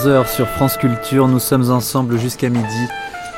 11h 0.00 0.28
sur 0.28 0.48
France 0.48 0.78
Culture, 0.78 1.28
nous 1.28 1.38
sommes 1.38 1.70
ensemble 1.70 2.16
jusqu'à 2.16 2.48
midi 2.48 2.88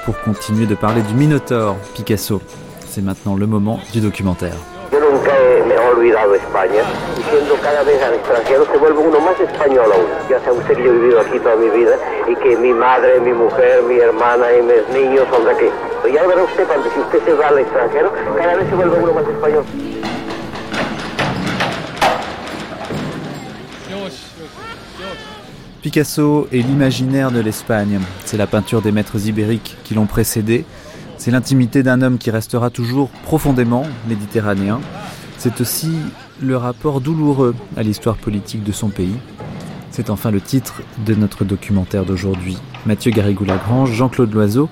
pour 0.04 0.20
continuer 0.20 0.66
de 0.66 0.76
parler 0.76 1.02
du 1.02 1.14
Minotaure, 1.14 1.76
Picasso. 1.94 2.40
C'est 2.86 3.02
maintenant 3.02 3.34
le 3.34 3.46
moment 3.46 3.80
du 3.92 4.00
documentaire. 4.00 4.54
Picasso 25.92 26.48
est 26.50 26.62
l'imaginaire 26.62 27.30
de 27.30 27.40
l'Espagne. 27.40 28.00
C'est 28.24 28.38
la 28.38 28.46
peinture 28.46 28.80
des 28.80 28.92
maîtres 28.92 29.28
ibériques 29.28 29.76
qui 29.84 29.92
l'ont 29.92 30.06
précédé. 30.06 30.64
C'est 31.18 31.30
l'intimité 31.30 31.82
d'un 31.82 32.00
homme 32.00 32.16
qui 32.16 32.30
restera 32.30 32.70
toujours 32.70 33.10
profondément 33.10 33.84
méditerranéen. 34.08 34.80
C'est 35.36 35.60
aussi 35.60 35.90
le 36.40 36.56
rapport 36.56 37.02
douloureux 37.02 37.54
à 37.76 37.82
l'histoire 37.82 38.16
politique 38.16 38.64
de 38.64 38.72
son 38.72 38.88
pays. 38.88 39.18
C'est 39.90 40.08
enfin 40.08 40.30
le 40.30 40.40
titre 40.40 40.80
de 41.04 41.14
notre 41.14 41.44
documentaire 41.44 42.06
d'aujourd'hui. 42.06 42.56
Mathieu 42.86 43.10
Garrigou-Lagrange, 43.10 43.92
Jean-Claude 43.92 44.32
Loiseau. 44.32 44.70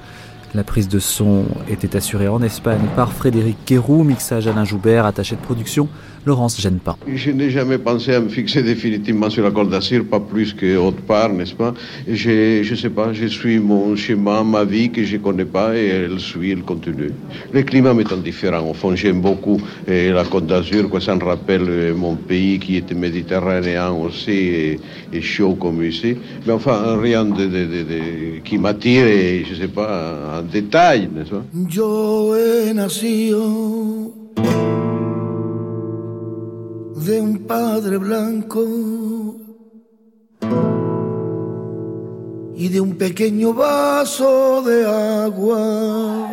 La 0.55 0.65
prise 0.65 0.89
de 0.89 0.99
son 0.99 1.45
était 1.69 1.97
assurée 1.97 2.29
en 2.29 2.41
Espagne 2.41 2.87
par 2.97 3.13
Frédéric 3.13 3.59
Quérou, 3.67 4.05
mixage 4.05 4.47
Alain 4.47 4.65
Joubert, 4.65 5.05
attaché 5.05 5.37
de 5.37 5.43
production 5.43 5.87
Laurence 6.27 6.61
Genepin. 6.61 6.97
Je 7.07 7.31
n'ai 7.31 7.51
jamais 7.51 7.79
pensé 7.79 8.13
à 8.15 8.21
me 8.21 8.29
fixer 8.29 8.63
définitivement 8.63 9.31
sur 9.31 9.43
la 9.43 9.51
Côte 9.51 9.71
d'Azur, 9.71 10.05
pas 10.05 10.21
plus 10.21 10.53
que 10.53 10.77
autre 10.77 11.01
part, 11.03 11.31
n'est-ce 11.33 11.55
pas? 11.55 11.73
Je 12.07 12.69
ne 12.71 12.77
sais 12.77 12.91
pas, 12.91 13.13
je 13.13 13.27
suis 13.27 13.59
mon 13.59 13.97
chemin, 13.97 14.45
ma 14.45 14.65
vie 14.65 14.91
que 14.91 15.03
je 15.03 15.17
ne 15.17 15.23
connais 15.23 15.45
pas 15.47 15.75
et 15.77 15.87
elle 15.87 16.21
suit, 16.21 16.51
elle 16.51 16.63
continue. 16.63 17.13
Le 17.53 17.63
climat 17.63 17.95
m'étant 17.95 18.19
différent, 18.19 18.69
au 18.69 18.75
fond, 18.75 18.95
j'aime 18.95 19.21
beaucoup 19.23 19.59
eh, 19.89 20.11
la 20.11 20.25
Côte 20.25 20.47
d'Azur, 20.47 20.91
quoi, 20.91 21.01
ça 21.01 21.15
me 21.17 21.25
rappelle 21.25 21.69
eh, 21.89 21.93
mon 21.93 22.17
pays 22.17 22.59
qui 22.59 22.77
était 22.77 22.95
méditerranéen 22.95 23.91
aussi 23.91 24.31
et, 24.31 24.81
et 25.13 25.23
chaud 25.23 25.55
comme 25.55 25.83
ici. 25.83 26.17
Mais 26.47 26.53
enfin, 26.53 26.99
rien 27.01 27.25
de, 27.25 27.45
de- 27.47 27.47
de- 27.47 27.83
de- 27.83 28.39
qui 28.45 28.59
m'attire, 28.59 29.07
et, 29.07 29.45
je 29.49 29.55
ne 29.55 29.61
sais 29.61 29.69
pas, 29.69 30.39
en 30.39 30.43
détail, 30.43 31.09
n'est-ce 31.15 31.31
pas? 31.31 31.45
Yo 31.71 32.35
he 32.35 32.75
nacido 32.75 34.13
de 36.97 37.21
un 37.21 37.35
padre 37.47 37.99
blanco 37.99 38.65
y 42.57 42.69
de 42.69 42.81
un 42.81 42.93
pequeño 42.93 43.55
vaso 43.55 44.63
de 44.63 44.85
agua 44.85 46.29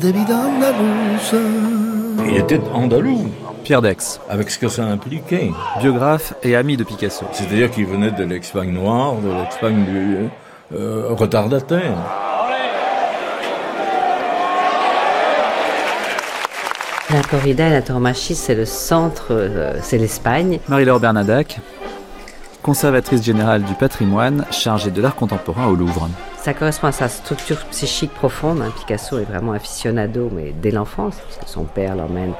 de 0.00 0.12
vida 0.12 0.36
andaluza. 0.36 1.38
Il 2.28 2.36
était 2.36 2.60
andalou, 2.72 3.30
Pierre 3.64 3.82
Dex, 3.82 4.20
avec 4.28 4.50
ce 4.50 4.58
que 4.58 4.68
ça 4.68 4.84
impliquait. 4.84 5.50
biographe 5.80 6.34
et 6.42 6.56
ami 6.56 6.76
de 6.76 6.84
Picasso. 6.84 7.24
C'est-à-dire 7.32 7.70
qu'il 7.70 7.86
venait 7.86 8.10
de 8.10 8.24
l'Espagne 8.24 8.72
noire, 8.72 9.14
de 9.16 9.28
l'Espagne 9.28 9.84
du 9.84 10.28
euh, 10.74 11.08
retardataire. 11.10 11.96
La 17.12 17.22
corrida 17.22 17.68
et 17.68 17.70
la 17.70 17.82
tauromachie, 17.82 18.34
c'est 18.34 18.54
le 18.54 18.64
centre, 18.64 19.26
euh, 19.30 19.78
c'est 19.82 19.98
l'Espagne. 19.98 20.60
Marie-Laure 20.68 20.98
Bernadac, 20.98 21.60
conservatrice 22.62 23.22
générale 23.22 23.62
du 23.64 23.74
patrimoine, 23.74 24.46
chargée 24.50 24.90
de 24.90 25.02
l'art 25.02 25.14
contemporain 25.14 25.66
au 25.66 25.74
Louvre. 25.74 26.08
Ça 26.38 26.54
correspond 26.54 26.86
à 26.86 26.92
sa 26.92 27.08
structure 27.08 27.58
psychique 27.66 28.14
profonde. 28.14 28.62
hein. 28.62 28.72
Picasso 28.74 29.18
est 29.18 29.24
vraiment 29.24 29.52
aficionado, 29.52 30.30
mais 30.32 30.54
dès 30.62 30.70
l'enfance, 30.70 31.16
parce 31.16 31.36
que 31.36 31.50
son 31.50 31.64
père 31.64 31.94
l'emmène 31.96 32.32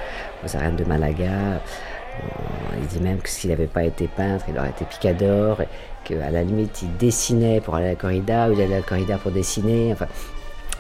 aux 0.45 0.57
arènes 0.57 0.77
de 0.77 0.85
Malaga. 0.85 1.25
Euh, 1.27 2.79
Il 2.81 2.87
dit 2.87 3.01
même 3.01 3.19
que 3.19 3.29
s'il 3.29 3.51
n'avait 3.51 3.67
pas 3.67 3.85
été 3.85 4.09
peintre, 4.09 4.47
il 4.49 4.59
aurait 4.59 4.71
été 4.71 4.87
picador, 4.87 5.61
et 5.61 5.69
qu'à 6.05 6.31
la 6.31 6.43
limite, 6.43 6.81
il 6.83 6.97
dessinait 6.97 7.61
pour 7.61 7.75
aller 7.75 7.87
à 7.87 7.91
la 7.91 7.97
corrida, 7.97 8.49
ou 8.49 8.53
il 8.53 8.61
allait 8.63 8.75
à 8.75 8.79
la 8.79 8.83
corrida 8.83 9.19
pour 9.19 9.33
dessiner. 9.33 9.93
Enfin, 9.93 10.07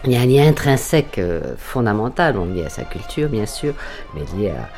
il 0.04 0.12
y 0.12 0.16
a 0.16 0.20
un 0.20 0.26
lien 0.26 0.48
intrinsèque 0.48 1.18
euh, 1.18 1.54
fondamental, 1.56 2.34
bon, 2.34 2.46
lié 2.46 2.64
à 2.64 2.68
sa 2.68 2.82
culture, 2.82 3.28
bien 3.28 3.46
sûr, 3.46 3.74
mais 4.14 4.22
lié 4.36 4.50
à, 4.50 4.68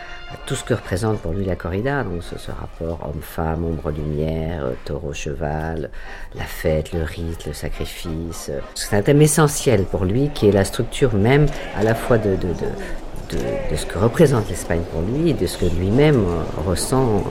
tout 0.46 0.56
ce 0.56 0.64
que 0.64 0.74
représente 0.74 1.20
pour 1.20 1.32
lui 1.32 1.44
la 1.44 1.54
corrida. 1.54 2.02
Donc, 2.02 2.22
ce, 2.22 2.36
ce 2.38 2.50
rapport 2.50 2.98
homme-femme, 3.08 3.64
ombre-lumière, 3.64 4.64
euh, 4.64 4.72
taureau-cheval, 4.84 5.90
la 6.34 6.44
fête, 6.44 6.92
le 6.92 7.02
rite, 7.04 7.46
le 7.46 7.52
sacrifice. 7.52 8.50
C'est 8.74 8.96
un 8.96 9.02
thème 9.02 9.22
essentiel 9.22 9.84
pour 9.84 10.04
lui, 10.04 10.30
qui 10.34 10.48
est 10.48 10.52
la 10.52 10.64
structure 10.64 11.14
même 11.14 11.46
à 11.76 11.84
la 11.84 11.94
fois 11.94 12.18
de, 12.18 12.30
de, 12.30 12.48
de, 12.48 13.38
de, 13.70 13.76
ce 13.76 13.86
que 13.86 13.96
représente 13.96 14.48
l'Espagne 14.50 14.82
pour 14.92 15.02
lui 15.02 15.30
et 15.30 15.34
de 15.34 15.46
ce 15.46 15.56
que 15.56 15.66
lui-même 15.66 16.16
euh, 16.16 16.68
ressent 16.68 17.22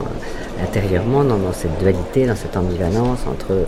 intérieurement 0.62 1.24
dans, 1.24 1.36
dans 1.36 1.52
cette 1.52 1.78
dualité, 1.78 2.26
dans 2.26 2.36
cette 2.36 2.56
ambivalence 2.56 3.20
entre 3.26 3.66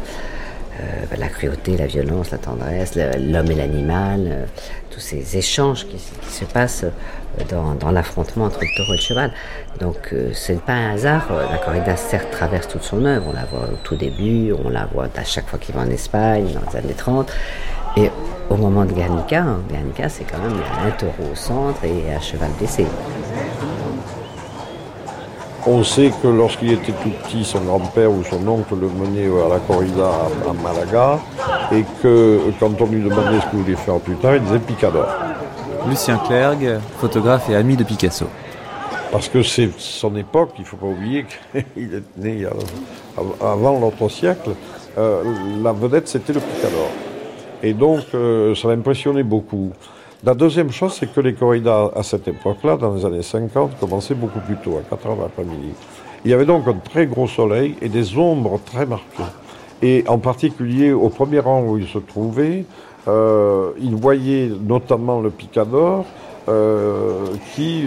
euh, 0.80 1.16
la 1.16 1.28
cruauté, 1.28 1.76
la 1.76 1.86
violence, 1.86 2.30
la 2.30 2.38
tendresse, 2.38 2.96
l'homme 2.96 3.50
et 3.50 3.54
l'animal, 3.54 4.24
euh, 4.26 4.46
tous 4.90 5.00
ces 5.00 5.36
échanges 5.36 5.86
qui, 5.86 5.98
se 5.98 6.44
passent 6.44 6.84
euh, 6.84 7.74
dans, 7.80 7.90
l'affrontement 7.90 8.46
entre 8.46 8.60
le 8.60 8.68
taureau 8.76 8.92
et 8.92 8.96
le 8.96 9.02
cheval. 9.02 9.32
Donc 9.80 10.14
ce 10.32 10.52
n'est 10.52 10.58
pas 10.58 10.72
un 10.72 10.94
hasard, 10.94 11.28
la 11.50 11.58
corrida 11.58 11.96
certes 11.96 12.30
traverse 12.30 12.66
toute 12.66 12.82
son 12.82 13.04
œuvre, 13.04 13.26
on 13.28 13.32
la 13.34 13.44
voit 13.44 13.68
au 13.68 13.76
tout 13.82 13.96
début, 13.96 14.52
on 14.52 14.70
la 14.70 14.86
voit 14.86 15.08
à 15.16 15.24
chaque 15.24 15.46
fois 15.46 15.58
qu'il 15.58 15.74
va 15.74 15.82
en 15.82 15.90
Espagne, 15.90 16.46
dans 16.54 16.70
les 16.70 16.78
années 16.78 16.94
30, 16.94 17.30
et 17.98 18.10
au 18.48 18.56
moment 18.56 18.86
de 18.86 18.92
Guernica, 18.92 19.42
hein, 19.42 19.60
Guernica 19.70 20.08
c'est 20.08 20.24
quand 20.24 20.38
même 20.38 20.58
un 20.86 20.90
taureau 20.92 21.30
au 21.32 21.34
centre 21.34 21.84
et 21.84 22.14
un 22.14 22.20
cheval 22.20 22.50
blessé. 22.58 22.86
On 25.68 25.82
sait 25.82 26.12
que 26.22 26.28
lorsqu'il 26.28 26.72
était 26.72 26.92
tout 26.92 27.10
petit, 27.24 27.44
son 27.44 27.58
grand-père 27.60 28.12
ou 28.12 28.22
son 28.22 28.46
oncle 28.46 28.76
le 28.80 28.88
menait 28.88 29.26
à 29.44 29.48
la 29.48 29.58
corrida 29.58 30.10
à, 30.48 30.52
Malaga 30.62 31.18
et 31.72 31.84
que 32.00 32.38
quand 32.60 32.80
on 32.80 32.86
lui 32.86 33.02
demandait 33.02 33.40
ce 33.40 33.50
qu'il 33.50 33.58
voulait 33.58 33.74
faire 33.74 33.98
plus 33.98 34.14
tard, 34.14 34.36
il 34.36 34.42
disait 34.42 34.60
picador. 34.60 35.08
Lucien 35.88 36.18
Clergue, 36.18 36.78
photographe 37.00 37.50
et 37.50 37.56
ami 37.56 37.76
de 37.76 37.82
Picasso. 37.82 38.26
Parce 39.10 39.28
que 39.28 39.42
c'est 39.42 39.70
son 39.76 40.14
époque, 40.14 40.50
il 40.58 40.62
ne 40.62 40.66
faut 40.66 40.76
pas 40.76 40.86
oublier 40.86 41.26
qu'il 41.52 41.94
est 41.94 42.16
né 42.16 42.46
avant 43.40 43.80
l'autre 43.80 44.08
siècle, 44.08 44.50
euh, 44.98 45.22
la 45.64 45.72
vedette 45.72 46.06
c'était 46.06 46.32
le 46.32 46.40
picador. 46.40 46.90
Et 47.64 47.72
donc 47.72 48.04
euh, 48.14 48.54
ça 48.54 48.68
l'impressionnait 48.68 49.24
beaucoup. 49.24 49.72
La 50.26 50.34
deuxième 50.34 50.72
chose, 50.72 50.92
c'est 50.98 51.06
que 51.06 51.20
les 51.20 51.34
corridas 51.34 51.92
à 51.94 52.02
cette 52.02 52.26
époque-là, 52.26 52.76
dans 52.76 52.94
les 52.94 53.04
années 53.04 53.22
50, 53.22 53.78
commençaient 53.78 54.16
beaucoup 54.16 54.40
plus 54.40 54.56
tôt, 54.56 54.76
à 54.76 54.82
4 54.90 55.06
heures 55.06 55.20
l'après-midi. 55.20 55.68
Il 56.24 56.32
y 56.32 56.34
avait 56.34 56.44
donc 56.44 56.66
un 56.66 56.72
très 56.72 57.06
gros 57.06 57.28
soleil 57.28 57.76
et 57.80 57.88
des 57.88 58.18
ombres 58.18 58.58
très 58.66 58.86
marquées. 58.86 59.22
Et 59.82 60.02
en 60.08 60.18
particulier, 60.18 60.90
au 60.90 61.10
premier 61.10 61.38
rang 61.38 61.62
où 61.62 61.78
il 61.78 61.86
se 61.86 61.98
trouvait, 61.98 62.64
euh, 63.06 63.70
il 63.78 63.94
voyait 63.94 64.50
notamment 64.66 65.20
le 65.20 65.30
picador 65.30 66.04
euh, 66.48 67.26
qui 67.54 67.84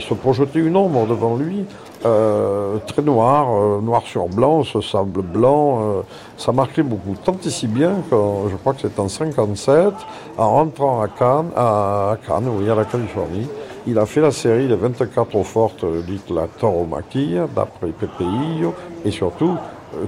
se 0.00 0.12
projetait 0.12 0.58
une 0.58 0.76
ombre 0.76 1.06
devant 1.06 1.34
lui, 1.34 1.64
euh, 2.04 2.78
très 2.86 3.02
noire, 3.02 3.48
euh, 3.50 3.80
noir 3.80 4.02
sur 4.02 4.26
blanc, 4.26 4.64
ce 4.64 4.80
sable 4.80 5.20
blanc. 5.20 5.80
euh, 5.82 6.02
ça 6.38 6.52
marquait 6.52 6.82
beaucoup. 6.82 7.14
Tant 7.22 7.36
et 7.44 7.50
si 7.50 7.66
bien 7.66 7.96
que 8.10 8.16
je 8.50 8.56
crois 8.56 8.72
que 8.72 8.80
c'était 8.80 9.00
en 9.00 9.08
57, 9.08 9.92
en 10.38 10.50
rentrant 10.50 11.02
à 11.02 11.08
Cannes, 11.08 11.50
à 11.56 12.16
Cannes, 12.26 12.48
oui, 12.58 12.70
à 12.70 12.74
la 12.74 12.84
Californie, 12.84 13.46
il 13.86 13.98
a 13.98 14.06
fait 14.06 14.20
la 14.20 14.30
série 14.30 14.68
des 14.68 14.76
24 14.76 15.34
eaux 15.36 15.42
fortes, 15.42 15.84
dite 16.06 16.30
la 16.30 16.46
tauromaquia, 16.46 17.46
d'après 17.54 17.88
Pepe 17.88 18.20
Illo, 18.20 18.74
et 19.04 19.10
surtout 19.10 19.56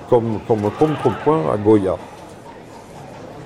comme, 0.08 0.38
comme 0.48 0.70
contrepoint 0.78 1.52
à 1.52 1.56
Goya. 1.56 1.96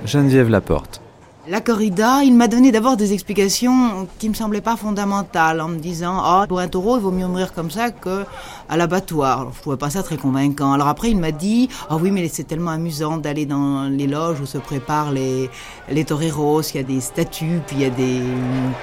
Geneviève 0.05 0.51
Laporte. 0.51 1.01
La 1.49 1.61
corrida, 1.61 2.25
il 2.25 2.35
m'a 2.35 2.49
donné 2.49 2.73
d'abord 2.73 2.97
des 2.97 3.13
explications 3.13 4.09
qui 4.19 4.29
me 4.29 4.35
semblaient 4.35 4.61
pas 4.61 4.75
fondamentales, 4.75 5.61
en 5.61 5.69
me 5.69 5.79
disant 5.79 6.19
ah 6.19 6.45
pour 6.49 6.59
un 6.59 6.67
taureau 6.67 6.97
il 6.97 7.03
vaut 7.03 7.13
mieux 7.13 7.29
mourir 7.29 7.53
comme 7.53 7.71
ça 7.71 7.93
que 7.93 8.25
à 8.69 8.77
l'abattoir. 8.77 9.53
Je 9.55 9.61
trouvais 9.61 9.77
pas 9.77 9.89
ça 9.89 10.03
très 10.03 10.17
convaincant. 10.17 10.73
Alors 10.73 10.89
après 10.89 11.09
il 11.09 11.19
m'a 11.19 11.31
dit 11.31 11.69
ah 11.89 11.99
oui 11.99 12.11
mais 12.11 12.27
c'est 12.27 12.43
tellement 12.43 12.73
amusant 12.73 13.19
d'aller 13.19 13.47
dans 13.47 13.85
les 13.85 14.09
loges 14.09 14.41
où 14.41 14.47
se 14.47 14.59
préparent 14.59 15.13
les 15.13 15.49
les 15.89 16.05
toreros, 16.05 16.63
il 16.63 16.79
y 16.79 16.81
a 16.81 16.83
des 16.83 17.01
statues 17.01 17.61
puis 17.65 17.77
il 17.77 17.83
y 17.83 17.85
a 17.85 17.91
des 17.91 18.23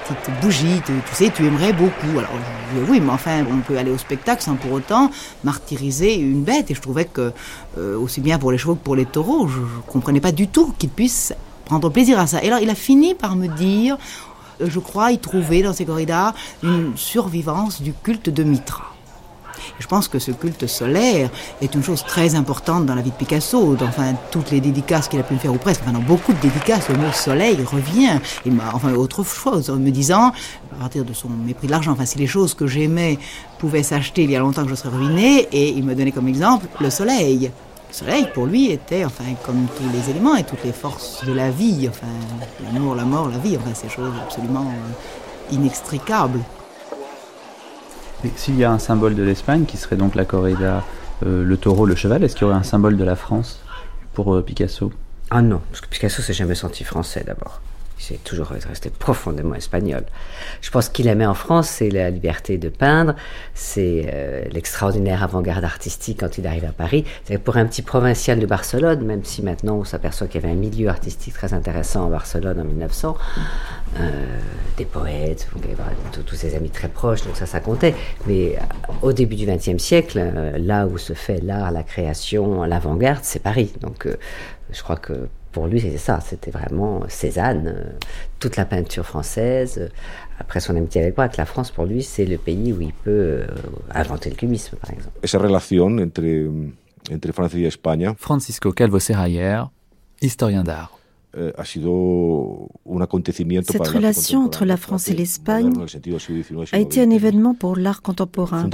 petites 0.08 0.40
bougies, 0.40 0.80
tu, 0.86 0.92
tu 1.06 1.14
sais 1.14 1.30
tu 1.36 1.44
aimerais 1.44 1.74
beaucoup. 1.74 2.18
Alors 2.18 2.30
je 2.74 2.90
oui 2.90 2.98
mais 2.98 3.12
enfin 3.12 3.44
on 3.52 3.58
peut 3.58 3.76
aller 3.76 3.90
au 3.90 3.98
spectacle 3.98 4.42
sans 4.42 4.54
pour 4.54 4.72
autant 4.72 5.10
martyriser 5.42 6.14
une 6.14 6.42
bête 6.42 6.70
et 6.70 6.74
je 6.74 6.80
trouvais 6.80 7.04
que 7.04 7.30
euh, 7.76 7.98
aussi 7.98 8.22
bien 8.22 8.38
pour 8.38 8.52
les 8.52 8.56
chevaux 8.56 8.74
que 8.74 8.84
pour 8.84 8.96
les 8.96 9.04
taureaux, 9.04 9.48
je, 9.48 9.56
je 9.56 9.92
comprenais 9.92 10.20
pas 10.20 10.32
du 10.32 10.48
tout 10.48 10.72
qu'ils 10.78 10.88
puissent 10.88 11.34
prendre 11.64 11.88
plaisir 11.90 12.18
à 12.18 12.26
ça. 12.26 12.42
Et 12.42 12.48
alors, 12.48 12.60
il 12.60 12.70
a 12.70 12.74
fini 12.74 13.14
par 13.14 13.36
me 13.36 13.48
dire, 13.48 13.96
euh, 14.60 14.66
je 14.68 14.78
crois 14.78 15.12
y 15.12 15.18
trouver 15.18 15.62
dans 15.62 15.72
ces 15.72 15.84
corridas 15.84 16.34
une 16.62 16.96
survivance 16.96 17.82
du 17.82 17.92
culte 17.92 18.30
de 18.30 18.42
Mitra. 18.42 18.84
Je 19.78 19.86
pense 19.86 20.08
que 20.08 20.18
ce 20.18 20.30
culte 20.30 20.66
solaire 20.66 21.30
est 21.60 21.74
une 21.74 21.82
chose 21.82 22.04
très 22.04 22.34
importante 22.34 22.86
dans 22.86 22.94
la 22.94 23.02
vie 23.02 23.10
de 23.10 23.16
Picasso. 23.16 23.74
Dans, 23.74 23.86
enfin, 23.86 24.14
toutes 24.30 24.50
les 24.50 24.60
dédicaces 24.60 25.08
qu'il 25.08 25.18
a 25.18 25.22
pu 25.22 25.34
me 25.34 25.38
faire, 25.38 25.52
ou 25.52 25.58
presque, 25.58 25.80
enfin, 25.82 25.92
dans 25.92 26.00
beaucoup 26.00 26.32
de 26.32 26.38
dédicaces, 26.38 26.88
le 26.88 26.96
mot 26.96 27.10
soleil 27.12 27.56
revient. 27.64 28.18
Il 28.44 28.52
m'a, 28.52 28.70
enfin, 28.72 28.92
autre 28.92 29.24
chose, 29.24 29.70
en 29.70 29.76
me 29.76 29.90
disant, 29.90 30.32
à 30.72 30.80
partir 30.80 31.04
de 31.04 31.12
son 31.12 31.28
mépris 31.28 31.66
de 31.66 31.72
l'argent, 31.72 31.92
enfin, 31.92 32.04
si 32.04 32.18
les 32.18 32.26
choses 32.26 32.54
que 32.54 32.66
j'aimais 32.66 33.18
pouvaient 33.58 33.82
s'acheter 33.82 34.24
il 34.24 34.30
y 34.30 34.36
a 34.36 34.40
longtemps 34.40 34.64
que 34.64 34.70
je 34.70 34.74
serais 34.74 34.94
ruiné, 34.94 35.48
et 35.52 35.70
il 35.70 35.84
me 35.84 35.94
donnait 35.94 36.12
comme 36.12 36.28
exemple 36.28 36.66
le 36.80 36.90
soleil. 36.90 37.50
Le 37.94 38.06
soleil, 38.06 38.28
pour 38.34 38.46
lui, 38.46 38.72
était, 38.72 39.04
enfin, 39.04 39.22
comme 39.46 39.68
tous 39.76 39.88
les 39.92 40.10
éléments 40.10 40.34
et 40.34 40.42
toutes 40.42 40.64
les 40.64 40.72
forces 40.72 41.24
de 41.24 41.32
la 41.32 41.52
vie, 41.52 41.88
enfin, 41.88 42.08
l'amour, 42.72 42.96
la 42.96 43.04
mort, 43.04 43.28
la 43.28 43.38
vie, 43.38 43.56
enfin, 43.56 43.72
ces 43.72 43.88
choses 43.88 44.10
absolument 44.20 44.66
euh, 44.66 45.54
inextricables. 45.54 46.40
S'il 48.34 48.56
y 48.56 48.64
a 48.64 48.72
un 48.72 48.80
symbole 48.80 49.14
de 49.14 49.22
l'Espagne, 49.22 49.64
qui 49.64 49.76
serait 49.76 49.94
donc 49.94 50.16
la 50.16 50.24
corrida, 50.24 50.82
euh, 51.24 51.44
le 51.44 51.56
taureau, 51.56 51.86
le 51.86 51.94
cheval, 51.94 52.24
est-ce 52.24 52.34
qu'il 52.34 52.42
y 52.42 52.50
aurait 52.50 52.58
un 52.58 52.64
symbole 52.64 52.96
de 52.96 53.04
la 53.04 53.14
France 53.14 53.60
pour 54.12 54.34
euh, 54.34 54.42
Picasso? 54.42 54.92
Ah 55.30 55.40
non, 55.40 55.60
parce 55.70 55.80
que 55.80 55.86
Picasso 55.86 56.20
s'est 56.20 56.32
jamais 56.32 56.56
senti 56.56 56.82
français 56.82 57.22
d'abord. 57.24 57.60
S'est 57.96 58.18
toujours 58.22 58.48
resté 58.48 58.90
profondément 58.90 59.54
espagnol. 59.54 60.04
Je 60.60 60.70
pense 60.70 60.88
qu'il 60.90 61.06
aimait 61.06 61.24
en 61.24 61.32
France, 61.34 61.68
c'est 61.68 61.88
la 61.90 62.10
liberté 62.10 62.58
de 62.58 62.68
peindre, 62.68 63.14
c'est 63.54 64.10
euh, 64.12 64.44
l'extraordinaire 64.52 65.22
avant-garde 65.22 65.64
artistique 65.64 66.18
quand 66.20 66.36
il 66.36 66.46
arrive 66.46 66.64
à 66.66 66.72
Paris. 66.72 67.04
C'est 67.24 67.38
pour 67.38 67.56
un 67.56 67.64
petit 67.64 67.80
provincial 67.82 68.38
de 68.40 68.46
Barcelone, 68.46 69.02
même 69.04 69.24
si 69.24 69.40
maintenant 69.42 69.76
on 69.76 69.84
s'aperçoit 69.84 70.26
qu'il 70.26 70.42
y 70.42 70.44
avait 70.44 70.52
un 70.52 70.58
milieu 70.58 70.88
artistique 70.88 71.32
très 71.34 71.54
intéressant 71.54 72.06
à 72.06 72.10
Barcelone 72.10 72.60
en 72.60 72.64
1900, 72.64 73.16
euh, 74.00 74.10
des 74.76 74.84
poètes, 74.84 75.48
tous- 76.26 76.34
ses 76.34 76.56
amis 76.56 76.70
très 76.70 76.88
proches, 76.88 77.22
donc 77.24 77.36
ça, 77.36 77.46
ça 77.46 77.60
comptait. 77.60 77.94
Mais 78.26 78.56
euh, 78.56 78.92
au 79.02 79.12
début 79.12 79.36
du 79.36 79.46
XXe 79.46 79.82
siècle, 79.82 80.20
là 80.58 80.86
où 80.86 80.98
se 80.98 81.12
fait 81.14 81.40
l'art, 81.42 81.70
la 81.70 81.84
création, 81.84 82.64
l'avant-garde, 82.64 83.20
c'est 83.22 83.40
Paris. 83.42 83.72
Donc 83.80 84.08
je 84.72 84.82
crois 84.82 84.96
que 84.96 85.28
pour 85.54 85.66
lui, 85.70 85.80
c'était 85.80 85.96
ça. 86.10 86.16
C'était 86.20 86.50
vraiment 86.50 86.94
Cézanne, 87.08 87.66
euh, 87.68 87.98
toute 88.40 88.56
la 88.56 88.66
peinture 88.66 89.06
française. 89.12 89.78
euh, 89.78 89.88
Après 90.38 90.60
son 90.60 90.74
amitié 90.76 91.00
avec 91.02 91.14
Braque, 91.14 91.36
la 91.44 91.46
France, 91.46 91.70
pour 91.70 91.84
lui, 91.86 92.02
c'est 92.02 92.26
le 92.34 92.38
pays 92.38 92.72
où 92.74 92.80
il 92.80 92.92
peut 92.92 93.10
euh, 93.10 93.46
inventer 94.02 94.28
le 94.30 94.36
cubisme, 94.36 94.76
par 94.82 94.90
exemple. 94.90 95.16
Esa 95.22 95.38
relación 95.38 95.90
entre, 96.00 96.24
entre 97.14 97.32
Francia 97.32 97.58
y 97.60 97.66
España 97.66 98.14
Francisco 98.18 98.72
Calvo 98.72 98.98
Serrayer, 98.98 99.62
historien 100.20 100.64
d'art. 100.64 100.90
eh, 101.36 101.52
Cette 103.72 103.88
relation 103.88 104.44
entre 104.44 104.64
la 104.64 104.76
France 104.76 105.08
et 105.08 105.14
l'Espagne 105.14 105.72
a 106.72 106.78
été 106.78 107.00
un 107.02 107.10
événement 107.10 107.54
pour 107.54 107.76
l'art 107.76 108.02
contemporain. 108.02 108.68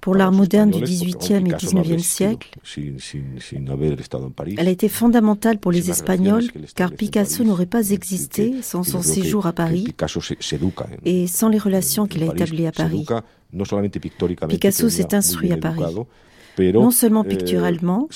Pour 0.00 0.14
l'art 0.14 0.32
moderne 0.32 0.70
du 0.70 0.80
XVIIIe 0.80 1.48
et 1.48 1.54
XIXe 1.54 2.02
siècle. 2.02 2.50
Elle 4.56 4.68
a 4.68 4.70
été 4.70 4.88
fondamentale 4.88 5.58
pour 5.58 5.72
les 5.72 5.90
Espagnols 5.90 6.46
car 6.74 6.92
Picasso 6.92 7.44
n'aurait 7.44 7.66
pas 7.66 7.90
existé 7.90 8.62
sans 8.62 8.82
son 8.82 9.02
séjour 9.02 9.46
à 9.46 9.52
Paris 9.52 9.94
et 11.04 11.26
sans 11.26 11.48
les 11.48 11.58
relations 11.58 12.06
qu'il 12.06 12.22
a 12.22 12.26
établies 12.26 12.66
à 12.66 12.72
Paris. 12.72 13.06
Picasso 14.48 14.88
s'est 14.88 15.14
instruit 15.14 15.52
à 15.52 15.56
Paris. 15.56 15.82
Non 16.58 16.90
seulement 16.90 17.24
eh, 17.24 17.28
picturalement, 17.28 18.08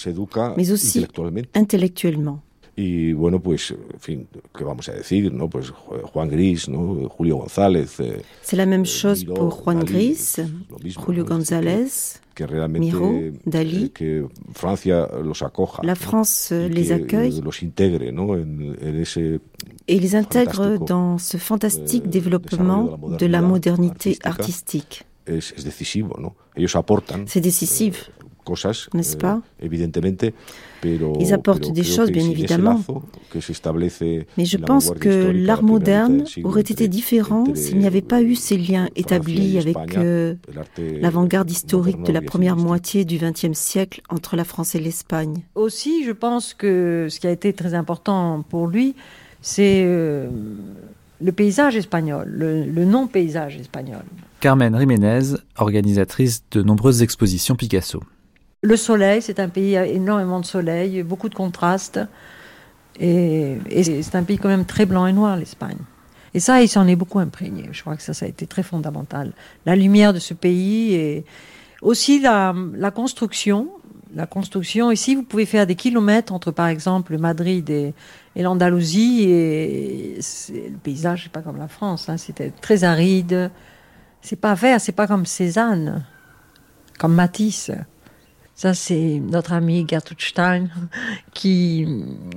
mais 0.57 0.71
aussi 0.71 1.07
intellectuellement. 1.55 2.41
Y 2.77 3.13
bueno, 3.13 3.39
pues, 3.41 3.71
en 3.71 4.01
fin, 4.01 4.29
¿qué 4.57 4.65
vamos 4.65 4.89
a 4.89 4.93
decir? 4.93 5.33
no? 5.33 5.49
Pues 5.49 5.71
Juan 5.71 6.29
Gris, 6.29 6.69
¿no? 6.69 7.09
Julio 7.09 7.37
González. 7.37 8.01
eh, 8.01 8.23
C'est 8.43 8.57
la 8.57 8.67
même 8.67 8.83
eh, 8.83 8.85
chose 8.85 9.25
pour 9.25 9.51
Juan 9.63 9.85
Gris, 9.85 10.41
mismo, 10.83 11.03
Julio 11.05 11.25
González, 11.25 12.21
que 12.35 12.47
realmente 12.49 12.87
Miró, 12.87 13.13
eh, 13.13 13.33
Dalí. 13.45 13.91
que 13.91 14.27
Francia 14.55 15.07
los 15.23 15.43
acoja. 15.43 15.83
La. 15.85 15.95
France 15.95 16.51
les 16.69 16.91
accueille 16.91 17.41
los 17.41 17.63
integre 17.63 18.11
¿no? 18.11 18.37
en, 18.37 18.77
en 18.81 19.01
ese 19.01 19.41
et 19.87 20.01
les 20.01 20.17
intègre 20.17 20.79
dans 20.79 21.17
ce 21.19 21.37
fantastique 21.37 22.07
euh, 22.07 22.11
développement 22.11 22.99
de 23.21 23.27
la 23.27 23.41
modernité 23.41 24.19
artistique. 24.25 25.05
es, 25.27 25.55
es 25.57 25.65
decisivo, 25.65 26.17
¿no? 26.19 26.35
Ellos 26.57 26.75
aportan 26.77 27.27
C'est 27.29 27.41
décisif. 27.41 28.11
Cosas, 28.45 28.89
N'est-ce 28.95 29.17
eh, 29.17 29.19
pas? 29.19 29.41
evidentemente, 29.61 30.33
pero 30.81 31.15
Ils 31.19 31.33
apportent 31.33 31.63
pero 31.63 31.75
des 31.75 31.83
choses, 31.83 32.11
bien 32.11 32.29
évidemment. 32.29 32.83
que 33.31 33.39
Mais 34.37 34.45
je 34.45 34.59
pense 34.59 34.91
que 34.91 35.31
l'art 35.31 35.63
moderne 35.63 36.25
aurait 36.45 36.61
été 36.61 36.89
différent 36.89 37.45
s'il 37.55 37.79
n'y 37.79 37.87
avait 37.87 38.03
pas 38.03 38.23
eu 38.23 38.35
ces 38.35 38.57
liens 38.57 38.89
établis 38.95 39.59
avec 39.59 39.97
euh, 39.97 40.35
l'avant-garde 41.01 41.51
historique 41.51 42.03
de 42.03 42.13
la 42.13 42.23
première 42.23 42.57
moitié 42.57 43.05
du 43.05 43.19
XXe 43.19 43.59
siècle 43.59 44.03
entre 44.11 44.37
la 44.37 44.45
France 44.45 44.75
et 44.75 44.81
l'Espagne. 44.81 45.43
Aussi, 45.55 46.05
je 46.05 46.13
pense 46.13 46.55
que 46.55 47.09
ce 47.11 47.19
qui 47.19 47.27
a 47.27 47.31
été 47.31 47.53
très 47.53 47.75
important 47.75 48.45
pour 48.49 48.67
lui, 48.69 48.95
c'est 49.41 49.83
euh, 49.85 50.29
le 51.21 51.33
paysage 51.33 51.77
espagnol, 51.77 52.27
le, 52.29 52.65
le 52.65 52.85
non-paysage 52.85 53.57
espagnol. 53.57 54.05
Carmen 54.41 54.79
Jiménez, 54.79 55.37
organisatrice 55.57 56.45
de 56.51 56.63
nombreuses 56.63 57.03
expositions 57.03 57.57
Picasso. 57.57 58.03
Le 58.65 58.77
soleil, 58.79 59.21
c'est 59.21 59.41
un 59.41 59.51
pays 59.51 59.77
à 59.77 59.85
énormément 59.85 60.41
de 60.41 60.47
soleil, 60.47 61.03
beaucoup 61.03 61.29
de 61.29 61.35
contrastes. 61.35 62.01
Et, 62.99 63.59
c'est 63.83 64.15
un 64.15 64.23
pays 64.23 64.39
quand 64.39 64.49
même 64.49 64.65
très 64.65 64.87
blanc 64.87 65.07
et 65.07 65.13
noir, 65.13 65.37
l'Espagne. 65.37 65.77
Et 66.33 66.41
ça, 66.41 66.63
il 66.63 66.69
s'en 66.69 66.89
est 66.89 66.97
beaucoup 66.97 67.19
imprégné. 67.19 67.69
Je 67.73 67.83
crois 67.83 67.95
que 67.95 68.03
ça, 68.03 68.15
ça 68.15 68.25
a 68.25 68.29
été 68.29 68.47
très 68.47 68.63
fondamental. 68.63 69.35
La 69.67 69.77
lumière 69.77 70.15
de 70.15 70.19
ce 70.19 70.33
pays 70.33 70.95
et 70.95 71.27
aussi 71.83 72.21
la, 72.21 72.55
construction. 72.95 73.69
La 74.15 74.25
construction, 74.27 74.91
ici, 74.91 75.15
vous 75.15 75.25
pouvez 75.25 75.45
faire 75.45 75.67
des 75.67 75.75
kilomètres 75.75 76.33
entre, 76.33 76.51
par 76.51 76.69
exemple, 76.69 77.19
Madrid 77.19 77.69
et, 77.69 77.93
l'Andalousie. 78.35 79.25
Et 79.29 80.19
le 80.49 80.79
paysage, 80.83 81.25
c'est 81.25 81.33
pas 81.33 81.43
comme 81.43 81.59
la 81.59 81.69
France. 81.69 82.09
hein. 82.09 82.17
C'était 82.17 82.51
très 82.63 82.83
aride. 82.83 83.51
C'est 84.23 84.41
pas 84.41 84.55
vert, 84.55 84.81
c'est 84.81 84.93
pas 84.93 85.07
comme 85.07 85.27
Cézanne, 85.27 86.07
comme 86.99 87.15
Matisse. 87.15 87.71
Ça, 88.57 88.73
c'est 88.73 89.21
notre 89.21 89.53
ami 89.53 89.85
Gertrude 89.89 90.21
Stein 90.21 90.69
qui, 91.33 91.87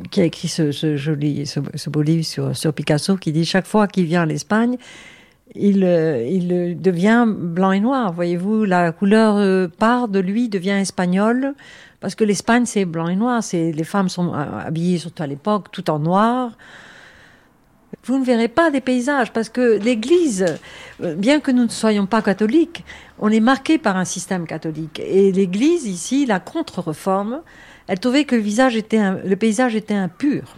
qui 0.10 0.22
a 0.22 0.26
écrit 0.26 0.48
ce, 0.48 0.72
ce 0.72 0.98
joli, 0.98 1.46
ce, 1.46 1.60
ce 1.76 1.90
beau 1.92 2.02
livre 2.02 2.26
sur, 2.26 2.56
sur 2.56 2.74
Picasso, 2.74 3.18
qui 3.18 3.32
dit 3.32 3.46
chaque 3.46 3.68
fois 3.68 3.88
qu'il 3.88 4.06
vient 4.06 4.24
en 4.24 4.30
Espagne, 4.30 4.78
il, 5.56 5.84
euh, 5.84 6.26
il 6.28 6.82
devient 6.82 7.26
blanc 7.28 7.72
et 7.72 7.80
noir. 7.80 8.14
Voyez-vous, 8.14 8.66
la 8.66 8.92
couleur 8.92 9.36
euh, 9.38 9.68
part 9.68 10.08
de 10.08 10.20
lui, 10.20 10.50
devient 10.50 10.72
espagnole, 10.72 11.54
parce 12.00 12.16
que 12.16 12.24
l'Espagne, 12.24 12.66
c'est 12.66 12.86
blanc 12.86 13.08
et 13.08 13.16
noir. 13.16 13.44
C'est 13.44 13.72
les 13.72 13.84
femmes 13.84 14.10
sont 14.10 14.34
euh, 14.34 14.60
habillées, 14.66 14.98
surtout 14.98 15.24
à 15.24 15.28
l'époque, 15.28 15.72
tout 15.72 15.90
en 15.90 16.00
noir. 16.00 16.52
Vous 18.04 18.20
ne 18.20 18.24
verrez 18.24 18.48
pas 18.48 18.72
des 18.72 18.82
paysages 18.82 19.32
parce 19.32 19.50
que 19.50 19.78
l'Église, 19.80 20.46
euh, 21.02 21.16
bien 21.16 21.40
que 21.40 21.52
nous 21.52 21.64
ne 21.64 21.70
soyons 21.70 22.06
pas 22.06 22.22
catholiques, 22.22 22.84
on 23.20 23.30
est 23.30 23.40
marqué 23.40 23.78
par 23.78 23.98
un 23.98 24.06
système 24.06 24.46
catholique. 24.46 25.00
Et 25.00 25.32
l'Église 25.32 25.86
ici, 25.86 26.26
la 26.26 26.40
contre-réforme, 26.40 27.42
elle 27.88 28.00
trouvait 28.00 28.26
que 28.26 28.36
le, 28.36 29.36
paysage 29.36 29.76
était 29.76 29.94
impur. 29.94 30.58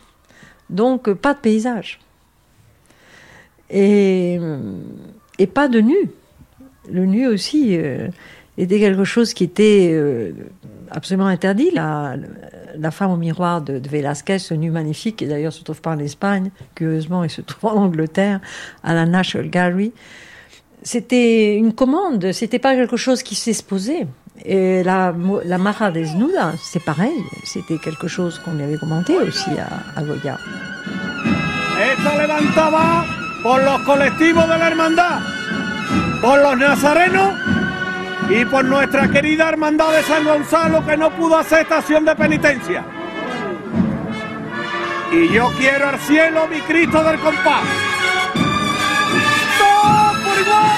Donc 0.69 1.07
euh, 1.07 1.15
pas 1.15 1.33
de 1.33 1.39
paysage. 1.39 2.00
Et, 3.69 4.38
euh, 4.39 4.59
et 5.38 5.48
pas 5.48 5.67
de 5.67 5.79
nu. 5.79 6.12
Le 6.91 7.05
nu 7.05 7.27
aussi 7.27 7.77
était 8.57 8.79
quelque 8.79 9.03
chose 9.03 9.36
qui 9.36 9.43
était 9.43 10.33
absolument 10.91 11.27
interdit. 11.27 11.72
La, 11.72 12.15
femme 12.91 13.12
au 13.12 13.17
miroir 13.17 13.62
de, 13.62 13.79
de 13.79 13.89
Velázquez, 13.89 14.39
ce 14.39 14.53
nu 14.53 14.72
magnifique, 14.72 15.17
qui 15.17 15.27
d'ailleurs 15.27 15.53
se 15.53 15.63
trouve 15.63 15.81
pas 15.81 15.91
en 15.91 16.00
Espagne, 16.00 16.51
curieusement, 16.75 17.24
il 17.24 17.29
se 17.29 17.41
trouve 17.41 17.72
en 17.72 17.84
Angleterre, 17.84 18.39
à 18.84 18.93
la 18.93 19.05
National 19.05 19.50
Gallery. 19.50 19.91
C'était 20.81 21.55
une 21.58 21.74
commande, 21.74 22.31
c'était 22.31 22.60
pas 22.60 22.75
quelque 22.75 22.98
chose 22.98 23.22
qui 23.22 23.36
s'exposait. 23.36 24.08
Et 24.46 24.84
la, 24.84 25.13
la 25.43 25.58
Mara 25.58 25.91
Desnuda, 25.91 26.53
c'est 26.63 26.84
pareil, 26.84 27.12
c'était 27.43 27.77
quelque 27.77 28.08
chose 28.08 28.39
qu'on 28.39 28.58
avait 28.63 28.77
commenté 28.77 29.17
aussi 29.17 29.50
à, 29.60 30.00
à 30.00 30.03
Goya. 30.03 30.38
Esta 31.81 32.22
levantada 32.22 33.05
por 33.43 33.62
los 33.62 33.79
colectivos 33.81 34.48
de 34.48 34.58
la 34.58 34.67
hermandad, 34.67 35.19
por 36.22 36.39
los 36.39 36.58
nazarenos 36.58 37.34
y 38.29 38.45
por 38.45 38.65
nuestra 38.65 39.07
querida 39.09 39.49
hermandad 39.49 39.91
de 39.93 40.03
San 40.03 40.23
Gonzalo 40.23 40.85
que 40.85 40.97
no 40.97 41.09
pudo 41.11 41.38
hacer 41.38 41.61
estación 41.61 42.05
de 42.05 42.15
penitencia. 42.15 42.83
Y 45.11 45.29
yo 45.33 45.51
quiero 45.57 45.89
al 45.89 45.99
cielo 45.99 46.47
mi 46.47 46.59
Cristo 46.61 47.03
del 47.03 47.19
compás. 47.19 47.63
¡Todos 49.57 50.17
por 50.23 50.39
igual! 50.39 50.69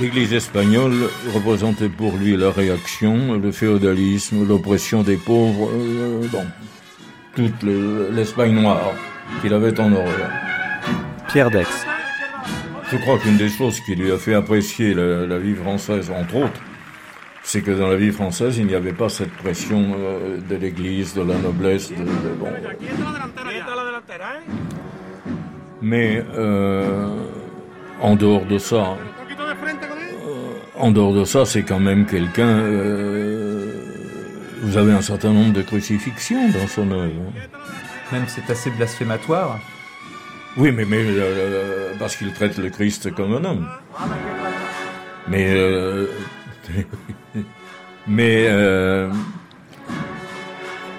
L'Église 0.00 0.32
espagnole 0.32 0.94
représentait 1.34 1.88
pour 1.90 2.16
lui 2.16 2.36
la 2.36 2.50
réaction, 2.50 3.34
le 3.34 3.52
féodalisme, 3.52 4.46
l'oppression 4.46 5.02
des 5.02 5.16
pauvres, 5.16 5.68
euh, 5.70 6.26
bon, 6.32 6.44
toute 7.36 7.62
le- 7.62 8.08
l'Espagne 8.10 8.54
noire. 8.54 8.92
Qu'il 9.40 9.52
avait 9.54 9.78
en 9.80 9.92
horreur. 9.92 10.30
Pierre 11.28 11.50
Dex. 11.50 11.68
Je 12.90 12.96
crois 12.98 13.18
qu'une 13.18 13.36
des 13.38 13.48
choses 13.48 13.80
qui 13.80 13.94
lui 13.94 14.12
a 14.12 14.18
fait 14.18 14.34
apprécier 14.34 14.92
la, 14.94 15.26
la 15.26 15.38
vie 15.38 15.54
française, 15.54 16.10
entre 16.10 16.36
autres, 16.36 16.60
c'est 17.42 17.62
que 17.62 17.70
dans 17.70 17.88
la 17.88 17.96
vie 17.96 18.12
française, 18.12 18.58
il 18.58 18.66
n'y 18.66 18.74
avait 18.74 18.92
pas 18.92 19.08
cette 19.08 19.32
pression 19.32 19.94
euh, 19.98 20.38
de 20.48 20.56
l'Église, 20.56 21.14
de 21.14 21.22
la 21.22 21.36
noblesse, 21.38 21.90
de, 21.90 21.96
de- 21.96 22.34
bon. 22.38 22.48
Mais 25.80 26.22
euh, 26.36 27.08
en 28.00 28.14
dehors 28.14 28.44
de 28.44 28.58
ça, 28.58 28.76
euh, 28.94 30.52
en 30.78 30.90
dehors 30.92 31.14
de 31.14 31.24
ça, 31.24 31.44
c'est 31.44 31.62
quand 31.62 31.80
même 31.80 32.06
quelqu'un. 32.06 32.60
vous 34.62 34.76
avez 34.76 34.92
un 34.92 35.02
certain 35.02 35.30
nombre 35.32 35.52
de 35.52 35.62
crucifixions 35.62 36.48
dans 36.50 36.66
son 36.68 36.90
œuvre. 36.92 37.32
Même 38.12 38.24
c'est 38.28 38.50
assez 38.50 38.70
blasphématoire. 38.70 39.58
Oui, 40.56 40.70
mais, 40.70 40.84
mais 40.84 40.98
euh, 41.00 41.94
parce 41.98 42.14
qu'il 42.16 42.32
traite 42.32 42.58
le 42.58 42.68
Christ 42.68 43.14
comme 43.14 43.34
un 43.34 43.44
homme. 43.44 43.66
Mais 45.28 45.46
euh, 45.48 46.06
mais 48.06 48.46
euh, 48.48 49.10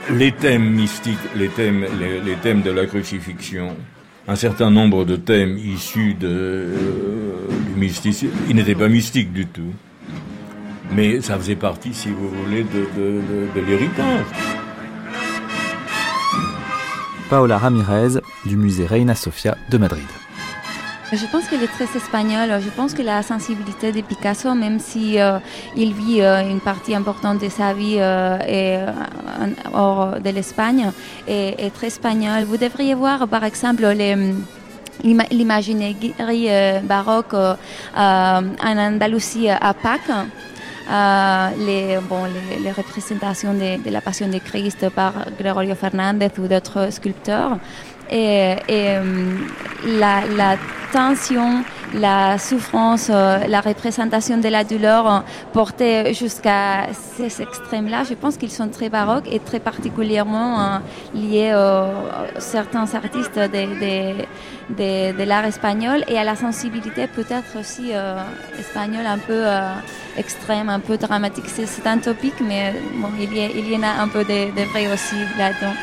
les 0.10 0.32
thèmes 0.32 0.72
mystiques, 0.72 1.20
les 1.36 1.50
thèmes, 1.50 1.86
les, 2.25 2.36
thèmes 2.36 2.62
de 2.62 2.72
la 2.72 2.86
crucifixion, 2.86 3.75
un 4.27 4.36
certain 4.36 4.72
nombre 4.72 5.05
de 5.05 5.15
thèmes 5.17 5.58
issus 5.58 6.15
de, 6.15 6.27
euh, 6.27 7.48
du 7.67 7.79
mysticisme, 7.79 8.34
ils 8.50 8.55
n'étaient 8.55 8.75
pas 8.75 8.88
mystiques 8.88 9.34
du 9.34 9.46
tout. 9.46 9.74
Mais 10.96 11.22
ça 11.22 11.38
faisait 11.38 11.55
partie, 11.55 11.93
si 11.93 12.10
vous 12.10 12.29
voulez, 12.29 12.63
de 12.63 13.60
l'héritage. 13.60 14.25
Paola 17.34 17.58
Ramirez 17.58 18.22
du 18.46 18.56
musée 18.58 18.86
Reina 18.86 19.16
Sofia 19.16 19.58
de 19.68 19.80
Madrid. 19.80 20.06
Je 21.12 21.25
pense 21.32 21.48
qu'il 21.48 21.63
est 21.63 21.74
très 21.80 21.90
espagnol. 21.98 22.62
Je 22.62 22.70
pense 22.70 22.94
que 22.94 23.02
la 23.02 23.24
sensibilité 23.24 23.92
de 23.92 24.02
Picasso, 24.02 24.54
même 24.54 24.78
si 24.80 25.20
euh, 25.20 25.40
il 25.75 25.94
vit 25.94 26.22
euh, 26.22 26.48
une 26.48 26.60
partie 26.60 26.94
importante 26.94 27.42
de 27.42 27.50
sa 27.50 27.74
vie 27.74 27.98
euh, 27.98 28.86
hors 29.74 30.20
de 30.22 30.30
l'Espagne, 30.30 30.92
est, 31.28 31.74
très 31.74 31.88
espagnol. 31.88 32.44
Vous 32.44 32.58
devriez 32.58 32.94
voir, 32.94 33.28
par 33.28 33.44
exemple, 33.44 33.84
les 33.88 34.16
euh, 35.04 36.80
baroque 36.82 37.34
en 37.34 38.78
Andalousie 38.78 39.50
à 39.50 39.74
Pâques. 39.74 40.28
Euh, 40.90 41.50
les, 41.60 41.98
bon, 42.10 42.25
les, 42.62 42.72
représentations 42.72 43.54
de, 43.54 43.90
la 43.90 44.02
Passion 44.02 44.28
de 44.28 44.38
Christ 44.40 44.90
par 44.90 45.13
Gregorio 45.40 45.75
Fernandez 45.75 46.30
ou 46.38 46.48
d'autres 46.48 46.92
sculpteurs. 46.92 47.58
Et, 48.12 48.56
et, 48.68 48.98
euh, 48.98 49.38
la, 49.86 50.25
la 50.36 50.58
tension, 50.92 51.63
la 51.94 52.38
souffrance, 52.38 53.10
euh, 53.10 53.40
la 53.48 53.62
représentation 53.62 54.38
de 54.38 54.48
la 54.48 54.64
douleur 54.64 55.12
euh, 55.12 55.20
portée 55.52 56.14
jusqu'à 56.14 56.88
ces 56.94 57.42
extrêmes-là, 57.42 58.04
je 58.04 58.14
pense 58.16 58.38
qu'ils 58.38 58.52
sont 58.52 58.70
très 58.70 58.90
baroques 58.90 59.28
et 59.32 59.40
très 59.40 59.60
particulièrement 59.60 60.60
euh, 60.60 60.78
liés 61.14 61.52
à 61.52 62.40
certains 62.40 62.94
artistes 62.96 63.40
de, 63.40 65.24
l'art 65.24 65.46
espagnol 65.46 66.04
et 66.08 66.18
à 66.18 66.24
la 66.24 66.36
sensibilité 66.36 67.08
peut-être 67.08 67.60
aussi 67.60 67.92
espagnole 68.60 69.06
un 69.06 69.18
peu 69.18 69.44
extrême, 70.18 70.70
un 70.70 70.80
peu 70.80 70.98
dramatique. 70.98 71.46
C'est 71.48 71.88
un 71.88 71.98
topic, 71.98 72.34
mais 72.42 72.74
bon, 72.96 73.10
il, 73.20 73.34
y, 73.34 73.42
il 73.60 73.72
y 73.72 73.78
en 73.78 73.84
a 73.84 74.02
un 74.02 74.08
peu 74.08 74.24
de 74.24 74.64
vrai 74.72 74.92
aussi 74.92 75.16
là-dedans. 75.38 75.74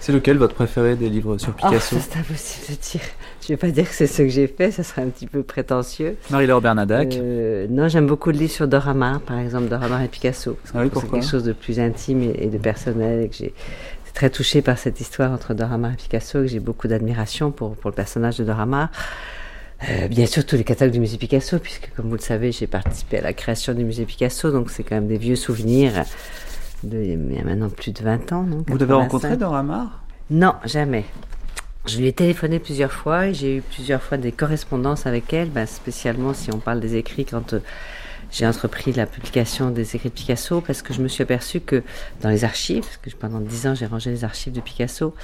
C'est 0.00 0.12
lequel 0.12 0.38
votre 0.38 0.54
préféré 0.54 0.96
des 0.96 1.10
livres 1.10 1.36
sur 1.36 1.50
Oh, 1.50 1.68
Picasso 1.68 1.96
c'est 2.00 2.18
impossible 2.18 2.66
de 2.68 2.82
dire. 2.82 3.00
Je 3.42 3.48
vais 3.48 3.56
pas 3.58 3.68
dire 3.70 3.86
que 3.86 3.94
c'est 3.94 4.06
ce 4.06 4.22
que 4.22 4.28
j'ai 4.28 4.46
fait, 4.46 4.70
ça 4.70 4.82
serait 4.82 5.02
un 5.02 5.08
petit 5.08 5.26
peu 5.26 5.42
prétentieux. 5.42 6.16
Marie-Laure 6.30 6.62
Bernadac. 6.62 7.14
Euh, 7.14 7.66
non, 7.68 7.86
j'aime 7.88 8.06
beaucoup 8.06 8.30
le 8.30 8.38
livre 8.38 8.52
sur 8.52 8.66
Dora 8.66 8.94
Maar, 8.94 9.20
par 9.20 9.38
exemple, 9.38 9.68
Dora 9.68 9.88
Maar 9.88 10.02
et 10.02 10.08
Picasso. 10.08 10.56
Ah 10.74 10.80
oui, 10.82 10.90
C'est 10.94 11.10
quelque 11.10 11.26
chose 11.26 11.44
de 11.44 11.52
plus 11.52 11.78
intime 11.78 12.22
et, 12.22 12.44
et 12.44 12.46
de 12.46 12.58
personnel. 12.58 13.24
Et 13.24 13.28
que 13.28 13.36
j'ai 13.36 13.54
très 14.14 14.30
touchée 14.30 14.62
par 14.62 14.78
cette 14.78 15.00
histoire 15.00 15.32
entre 15.32 15.52
Dora 15.54 15.76
Maar 15.76 15.92
et 15.92 15.96
Picasso, 15.96 16.40
et 16.40 16.42
que 16.42 16.48
j'ai 16.48 16.60
beaucoup 16.60 16.88
d'admiration 16.88 17.50
pour, 17.50 17.76
pour 17.76 17.90
le 17.90 17.94
personnage 17.94 18.38
de 18.38 18.44
Dora 18.44 18.64
Maar. 18.66 18.90
Euh, 19.88 20.08
bien 20.08 20.26
sûr, 20.26 20.44
tous 20.44 20.56
les 20.56 20.64
catalogues 20.64 20.92
du 20.92 21.00
musée 21.00 21.16
Picasso, 21.18 21.58
puisque, 21.58 21.90
comme 21.96 22.08
vous 22.08 22.16
le 22.16 22.20
savez, 22.20 22.52
j'ai 22.52 22.66
participé 22.66 23.18
à 23.18 23.22
la 23.22 23.32
création 23.32 23.72
du 23.74 23.84
musée 23.84 24.04
Picasso, 24.04 24.50
donc 24.50 24.70
c'est 24.70 24.82
quand 24.82 24.94
même 24.94 25.08
des 25.08 25.16
vieux 25.18 25.36
souvenirs 25.36 26.04
de, 26.82 26.98
il 26.98 27.32
y 27.34 27.38
a 27.38 27.44
maintenant 27.44 27.68
plus 27.68 27.92
de 27.92 28.02
20 28.02 28.32
ans. 28.32 28.42
non, 28.42 28.64
Vous 28.66 28.78
l'avez 28.78 28.92
85. 28.92 29.02
rencontré 29.02 29.36
Maar 29.62 30.02
Non, 30.30 30.54
jamais. 30.64 31.04
Je 31.86 31.98
lui 31.98 32.06
ai 32.06 32.12
téléphoné 32.12 32.58
plusieurs 32.58 32.92
fois 32.92 33.28
et 33.28 33.34
j'ai 33.34 33.56
eu 33.56 33.62
plusieurs 33.62 34.02
fois 34.02 34.18
des 34.18 34.32
correspondances 34.32 35.06
avec 35.06 35.32
elle, 35.32 35.48
ben, 35.48 35.66
spécialement 35.66 36.34
si 36.34 36.52
on 36.52 36.58
parle 36.58 36.80
des 36.80 36.96
écrits 36.96 37.24
quand 37.24 37.54
euh, 37.54 37.60
j'ai 38.30 38.46
entrepris 38.46 38.92
la 38.92 39.06
publication 39.06 39.70
des 39.70 39.96
écrits 39.96 40.10
de 40.10 40.14
Picasso, 40.14 40.60
parce 40.60 40.82
que 40.82 40.92
je 40.92 41.00
me 41.00 41.08
suis 41.08 41.22
aperçue 41.22 41.60
que 41.60 41.82
dans 42.20 42.28
les 42.28 42.44
archives, 42.44 42.84
parce 42.84 42.98
que 42.98 43.10
pendant 43.10 43.40
dix 43.40 43.66
ans 43.66 43.74
j'ai 43.74 43.86
rangé 43.86 44.10
les 44.10 44.24
archives 44.24 44.52
de 44.52 44.60
Picasso, 44.60 45.14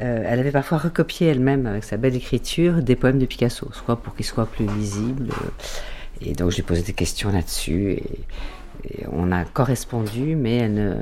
euh, 0.00 0.24
elle 0.24 0.38
avait 0.38 0.52
parfois 0.52 0.78
recopié 0.78 1.26
elle-même 1.26 1.66
avec 1.66 1.82
sa 1.82 1.96
belle 1.96 2.14
écriture 2.14 2.74
des 2.82 2.94
poèmes 2.94 3.18
de 3.18 3.26
Picasso, 3.26 3.68
soit 3.72 3.96
pour 3.96 4.14
qu'ils 4.14 4.24
soient 4.24 4.46
plus 4.46 4.66
lisibles. 4.66 5.30
euh, 5.30 5.50
et 6.20 6.32
donc 6.32 6.50
je 6.50 6.56
lui 6.56 6.60
ai 6.62 6.66
posé 6.66 6.82
des 6.82 6.92
questions 6.92 7.30
là-dessus 7.32 7.92
et, 7.92 8.04
et 8.90 9.04
on 9.12 9.30
a 9.32 9.44
correspondu, 9.44 10.36
mais 10.36 10.56
elle 10.58 10.74
ne 10.74 10.94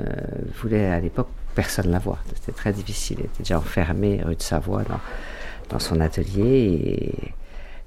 voulait 0.61 0.87
à 0.87 0.99
l'époque 0.99 1.29
personne 1.55 1.89
la 1.91 1.99
voir. 1.99 2.23
C'était 2.35 2.51
très 2.51 2.71
difficile. 2.73 3.17
Elle 3.19 3.25
était 3.25 3.39
déjà 3.43 3.57
enfermée 3.57 4.21
rue 4.23 4.35
de 4.35 4.41
Savoie 4.41 4.83
dans, 4.83 4.99
dans 5.69 5.79
son 5.79 5.99
atelier. 6.01 6.43
Et, 6.45 7.05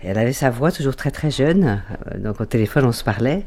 et 0.02 0.08
elle 0.08 0.18
avait 0.18 0.32
sa 0.32 0.50
voix 0.50 0.72
toujours 0.72 0.96
très 0.96 1.10
très 1.10 1.30
jeune. 1.30 1.82
Euh, 2.12 2.18
Donc 2.18 2.40
au 2.40 2.46
téléphone 2.46 2.86
on 2.86 2.92
se 2.92 3.04
parlait. 3.04 3.44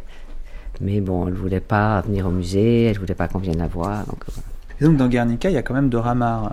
Mais 0.82 1.02
bon, 1.02 1.28
elle 1.28 1.34
voulait 1.34 1.60
pas 1.60 2.02
venir 2.02 2.26
au 2.28 2.32
musée, 2.32 2.86
elle 2.86 2.98
voulait 3.00 3.14
pas 3.16 3.28
qu'on 3.28 3.40
vienne 3.40 3.58
la 3.60 3.68
voir. 3.68 4.06
Donc, 4.06 4.20
euh, 4.30 4.42
Et 4.82 4.86
donc 4.86 4.98
dans 4.98 5.08
Guernica, 5.08 5.50
il 5.50 5.54
y 5.54 5.58
a 5.58 5.62
quand 5.62 5.74
même 5.76 5.90
Dora 5.90 6.16
Maar. 6.16 6.52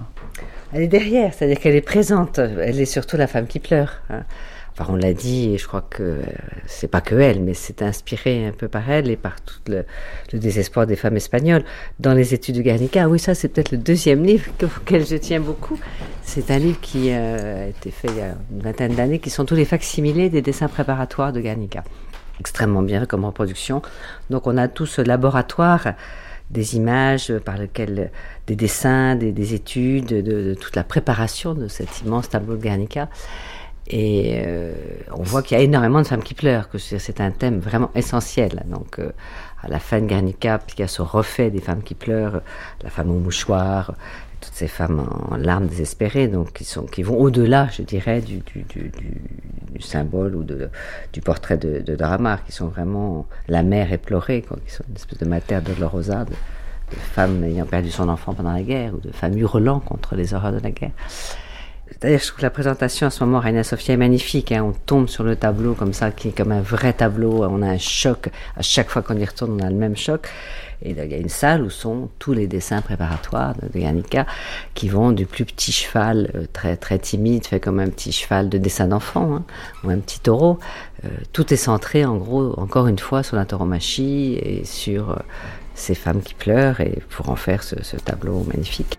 elle 0.72 0.82
est 0.82 0.88
derrière, 0.88 1.32
c'est-à-dire 1.34 1.58
qu'elle 1.58 1.74
est 1.74 1.80
présente. 1.80 2.38
Elle 2.38 2.80
est 2.80 2.84
surtout 2.84 3.16
la 3.16 3.26
femme 3.26 3.46
qui 3.46 3.60
pleure. 3.60 3.92
On 4.88 4.96
l'a 4.96 5.12
dit, 5.12 5.52
et 5.52 5.58
je 5.58 5.66
crois 5.66 5.82
que 5.82 6.02
euh, 6.02 6.22
c'est 6.66 6.88
pas 6.88 7.02
que 7.02 7.14
elle, 7.14 7.40
mais 7.40 7.52
c'est 7.52 7.82
inspiré 7.82 8.46
un 8.46 8.52
peu 8.52 8.68
par 8.68 8.90
elle 8.90 9.10
et 9.10 9.16
par 9.16 9.40
tout 9.42 9.58
le, 9.66 9.84
désespoir 10.32 10.86
des 10.86 10.96
femmes 10.96 11.16
espagnoles. 11.16 11.64
Dans 11.98 12.14
les 12.14 12.32
études 12.32 12.56
de 12.56 12.62
Guernica, 12.62 13.08
oui, 13.08 13.18
ça 13.18 13.34
c'est 13.34 13.48
peut-être 13.48 13.72
le 13.72 13.78
deuxième 13.78 14.24
livre 14.24 14.50
que- 14.56 14.66
auquel 14.66 15.06
je 15.06 15.16
tiens 15.16 15.40
beaucoup. 15.40 15.78
C'est 16.22 16.50
un 16.50 16.58
livre 16.58 16.80
qui 16.80 17.10
euh, 17.10 17.64
a 17.64 17.68
été 17.68 17.90
fait 17.90 18.08
il 18.08 18.16
y 18.16 18.20
a 18.22 18.34
une 18.52 18.62
vingtaine 18.62 18.94
d'années, 18.94 19.18
qui 19.18 19.28
sont 19.28 19.44
tous 19.44 19.56
les 19.56 19.66
facsimilés 19.66 20.30
des 20.30 20.40
dessins 20.40 20.68
préparatoires 20.68 21.32
de 21.32 21.40
Guernica. 21.40 21.84
Extrêmement 22.38 22.82
bien 22.82 23.04
comme 23.04 23.26
reproduction. 23.26 23.82
Donc 24.30 24.46
on 24.46 24.56
a 24.56 24.68
tout 24.68 24.86
ce 24.86 25.02
laboratoire 25.02 25.94
des 26.50 26.76
images 26.76 27.32
par 27.44 27.56
lesquelles 27.58 28.10
des 28.46 28.56
dessins, 28.56 29.14
des, 29.14 29.30
des 29.32 29.54
études, 29.54 30.06
de, 30.06 30.20
de 30.20 30.54
toute 30.54 30.74
la 30.74 30.84
préparation 30.84 31.54
de 31.54 31.68
cet 31.68 32.00
immense 32.02 32.28
tableau 32.28 32.56
de 32.56 32.62
Guernica. 32.62 33.08
Et 33.92 34.40
euh, 34.46 34.72
on 35.12 35.22
voit 35.22 35.42
qu'il 35.42 35.58
y 35.58 35.60
a 35.60 35.64
énormément 35.64 36.00
de 36.00 36.06
femmes 36.06 36.22
qui 36.22 36.34
pleurent, 36.34 36.68
que 36.68 36.78
c'est 36.78 37.20
un 37.20 37.32
thème 37.32 37.58
vraiment 37.58 37.90
essentiel. 37.96 38.62
Donc, 38.66 39.00
euh, 39.00 39.10
à 39.62 39.68
la 39.68 39.80
fin 39.80 40.00
de 40.00 40.06
Guernica, 40.06 40.58
Picasso 40.58 41.04
refait 41.04 41.50
des 41.50 41.60
femmes 41.60 41.82
qui 41.82 41.94
pleurent, 41.94 42.40
la 42.82 42.90
femme 42.90 43.10
au 43.10 43.18
mouchoir, 43.18 43.94
toutes 44.40 44.54
ces 44.54 44.68
femmes 44.68 45.06
en, 45.30 45.36
larmes 45.36 45.66
désespérées, 45.66 46.28
donc 46.28 46.52
qui, 46.52 46.64
sont, 46.64 46.84
qui 46.84 47.02
vont 47.02 47.18
au-delà, 47.18 47.68
je 47.76 47.82
dirais, 47.82 48.20
du, 48.20 48.38
du, 48.38 48.62
du, 48.62 48.90
du- 48.90 49.80
symbole 49.80 50.36
ou 50.36 50.44
de, 50.44 50.68
du 51.12 51.20
portrait 51.20 51.56
de, 51.56 51.80
de 51.80 51.96
Dora 51.96 52.18
Maar, 52.18 52.44
qui 52.44 52.52
sont 52.52 52.68
vraiment 52.68 53.26
la 53.48 53.62
mère 53.62 53.92
éplorée, 53.92 54.42
quoi, 54.42 54.58
qui 54.64 54.72
sont 54.72 54.84
une 54.88 54.96
espèce 54.96 55.18
de 55.18 55.24
mater 55.26 55.60
dolorosa, 55.60 56.24
de, 56.26 56.30
de 56.30 56.96
femme 56.96 57.42
ayant 57.44 57.66
perdu 57.66 57.90
son 57.90 58.08
enfant 58.08 58.34
pendant 58.34 58.52
la 58.52 58.62
guerre, 58.62 58.94
ou 58.94 59.00
de 59.00 59.10
femme 59.10 59.36
hurlant 59.36 59.80
contre 59.80 60.14
les 60.14 60.32
horreurs 60.32 60.52
de 60.52 60.60
la 60.60 60.70
guerre. 60.70 60.92
D'ailleurs, 62.00 62.20
je 62.20 62.26
trouve 62.28 62.38
que 62.38 62.42
la 62.42 62.50
présentation 62.50 63.06
à 63.06 63.10
ce 63.10 63.22
moment, 63.24 63.40
Reina 63.40 63.62
Sofia, 63.62 63.94
est 63.94 63.98
magnifique. 63.98 64.52
hein. 64.52 64.64
On 64.64 64.72
tombe 64.72 65.08
sur 65.08 65.22
le 65.22 65.36
tableau 65.36 65.74
comme 65.74 65.92
ça, 65.92 66.10
qui 66.10 66.28
est 66.28 66.32
comme 66.32 66.52
un 66.52 66.62
vrai 66.62 66.92
tableau. 66.92 67.44
On 67.44 67.60
a 67.62 67.68
un 67.68 67.78
choc. 67.78 68.30
À 68.56 68.62
chaque 68.62 68.88
fois 68.88 69.02
qu'on 69.02 69.16
y 69.16 69.24
retourne, 69.24 69.60
on 69.60 69.66
a 69.66 69.68
le 69.68 69.76
même 69.76 69.96
choc. 69.96 70.28
Et 70.82 70.92
il 70.92 70.96
y 70.96 71.14
a 71.14 71.18
une 71.18 71.28
salle 71.28 71.62
où 71.62 71.68
sont 71.68 72.08
tous 72.18 72.32
les 72.32 72.46
dessins 72.46 72.80
préparatoires 72.80 73.54
de, 73.56 73.68
de 73.68 73.78
Guernica 73.78 74.24
qui 74.72 74.88
vont 74.88 75.12
du 75.12 75.26
plus 75.26 75.44
petit 75.44 75.72
cheval, 75.72 76.30
euh, 76.34 76.46
très, 76.50 76.76
très 76.78 76.98
timide, 76.98 77.46
fait 77.46 77.60
comme 77.60 77.80
un 77.80 77.88
petit 77.90 78.12
cheval 78.12 78.48
de 78.48 78.56
dessin 78.56 78.88
d'enfant, 78.88 79.34
hein, 79.34 79.44
ou 79.84 79.90
un 79.90 79.98
petit 79.98 80.20
taureau. 80.20 80.58
Euh, 81.04 81.08
tout 81.34 81.52
est 81.52 81.58
centré, 81.58 82.06
en 82.06 82.16
gros, 82.16 82.58
encore 82.58 82.86
une 82.86 82.98
fois, 82.98 83.22
sur 83.22 83.36
la 83.36 83.44
tauromachie 83.44 84.38
et 84.40 84.64
sur 84.64 85.10
euh, 85.10 85.16
ces 85.74 85.94
femmes 85.94 86.22
qui 86.22 86.32
pleurent, 86.32 86.80
et 86.80 87.02
pour 87.10 87.28
en 87.28 87.36
faire 87.36 87.62
ce 87.62 87.96
tableau 87.96 88.44
magnifique. 88.44 88.98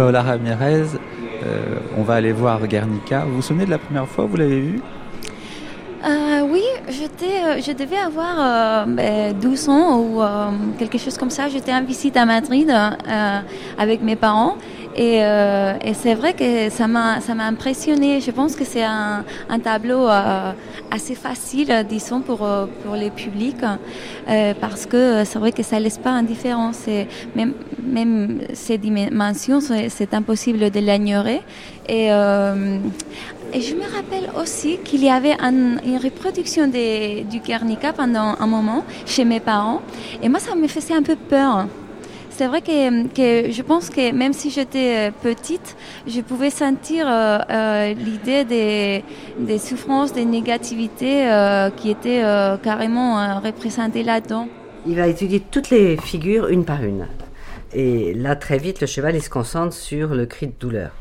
Paola 0.00 0.22
Ramirez, 0.22 0.96
euh, 1.44 1.76
on 1.98 2.02
va 2.04 2.14
aller 2.14 2.32
voir 2.32 2.66
Guernica. 2.66 3.26
Vous 3.26 3.34
vous 3.34 3.42
souvenez 3.42 3.66
de 3.66 3.70
la 3.70 3.76
première 3.76 4.08
fois 4.08 4.24
où 4.24 4.28
vous 4.28 4.38
l'avez 4.38 4.60
vu 4.62 4.80
Euh, 6.02 6.40
oui, 6.50 6.62
euh, 6.88 7.60
je 7.60 7.72
devais 7.72 7.98
avoir 7.98 8.34
euh, 8.38 8.84
ben, 8.86 9.34
12 9.38 9.68
ans 9.68 9.98
ou 9.98 10.22
quelque 10.78 10.96
chose 10.96 11.18
comme 11.18 11.28
ça. 11.28 11.50
J'étais 11.50 11.74
en 11.74 11.84
visite 11.84 12.16
à 12.16 12.24
Madrid 12.24 12.74
avec 13.76 14.00
mes 14.00 14.16
parents. 14.16 14.56
Et, 14.96 15.22
euh, 15.24 15.74
et 15.84 15.94
c'est 15.94 16.14
vrai 16.14 16.34
que 16.34 16.68
ça 16.68 16.88
m'a, 16.88 17.20
ça 17.20 17.34
m'a 17.34 17.44
impressionné. 17.46 18.20
Je 18.20 18.30
pense 18.32 18.56
que 18.56 18.64
c'est 18.64 18.82
un, 18.82 19.24
un 19.48 19.58
tableau 19.60 20.08
euh, 20.08 20.52
assez 20.90 21.14
facile, 21.14 21.72
disons, 21.88 22.20
pour, 22.20 22.44
euh, 22.44 22.66
pour 22.84 22.96
les 22.96 23.10
publics, 23.10 23.62
euh, 24.28 24.52
parce 24.60 24.86
que 24.86 25.22
c'est 25.24 25.38
vrai 25.38 25.52
que 25.52 25.62
ça 25.62 25.78
laisse 25.78 25.98
pas 25.98 26.10
indifférent. 26.10 26.72
C'est, 26.72 27.06
même, 27.36 27.54
même 27.82 28.40
ces 28.52 28.78
dimensions, 28.78 29.60
c'est, 29.60 30.12
impossible 30.12 30.70
de 30.70 30.80
l'ignorer. 30.80 31.42
Et, 31.88 32.12
euh, 32.12 32.78
et 33.52 33.60
je 33.60 33.74
me 33.74 33.82
rappelle 33.82 34.28
aussi 34.40 34.78
qu'il 34.84 35.04
y 35.04 35.10
avait 35.10 35.36
un- 35.40 35.78
une 35.84 35.98
reproduction 36.02 36.66
des- 36.66 37.24
du 37.30 37.38
Guernica 37.38 37.92
pendant 37.92 38.34
un 38.40 38.46
moment 38.46 38.84
chez 39.06 39.24
mes 39.24 39.40
parents. 39.40 39.82
Et 40.22 40.28
moi, 40.28 40.40
ça 40.40 40.54
me 40.56 40.66
faisait 40.66 40.94
un 40.94 41.02
peu 41.02 41.16
peur. 41.16 41.66
C'est 42.40 42.46
vrai 42.46 42.62
que, 42.62 43.06
que 43.08 43.52
je 43.52 43.60
pense 43.60 43.90
que 43.90 44.12
même 44.12 44.32
si 44.32 44.48
j'étais 44.48 45.10
euh, 45.10 45.10
petite, 45.10 45.76
je 46.06 46.22
pouvais 46.22 46.48
sentir 46.48 47.06
euh, 47.06 47.38
euh, 47.50 47.92
l'idée 47.92 49.02
des, 49.38 49.58
souffrances, 49.58 50.14
des 50.14 50.24
négativités 50.24 51.30
euh, 51.30 51.68
qui 51.68 51.90
étaient 51.90 52.24
euh, 52.24 52.56
carrément 52.56 53.20
euh, 53.20 53.40
représentées 53.40 54.02
là-dedans. 54.02 54.48
Il 54.86 54.96
va 54.96 55.06
étudier 55.06 55.40
toutes 55.40 55.68
les 55.68 55.98
figures 55.98 56.48
une 56.48 56.64
par 56.64 56.82
une. 56.82 57.08
Et 57.74 58.14
là, 58.14 58.36
très 58.36 58.56
vite, 58.56 58.80
le 58.80 58.86
cheval, 58.86 59.16
il 59.16 59.22
se 59.22 59.28
concentre 59.28 59.74
sur 59.74 60.14
le 60.14 60.24
cri 60.24 60.46
de 60.46 60.54
douleur. 60.58 60.92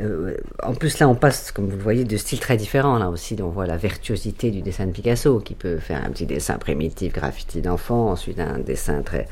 Euh, 0.00 0.36
en 0.62 0.74
plus, 0.74 1.00
là, 1.00 1.08
on 1.08 1.16
passe, 1.16 1.50
comme 1.50 1.66
vous 1.66 1.76
le 1.76 1.82
voyez, 1.82 2.04
de 2.04 2.16
styles 2.16 2.38
très 2.38 2.56
différents. 2.56 2.98
Là 2.98 3.10
aussi, 3.10 3.36
on 3.42 3.48
voit 3.48 3.66
la 3.66 3.76
virtuosité 3.76 4.52
du 4.52 4.62
dessin 4.62 4.86
de 4.86 4.92
Picasso, 4.92 5.40
qui 5.40 5.54
peut 5.54 5.78
faire 5.78 6.04
un 6.04 6.10
petit 6.10 6.26
dessin 6.26 6.56
primitif, 6.56 7.12
graffiti 7.12 7.62
d'enfant, 7.62 8.10
ensuite 8.10 8.38
un 8.38 8.60
dessin 8.60 9.02
très 9.02 9.26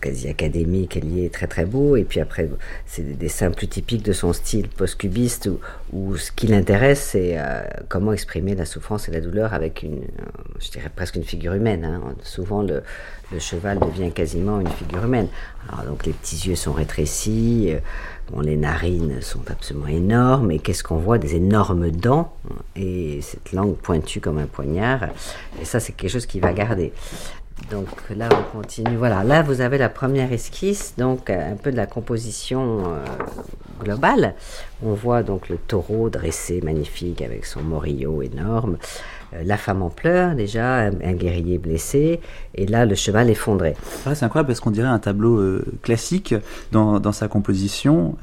quasi 0.00 0.28
académique 0.28 0.96
et 0.96 1.00
lié 1.00 1.30
très 1.30 1.46
très 1.46 1.64
beau. 1.64 1.96
Et 1.96 2.04
puis 2.04 2.20
après 2.20 2.48
c'est 2.86 3.02
des 3.02 3.14
dessins 3.14 3.50
plus 3.50 3.68
typiques 3.68 4.04
de 4.04 4.12
son 4.12 4.32
style 4.32 4.68
post-cubiste 4.68 5.48
où, 5.92 6.16
ce 6.16 6.32
qui 6.32 6.46
l'intéresse 6.46 7.10
c'est 7.12 7.38
euh, 7.38 7.62
comment 7.88 8.12
exprimer 8.12 8.54
la 8.54 8.64
souffrance 8.64 9.08
et 9.08 9.12
la 9.12 9.20
douleur 9.20 9.54
avec 9.54 9.82
une 9.82 10.02
euh, 10.02 10.24
je 10.58 10.70
dirais 10.70 10.90
presque 10.94 11.16
une 11.16 11.24
figure 11.24 11.54
humaine 11.54 11.84
hein. 11.84 12.14
souvent 12.22 12.62
le, 12.62 12.82
cheval 13.38 13.78
devient 13.78 14.10
quasiment 14.10 14.60
une 14.60 14.68
figure 14.68 15.04
humaine. 15.04 15.28
Alors 15.68 15.84
donc 15.84 16.04
les 16.04 16.12
petits 16.12 16.48
yeux 16.48 16.56
sont 16.56 16.72
rétrécis 16.72 17.68
euh, 17.70 17.78
bon, 18.32 18.40
les 18.40 18.56
narines 18.56 19.20
sont 19.20 19.48
absolument 19.48 19.86
énormes. 19.86 20.50
Et 20.50 20.58
qu'est-ce 20.58 20.82
qu'on 20.82 20.98
voit? 20.98 21.18
Des 21.18 21.36
énormes 21.36 21.90
dents 21.90 22.34
et 22.74 23.20
cette 23.22 23.52
langue 23.52 23.76
pointue 23.76 24.20
comme 24.20 24.38
un 24.38 24.46
poignard. 24.46 25.08
Et 25.60 25.64
ça 25.64 25.78
c'est 25.78 25.92
quelque 25.92 26.10
chose 26.10 26.26
qui 26.26 26.40
va 26.40 26.52
garder 26.52 26.92
donc 27.68 27.88
là, 28.16 28.28
on 28.32 28.58
continue. 28.58 28.96
Voilà, 28.96 29.22
là, 29.22 29.42
vous 29.42 29.60
avez 29.60 29.78
la 29.78 29.88
première 29.88 30.32
esquisse, 30.32 30.94
donc 30.96 31.30
euh, 31.30 31.52
un 31.52 31.56
peu 31.56 31.70
de 31.70 31.76
la 31.76 31.86
composition 31.86 32.84
euh, 32.86 33.04
globale. 33.84 34.34
On 34.82 34.94
voit 34.94 35.22
donc 35.22 35.48
le 35.48 35.56
taureau 35.56 36.10
dressé, 36.10 36.60
magnifique, 36.62 37.22
avec 37.22 37.44
son 37.44 37.62
morillo 37.62 38.22
énorme. 38.22 38.78
Euh, 39.34 39.42
la 39.44 39.56
femme 39.56 39.82
en 39.82 39.90
pleurs, 39.90 40.34
déjà, 40.34 40.76
un, 40.78 41.12
guerrier 41.12 41.58
blessé. 41.58 42.20
Et 42.54 42.66
là, 42.66 42.86
le 42.86 42.94
cheval 42.94 43.30
effondré. 43.30 43.76
Ouais, 44.06 44.14
c'est 44.14 44.24
incroyable 44.24 44.48
parce 44.48 44.60
qu'on 44.60 44.72
dirait 44.72 44.88
un 44.88 44.98
tableau 44.98 45.60
classique 45.82 46.34
dans, 46.72 47.12
sa 47.12 47.28
composition, 47.28 48.16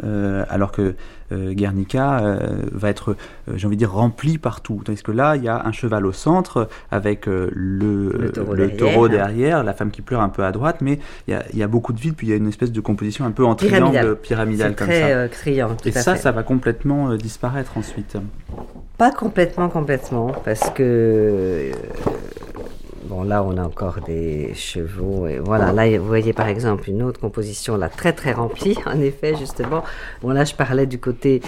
alors 0.50 0.71
que 0.71 0.95
Guernica 1.31 2.19
euh, 2.19 2.37
va 2.71 2.89
être, 2.89 3.15
euh, 3.49 3.53
j'ai 3.55 3.67
envie 3.67 3.75
de 3.75 3.79
dire, 3.79 3.91
rempli 3.91 4.37
partout. 4.37 4.81
Tandis 4.85 5.03
que 5.03 5.11
là, 5.11 5.35
il 5.35 5.43
y 5.43 5.47
a 5.49 5.65
un 5.65 5.71
cheval 5.71 6.05
au 6.05 6.11
centre 6.11 6.69
avec 6.91 7.27
euh, 7.27 7.49
le, 7.53 8.11
Le 8.17 8.31
taureau 8.31 8.53
le 8.53 8.67
derrière. 8.67 8.77
taureau 8.77 9.07
derrière, 9.09 9.63
la 9.63 9.73
femme 9.73 9.91
qui 9.91 10.01
pleure 10.01 10.21
un 10.21 10.29
peu 10.29 10.43
à 10.43 10.51
droite, 10.51 10.77
mais 10.81 10.99
il 11.27 11.31
y 11.31 11.33
a, 11.33 11.43
il 11.53 11.59
y 11.59 11.63
a 11.63 11.67
beaucoup 11.67 11.91
de 11.93 11.99
vide, 11.99 12.15
puis 12.15 12.27
il 12.27 12.29
y 12.29 12.33
a 12.33 12.37
une 12.37 12.47
espèce 12.47 12.71
de 12.71 12.79
composition 12.81 13.25
un 13.25 13.31
peu 13.31 13.45
en 13.45 13.55
triangle 13.55 14.15
Pyramidal. 14.21 14.75
comme 14.75 14.87
très, 14.87 15.01
ça. 15.01 15.07
euh, 15.07 15.27
criant, 15.27 15.75
tout 15.75 15.89
Et 15.89 15.97
à 15.97 16.01
ça, 16.01 16.15
fait. 16.15 16.21
ça 16.21 16.31
va 16.31 16.43
complètement 16.43 17.11
euh, 17.11 17.17
disparaître 17.17 17.77
ensuite. 17.77 18.17
Pas 18.97 19.11
complètement, 19.11 19.69
complètement, 19.69 20.31
parce 20.45 20.69
que 20.71 20.81
euh, 20.81 21.71
bon 23.08 23.24
là 23.24 23.43
on 23.43 23.58
a 23.58 23.63
encore 23.63 24.00
des 24.06 24.54
chevaux 24.54 25.28
et 25.28 25.39
voilà 25.39 25.72
là 25.72 25.98
vous 25.98 26.06
voyez 26.06 26.34
par 26.34 26.48
exemple 26.48 26.89
une 26.89 27.02
autre 27.04 27.20
composition 27.20 27.78
là 27.78 27.89
très 27.89 28.13
très 28.13 28.34
remplie 28.34 28.78
en 28.86 29.00
effet 29.00 29.36
justement. 29.38 29.84
Bon 30.22 30.30
là 30.32 30.43
je 30.43 30.54
parlais 30.54 30.86
du 30.86 31.00
côté 31.00 31.41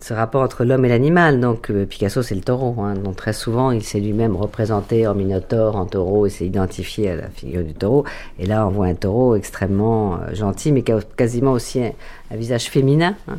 ce 0.00 0.12
rapport 0.12 0.42
entre 0.42 0.64
l'homme 0.64 0.84
et 0.84 0.88
l'animal 0.88 1.40
donc 1.40 1.70
euh, 1.70 1.86
Picasso 1.86 2.22
c'est 2.22 2.34
le 2.34 2.42
taureau 2.42 2.74
hein, 2.82 2.94
donc 2.94 3.16
très 3.16 3.32
souvent 3.32 3.70
il 3.70 3.82
s'est 3.82 4.00
lui-même 4.00 4.36
représenté 4.36 5.06
en 5.06 5.14
minotaure 5.14 5.76
en 5.76 5.86
taureau 5.86 6.26
et 6.26 6.30
s'est 6.30 6.46
identifié 6.46 7.10
à 7.10 7.16
la 7.16 7.28
figure 7.28 7.64
du 7.64 7.72
taureau 7.74 8.04
et 8.38 8.44
là 8.46 8.66
on 8.66 8.70
voit 8.70 8.86
un 8.86 8.94
taureau 8.94 9.34
extrêmement 9.34 10.16
euh, 10.16 10.34
gentil 10.34 10.72
mais 10.72 10.82
quasiment 11.16 11.52
aussi 11.52 11.82
un, 11.82 11.92
un 12.30 12.36
visage 12.36 12.66
féminin. 12.70 13.14
hein. 13.28 13.38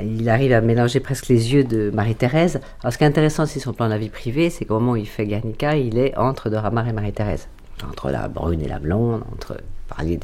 Il 0.00 0.28
arrive 0.28 0.52
à 0.52 0.60
mélanger 0.60 1.00
presque 1.00 1.28
les 1.28 1.52
yeux 1.52 1.64
de 1.64 1.90
Marie-Thérèse. 1.90 2.60
Alors, 2.82 2.92
ce 2.92 2.98
qui 2.98 3.04
est 3.04 3.06
intéressant 3.06 3.42
aussi 3.42 3.60
le 3.64 3.72
plan 3.72 3.86
de 3.86 3.90
la 3.90 3.98
vie 3.98 4.08
privée, 4.08 4.48
c'est 4.48 4.64
qu'au 4.64 4.74
moment 4.74 4.92
où 4.92 4.96
il 4.96 5.08
fait 5.08 5.26
Guernica, 5.26 5.76
il 5.76 5.98
est 5.98 6.16
entre 6.16 6.48
Doramar 6.48 6.88
et 6.88 6.92
Marie-Thérèse. 6.92 7.48
Entre 7.86 8.10
la 8.10 8.28
brune 8.28 8.62
et 8.62 8.68
la 8.68 8.78
blonde, 8.78 9.22
entre 9.32 9.58
parler 9.88 10.18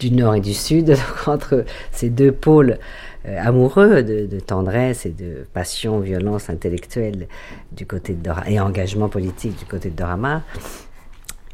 du 0.00 0.10
nord 0.10 0.34
et 0.34 0.40
du 0.40 0.52
sud, 0.52 0.94
entre 1.26 1.64
ces 1.90 2.10
deux 2.10 2.32
pôles 2.32 2.78
euh, 3.26 3.38
amoureux 3.40 4.02
de, 4.02 4.40
tendresse 4.40 5.06
et 5.06 5.10
de 5.10 5.46
passion, 5.54 6.00
violence 6.00 6.50
intellectuelle 6.50 7.28
du 7.72 7.86
côté 7.86 8.12
de 8.12 8.22
Dora 8.22 8.50
et 8.50 8.60
engagement 8.60 9.08
politique 9.08 9.58
du 9.58 9.64
côté 9.64 9.90
de 9.90 9.96
Doramar. 9.96 10.42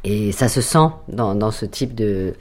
Et 0.03 0.31
ça 0.33 0.49
se 0.49 0.61
sent 0.61 0.89
dans 1.07 1.51
ce 1.51 1.65
type 1.65 1.95
de, 1.95 2.33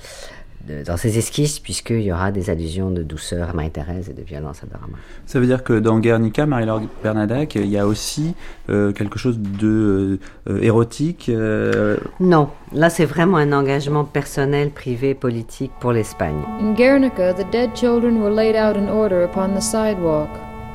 de- 0.66 0.82
dans 0.84 0.96
ces 0.96 1.18
esquisses, 1.18 1.58
puisqu'il 1.58 2.00
y 2.00 2.12
aura 2.12 2.30
des 2.32 2.50
allusions 2.50 2.90
de 2.90 3.02
douceur 3.02 3.50
à 3.50 3.52
Marie-Thérèse 3.52 4.08
et 4.10 4.12
de 4.12 4.22
violence 4.22 4.62
à 4.62 4.66
Doramar. 4.66 4.98
Ça 5.26 5.40
veut 5.40 5.46
dire 5.46 5.62
que 5.64 5.78
dans 5.78 5.98
Guernica, 5.98 6.46
Marie-Laure 6.46 6.82
Bernadac, 7.02 7.54
il 7.56 7.66
y 7.66 7.78
a 7.78 7.86
aussi 7.86 8.34
euh, 8.70 8.92
quelque 8.92 9.18
chose 9.18 9.38
de 9.38 10.18
euh, 10.48 10.60
érotique. 10.62 11.28
euh, 11.28 11.96
Non, 12.20 12.48
là 12.72 12.90
c'est 12.90 13.04
vraiment 13.04 13.36
un 13.38 13.52
engagement 13.52 14.04
personnel, 14.04 14.70
privé, 14.70 15.14
politique 15.14 15.72
pour 15.80 15.92
l'Espagne. 15.92 16.40
In 16.60 16.72
Guernica, 16.74 17.32
the 17.34 17.46
dead 17.50 17.70
children 17.74 18.20
were 18.20 18.30
laid 18.34 18.56
out 18.56 18.76
in 18.76 18.88
order 18.88 19.22
upon 19.24 19.54
the 19.54 19.60
sidewalk, 19.62 20.28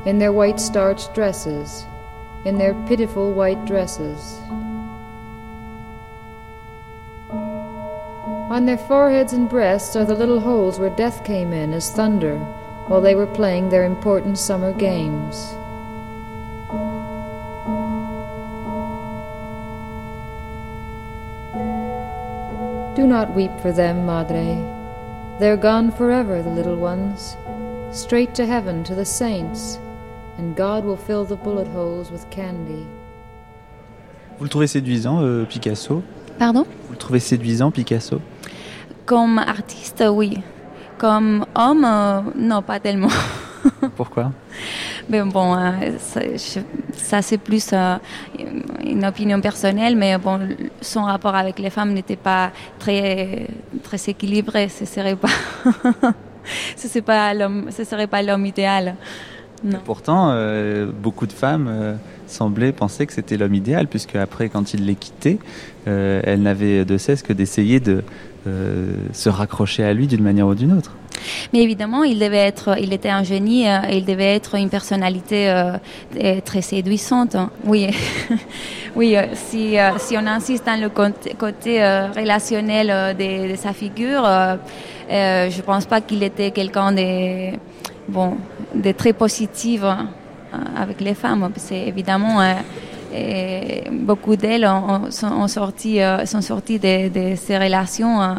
in 0.06 0.18
their 0.20 0.32
white 0.34 0.60
starched 0.60 1.14
dresses, 1.16 1.86
in 2.46 2.58
their 2.58 2.74
pitiful 2.88 3.34
white 3.34 3.64
dresses. 3.66 4.40
On 8.50 8.66
their 8.66 8.80
foreheads 8.80 9.34
and 9.34 9.48
breasts 9.48 9.96
are 9.96 10.06
the 10.06 10.16
little 10.16 10.40
holes 10.40 10.80
where 10.80 10.90
death 10.90 11.24
came 11.24 11.54
in 11.54 11.72
as 11.72 11.92
thunder 11.92 12.36
while 12.88 13.00
they 13.00 13.14
were 13.14 13.28
playing 13.28 13.70
their 13.70 13.84
important 13.84 14.40
summer 14.40 14.74
games. 14.74 15.36
Do 22.98 23.06
not 23.06 23.36
weep 23.36 23.52
for 23.62 23.72
them, 23.72 24.08
Madre. 24.08 24.58
They're 25.40 25.56
gone 25.56 25.92
forever, 25.92 26.42
the 26.42 26.50
little 26.50 26.76
ones, 26.76 27.38
straight 27.92 28.34
to 28.34 28.48
heaven 28.48 28.84
to 28.86 28.96
the 28.96 29.06
saints, 29.06 29.78
and 30.40 30.56
God 30.56 30.84
will 30.84 30.98
fill 30.98 31.24
the 31.24 31.36
bullet 31.36 31.68
holes 31.68 32.10
with 32.10 32.28
candy. 32.32 32.88
Vous 34.40 34.46
le 34.46 34.50
trouvez 34.50 34.68
séduisant, 34.68 35.22
euh, 35.22 35.46
Picasso 35.46 36.02
Pardon 36.40 36.64
Vous 36.64 36.94
le 36.94 36.98
trouvez 36.98 37.20
séduisant, 37.20 37.70
Picasso 37.70 38.20
Comme 39.10 39.40
artiste, 39.40 40.04
oui. 40.08 40.38
Comme 41.00 41.44
homme, 41.56 41.84
euh, 41.84 42.22
non, 42.36 42.62
pas 42.62 42.80
tellement. 42.80 43.08
Pourquoi? 43.96 44.32
Mais 45.10 45.24
bon, 45.24 45.56
euh, 45.56 45.98
ça, 46.94 47.22
c'est 47.24 47.40
plus 47.40 47.72
euh, 47.74 47.96
une 48.86 49.04
opinion 49.04 49.42
personnelle, 49.42 49.96
mais 49.96 50.16
bon, 50.20 50.40
son 50.80 51.06
rapport 51.06 51.34
avec 51.34 51.58
les 51.58 51.72
femmes 51.72 51.92
n'était 51.92 52.18
pas 52.18 52.52
très, 52.78 53.48
très 53.82 53.98
équilibré. 54.12 54.70
Ce 54.70 54.86
serait 54.86 55.16
pas, 55.16 55.30
ce 56.76 56.88
serait 56.88 57.02
pas 57.02 57.34
l'homme, 57.34 57.72
ce 57.72 57.84
serait 57.86 58.06
pas 58.06 58.22
l'homme 58.22 58.46
idéal. 58.46 58.94
Non. 59.64 59.80
Pourtant, 59.84 60.30
euh, 60.34 60.86
beaucoup 60.86 61.26
de 61.26 61.34
femmes 61.34 61.98
semblaient 62.30 62.72
penser 62.72 63.06
que 63.06 63.14
c'était 63.14 63.38
l'homme 63.38 63.56
idéal, 63.56 63.88
puisque 63.88 64.16
après, 64.16 64.50
quand 64.50 64.74
il 64.74 64.86
les 64.86 64.96
quittait, 64.96 65.40
euh, 65.88 66.22
elles 66.24 66.42
n'avaient 66.42 66.86
de 66.86 66.98
cesse 66.98 67.24
que 67.24 67.34
d'essayer 67.34 67.80
de 67.80 68.04
se 68.46 69.30
raccrocher 69.30 69.84
à 69.84 69.94
lui 69.94 70.08
d'une 70.08 70.24
manière 70.24 70.48
ou 70.48 70.56
d'une 70.56 70.74
autre. 70.74 70.92
Mais 71.54 71.60
évidemment, 71.62 72.04
il 72.04 72.20
devait 72.20 72.38
être, 72.38 72.78
il 72.80 72.94
était 72.94 73.10
un 73.10 73.24
génie, 73.24 73.68
euh, 73.68 73.80
il 73.92 74.06
devait 74.06 74.36
être 74.36 74.56
une 74.56 74.70
personnalité 74.70 75.50
euh, 75.50 75.74
euh, 76.24 76.40
très 76.44 76.62
séduisante. 76.62 77.36
hein. 77.36 77.50
Oui, 77.66 77.88
oui. 78.96 79.16
euh, 79.16 79.24
si, 79.34 79.78
euh, 79.78 79.92
si 79.98 80.18
on 80.18 80.26
insiste 80.26 80.66
dans 80.66 80.80
le 80.80 80.90
côté, 80.90 81.84
euh, 81.84 82.08
relationnel 82.16 82.90
euh, 82.90 83.14
de, 83.14 83.56
sa 83.56 83.74
figure, 83.74 84.24
euh, 84.26 84.56
euh, 85.12 85.50
je 85.50 85.62
pense 85.62 85.86
pas 85.86 86.02
qu'il 86.02 86.24
était 86.24 86.52
quelqu'un 86.52 86.92
de, 86.92 87.52
bon, 88.08 88.38
de 88.76 88.92
très 88.92 89.14
positive 89.14 89.86
avec 90.76 91.02
les 91.02 91.14
femmes. 91.14 91.50
C'est 91.58 91.88
évidemment 91.88 92.40
et 93.14 93.84
beaucoup 93.92 94.36
d'elles 94.36 94.70
sont, 95.10 95.48
sorties, 95.48 96.00
sont 96.26 96.42
sorties 96.42 96.80
de, 96.80 97.10
de, 97.10 97.36
ces 97.36 97.58
relations 97.58 98.36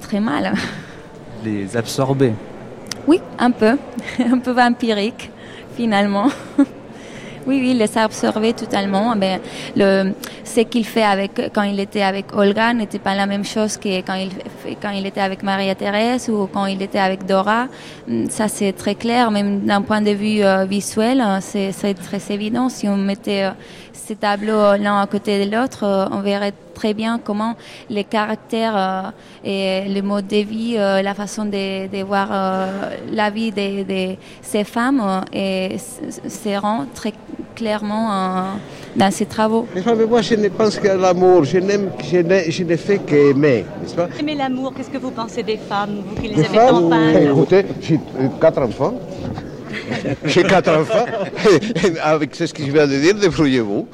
très 0.00 0.20
mal. 0.20 0.52
Les 1.44 1.76
absorber 1.76 2.32
Oui, 3.06 3.20
un 3.38 3.50
peu, 3.50 3.76
un 4.18 4.38
peu 4.38 4.52
vampirique 4.52 5.30
finalement. 5.76 6.28
Oui, 7.46 7.60
oui, 7.60 7.70
il 7.70 7.78
les 7.78 7.96
a 7.96 8.02
absorbés 8.02 8.52
totalement. 8.52 9.14
Mais 9.16 9.40
le, 9.76 10.12
ce 10.44 10.60
qu'il 10.60 10.84
fait 10.84 11.04
avec, 11.04 11.50
quand 11.54 11.62
il 11.62 11.78
était 11.78 12.02
avec 12.02 12.34
Olga 12.34 12.72
n'était 12.74 12.98
pas 12.98 13.14
la 13.14 13.26
même 13.26 13.44
chose 13.44 13.76
que 13.76 14.00
quand 14.00 14.14
il, 14.14 14.30
quand 14.82 14.90
il 14.90 15.06
était 15.06 15.20
avec 15.20 15.42
Maria-Thérèse 15.42 16.28
ou 16.28 16.48
quand 16.52 16.66
il 16.66 16.82
était 16.82 16.98
avec 16.98 17.24
Dora. 17.24 17.68
Mm, 18.08 18.28
ça, 18.30 18.48
c'est 18.48 18.72
très 18.72 18.94
clair, 18.94 19.30
même 19.30 19.60
d'un 19.60 19.82
point 19.82 20.00
de 20.00 20.10
vue 20.10 20.42
euh, 20.42 20.64
visuel, 20.64 21.22
c'est 21.40 21.72
très 21.94 22.34
évident. 22.34 22.68
Si 22.68 22.88
on 22.88 22.96
mettait 22.96 23.44
euh, 23.44 23.50
ces 24.06 24.16
tableaux 24.16 24.76
l'un 24.76 25.00
à 25.00 25.06
côté 25.06 25.44
de 25.44 25.50
l'autre, 25.54 25.84
euh, 25.84 26.06
on 26.12 26.20
verrait 26.20 26.52
très 26.74 26.94
bien 26.94 27.18
comment 27.22 27.54
les 27.90 28.04
caractères 28.04 29.12
et 29.44 29.82
le 29.88 30.00
mode 30.02 30.26
de 30.26 30.36
vie, 30.36 30.74
la 30.76 31.14
façon 31.14 31.46
de, 31.46 31.86
de 31.88 32.02
voir 32.04 32.28
la 33.10 33.30
vie 33.30 33.50
de, 33.50 33.82
de 33.82 34.16
ces 34.42 34.62
femmes 34.64 35.22
et 35.32 35.76
seront 36.28 36.84
très 36.94 37.14
clairement 37.54 38.44
dans 38.94 39.10
ses 39.10 39.24
travaux. 39.26 39.66
moi, 40.08 40.20
je 40.22 40.34
ne 40.34 40.48
pense 40.48 40.78
qu'à 40.78 40.96
l'amour. 40.96 41.44
Je, 41.44 41.58
je 41.60 42.62
ne 42.64 42.76
fais 42.76 42.98
qu'aimer, 42.98 43.64
n'est-ce 43.80 43.94
pas? 43.94 44.08
Aimer 44.20 44.34
l'amour, 44.34 44.74
qu'est-ce 44.74 44.90
que 44.90 44.98
vous 44.98 45.10
pensez 45.10 45.42
des 45.42 45.56
femmes, 45.56 46.02
vous 46.06 46.20
qui 46.20 46.28
les 46.28 46.44
avez 46.44 46.58
tant 46.58 46.88
peintes? 46.90 47.16
Écoutez, 47.22 47.64
j'ai 47.80 48.00
quatre 48.40 48.60
enfants. 48.62 48.94
j'ai 50.24 50.42
quatre 50.42 50.70
enfants. 50.70 51.06
Avec 52.02 52.34
ce 52.34 52.52
que 52.52 52.64
je 52.64 52.70
viens 52.70 52.86
de 52.86 52.98
dire, 52.98 53.14
débrouillez-vous. 53.14 53.88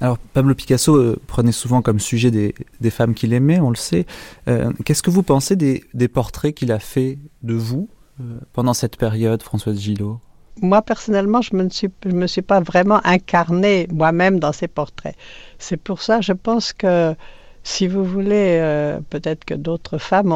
Alors, 0.00 0.18
Pablo 0.18 0.54
Picasso 0.54 0.94
euh, 0.94 1.20
prenait 1.26 1.52
souvent 1.52 1.82
comme 1.82 1.98
sujet 1.98 2.30
des, 2.30 2.54
des 2.80 2.90
femmes 2.90 3.14
qu'il 3.14 3.32
aimait, 3.32 3.58
on 3.58 3.70
le 3.70 3.76
sait. 3.76 4.06
Euh, 4.46 4.70
qu'est-ce 4.84 5.02
que 5.02 5.10
vous 5.10 5.24
pensez 5.24 5.56
des, 5.56 5.84
des 5.92 6.08
portraits 6.08 6.54
qu'il 6.54 6.70
a 6.70 6.78
fait 6.78 7.18
de 7.42 7.54
vous 7.54 7.88
euh, 8.20 8.38
pendant 8.52 8.74
cette 8.74 8.96
période, 8.96 9.42
Françoise 9.42 9.80
Gillot? 9.80 10.20
Moi, 10.60 10.82
personnellement, 10.82 11.40
je 11.40 11.54
ne 11.54 11.64
me, 11.64 11.68
suis, 11.68 11.88
me 12.04 12.26
suis 12.26 12.42
pas 12.42 12.60
vraiment 12.60 13.00
incarnée 13.04 13.86
moi-même 13.92 14.40
dans 14.40 14.52
ces 14.52 14.68
portraits. 14.68 15.14
C'est 15.58 15.76
pour 15.76 16.02
ça, 16.02 16.20
je 16.20 16.32
pense 16.32 16.72
que, 16.72 17.14
si 17.62 17.86
vous 17.86 18.04
voulez, 18.04 18.58
euh, 18.60 19.00
peut-être 19.10 19.44
que 19.44 19.54
d'autres 19.54 19.98
femmes 19.98 20.32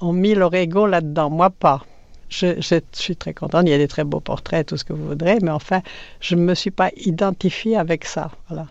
ont, 0.00 0.12
mis 0.12 0.34
leur 0.34 0.54
ego 0.54 0.86
là-dedans. 0.86 1.30
Moi, 1.30 1.50
pas. 1.50 1.84
Je, 2.28 2.80
suis 2.92 3.16
très 3.16 3.34
contente. 3.34 3.62
Il 3.66 3.70
y 3.70 3.74
a 3.74 3.78
des 3.78 3.88
très 3.88 4.04
beaux 4.04 4.20
portraits, 4.20 4.66
tout 4.66 4.76
ce 4.76 4.84
que 4.84 4.92
vous 4.92 5.08
voudrez, 5.08 5.38
mais 5.42 5.50
enfin, 5.50 5.82
je 6.20 6.34
ne 6.34 6.42
me 6.42 6.54
suis 6.54 6.70
pas 6.70 6.90
identifiée 6.96 7.76
avec 7.76 8.04
ça. 8.04 8.30
Voilà. 8.48 8.66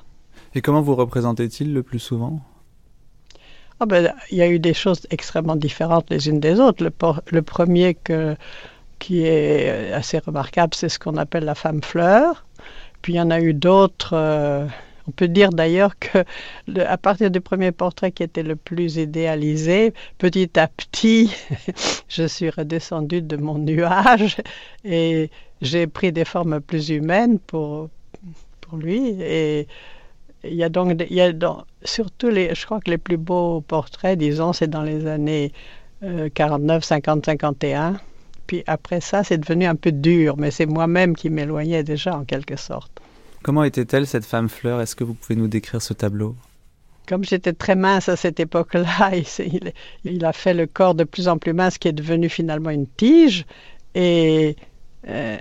Et 0.55 0.61
comment 0.61 0.81
vous 0.81 0.95
représentez-il 0.95 1.73
le 1.73 1.83
plus 1.83 1.99
souvent? 1.99 2.39
Oh 3.79 3.85
ben, 3.85 4.13
Il 4.31 4.37
y 4.37 4.41
a 4.41 4.47
eu 4.47 4.59
des 4.59 4.73
choses 4.73 5.07
extrêmement 5.09 5.55
différentes 5.55 6.09
les 6.09 6.29
unes 6.29 6.39
des 6.39 6.59
autres. 6.59 6.83
Le, 6.83 6.91
le 7.31 7.41
premier 7.41 7.93
que 7.95 8.35
qui 8.99 9.21
est 9.25 9.91
assez 9.93 10.17
remarquable, 10.17 10.73
c'est 10.73 10.89
ce 10.89 10.97
qu'on 10.97 11.17
appelle 11.17 11.45
la 11.45 11.55
femme 11.55 11.83
fleur. 11.83 12.45
Puis 13.01 13.13
il 13.13 13.15
y 13.17 13.21
en 13.21 13.29
a 13.29 13.39
eu 13.39 13.53
d'autres. 13.53 14.13
Euh, 14.13 14.65
on 15.07 15.11
peut 15.11 15.27
dire 15.27 15.49
d'ailleurs 15.49 15.97
que 15.99 16.23
à 16.79 16.97
partir 16.97 17.31
du 17.31 17.41
premier 17.41 17.71
portrait 17.71 18.11
qui 18.11 18.23
était 18.23 18.43
le 18.43 18.55
plus 18.55 18.97
idéalisé, 18.97 19.93
petit 20.17 20.59
à 20.59 20.67
petit, 20.67 21.33
je 22.09 22.27
suis 22.27 22.49
redescendue 22.49 23.21
de 23.21 23.37
mon 23.37 23.57
nuage 23.57 24.37
et 24.83 25.29
j'ai 25.61 25.87
pris 25.87 26.11
des 26.11 26.25
formes 26.25 26.59
plus 26.59 26.89
humaines 26.89 27.39
pour, 27.39 27.89
pour 28.61 28.77
lui. 28.77 29.21
Et 29.21 29.67
il 30.43 30.53
y 30.53 30.63
a 30.63 30.69
donc, 30.69 31.01
il 31.09 31.15
y 31.15 31.21
a 31.21 31.31
surtout 31.83 32.29
les, 32.29 32.53
je 32.53 32.65
crois 32.65 32.79
que 32.79 32.91
les 32.91 32.97
plus 32.97 33.17
beaux 33.17 33.61
portraits, 33.61 34.17
disons, 34.17 34.53
c'est 34.53 34.69
dans 34.69 34.83
les 34.83 35.07
années 35.07 35.51
49, 36.35 36.83
50, 36.83 37.25
51 37.25 37.99
puis 38.47 38.63
après 38.65 39.01
ça, 39.01 39.23
c'est 39.23 39.37
devenu 39.37 39.65
un 39.65 39.75
peu 39.75 39.91
dur, 39.91 40.37
mais 40.37 40.51
c'est 40.51 40.65
moi-même 40.65 41.15
qui 41.15 41.29
m'éloignais 41.29 41.83
déjà 41.83 42.17
en 42.17 42.23
quelque 42.23 42.55
sorte. 42.55 43.01
Comment 43.47 43.63
était-elle 43.63 44.05
cette 44.05 44.25
femme 44.25 44.49
fleur? 44.49 44.81
Est-ce 44.81 44.93
que 44.93 45.05
vous 45.05 45.13
pouvez 45.13 45.37
nous 45.37 45.47
décrire 45.47 45.81
ce 45.81 45.93
tableau? 45.93 46.35
Comme 47.07 47.23
j'étais 47.23 47.53
très 47.53 47.77
mince 47.77 48.09
à 48.09 48.17
cette 48.17 48.41
époque-là, 48.41 49.11
il, 50.03 50.25
a 50.25 50.33
fait 50.33 50.53
le 50.53 50.67
corps 50.67 50.95
de 50.95 51.05
plus 51.05 51.29
en 51.29 51.37
plus 51.37 51.53
mince 51.53 51.77
qui 51.77 51.87
est 51.87 51.93
devenu 51.93 52.27
finalement 52.27 52.71
une 52.71 52.87
tige. 52.87 53.45
Et, 53.95 54.57
euh, 55.07 55.37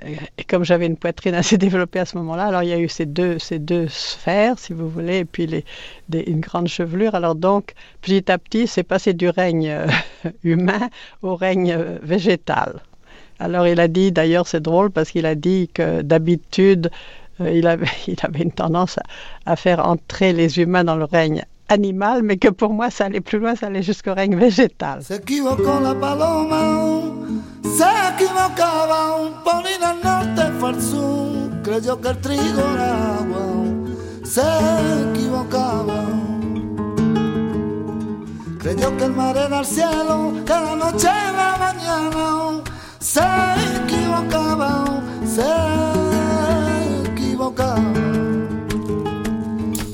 comme 0.49 0.63
j'avais 0.63 0.87
une 0.87 0.97
poitrine 0.97 1.35
assez 1.43 1.59
développée 1.59 1.99
à 1.99 2.05
ce 2.05 2.17
moment-là, 2.19 2.45
alors 2.45 2.63
il 2.63 2.69
y 2.69 2.73
a 2.73 2.79
eu 2.79 2.89
ces 2.89 3.07
deux, 3.07 3.41
ces 3.41 3.59
deux 3.59 3.89
sphères, 3.89 4.57
si 4.61 4.73
vous 4.73 4.89
voulez, 4.89 5.19
et 5.19 5.25
puis 5.25 5.65
une 6.15 6.39
grande 6.39 6.69
chevelure. 6.69 7.17
Alors 7.17 7.35
donc, 7.35 7.73
petit 8.03 8.31
à 8.31 8.39
petit, 8.39 8.69
c'est 8.69 8.85
passé 8.85 9.15
du 9.15 9.31
règne 9.31 9.69
euh, 9.69 9.89
humain 10.45 10.91
au 11.23 11.35
règne 11.35 11.73
euh, 11.73 11.99
végétal. 12.05 12.83
Alors 13.41 13.67
il 13.67 13.81
a 13.81 13.89
dit, 13.89 14.13
d'ailleurs 14.13 14.47
c'est 14.47 14.61
drôle 14.61 14.93
parce 14.93 15.11
qu'il 15.11 15.27
a 15.27 15.35
dit 15.35 15.69
que 15.75 16.03
d'habitude 16.03 16.89
il, 17.41 17.67
avait, 17.67 17.87
il 18.07 18.17
avait 18.23 18.43
une 18.43 18.53
tendance 18.53 18.99
à, 19.45 19.57
faire 19.57 19.87
entrer 19.87 20.33
les 20.33 20.59
humains 20.59 20.85
dans 20.85 20.97
le 20.97 21.05
règne 21.05 21.45
animal, 21.69 22.23
mais 22.23 22.37
que 22.37 22.49
pour 22.49 22.73
moi 22.73 22.91
ça 22.91 23.07
allait 23.07 23.21
plus 23.21 23.39
loin, 23.39 23.55
ça 23.57 23.67
allait 23.67 23.83
jusqu'au 23.83 24.15
règne 24.15 24.37
végétal. 24.37 25.01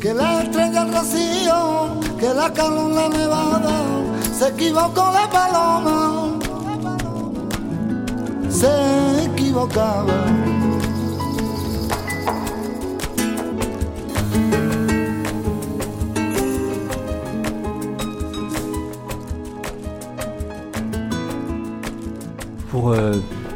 Que 0.00 0.14
la 0.14 0.42
estrella 0.42 0.82
el 0.84 0.94
rocío, 0.94 2.00
que 2.18 2.32
la 2.32 2.50
calor 2.50 2.90
la 2.92 3.08
nevada, 3.10 3.74
se 4.38 4.48
equivocó 4.48 5.12
la 5.12 5.28
paloma, 5.28 6.38
se 8.48 9.24
equivocaba. 9.24 10.14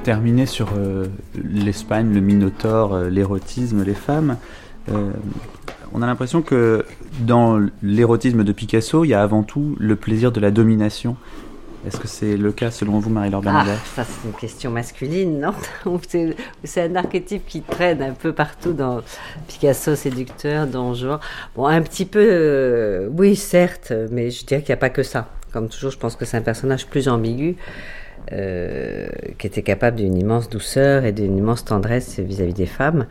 Terminer 0.07 0.47
sur 0.47 0.69
euh, 0.77 1.09
l'Espagne, 1.35 2.15
le 2.15 2.21
minotaure, 2.21 2.95
euh, 2.95 3.11
l'érotisme, 3.11 3.83
les 3.83 3.95
femmes, 3.95 4.37
on 5.93 6.01
a 6.01 6.07
l'impression 6.07 6.43
que 6.43 6.87
dans 7.19 7.61
l'érotisme 7.83 8.45
de 8.45 8.53
Picasso, 8.53 9.05
il 9.05 9.09
y 9.09 9.15
a 9.15 9.21
avant 9.21 9.43
tout 9.43 9.75
le 9.81 9.97
plaisir 9.97 10.31
de 10.31 10.39
la 10.39 10.53
domination. 10.53 11.17
Est-ce 11.85 11.99
que 11.99 12.07
c'est 12.07 12.37
le 12.37 12.53
cas 12.53 12.71
selon 12.71 13.01
vous, 13.01 13.11
Marie-Laure 13.11 13.43
Bernadette 13.43 13.81
Ah, 13.83 13.89
ça 13.97 14.05
c'est 14.05 14.29
une 14.29 14.35
question 14.35 14.71
masculine, 14.71 15.41
non? 15.41 15.55
C'est 16.63 16.83
un 16.83 16.95
archétype 16.95 17.47
qui 17.47 17.63
traîne 17.63 18.01
un 18.01 18.13
peu 18.13 18.33
partout 18.33 18.75
dans 18.75 19.01
Picasso, 19.49 19.97
séducteur, 19.97 20.69
dangereux. 20.69 21.19
Bon, 21.57 21.67
un 21.67 21.83
petit 21.83 22.05
peu, 22.07 23.09
oui, 23.11 23.35
certes, 23.35 23.93
mais 24.13 24.31
je 24.31 24.47
dirais 24.47 24.61
qu'il 24.61 24.71
n'y 24.71 24.79
a 24.79 24.81
pas 24.81 24.91
que 24.91 25.03
ça. 25.03 25.31
Comme 25.53 25.69
toujours, 25.69 25.91
je 25.91 25.99
pense 25.99 26.15
que 26.15 26.25
c'est 26.25 26.37
un 26.37 26.43
personnage 26.43 26.87
plus 26.87 27.09
ambigu. 27.09 27.57
Euh, 28.33 29.07
qui 29.39 29.47
était 29.47 29.63
capable 29.63 29.99
d'une 29.99 30.19
immense 30.19 30.51
douceur 30.51 31.05
et 31.05 31.13
d'une 31.13 31.37
immense 31.39 31.65
tendresse 31.65 32.19
vis-à-vis 32.19 32.55
des 32.55 32.67
femmes. 32.67 33.07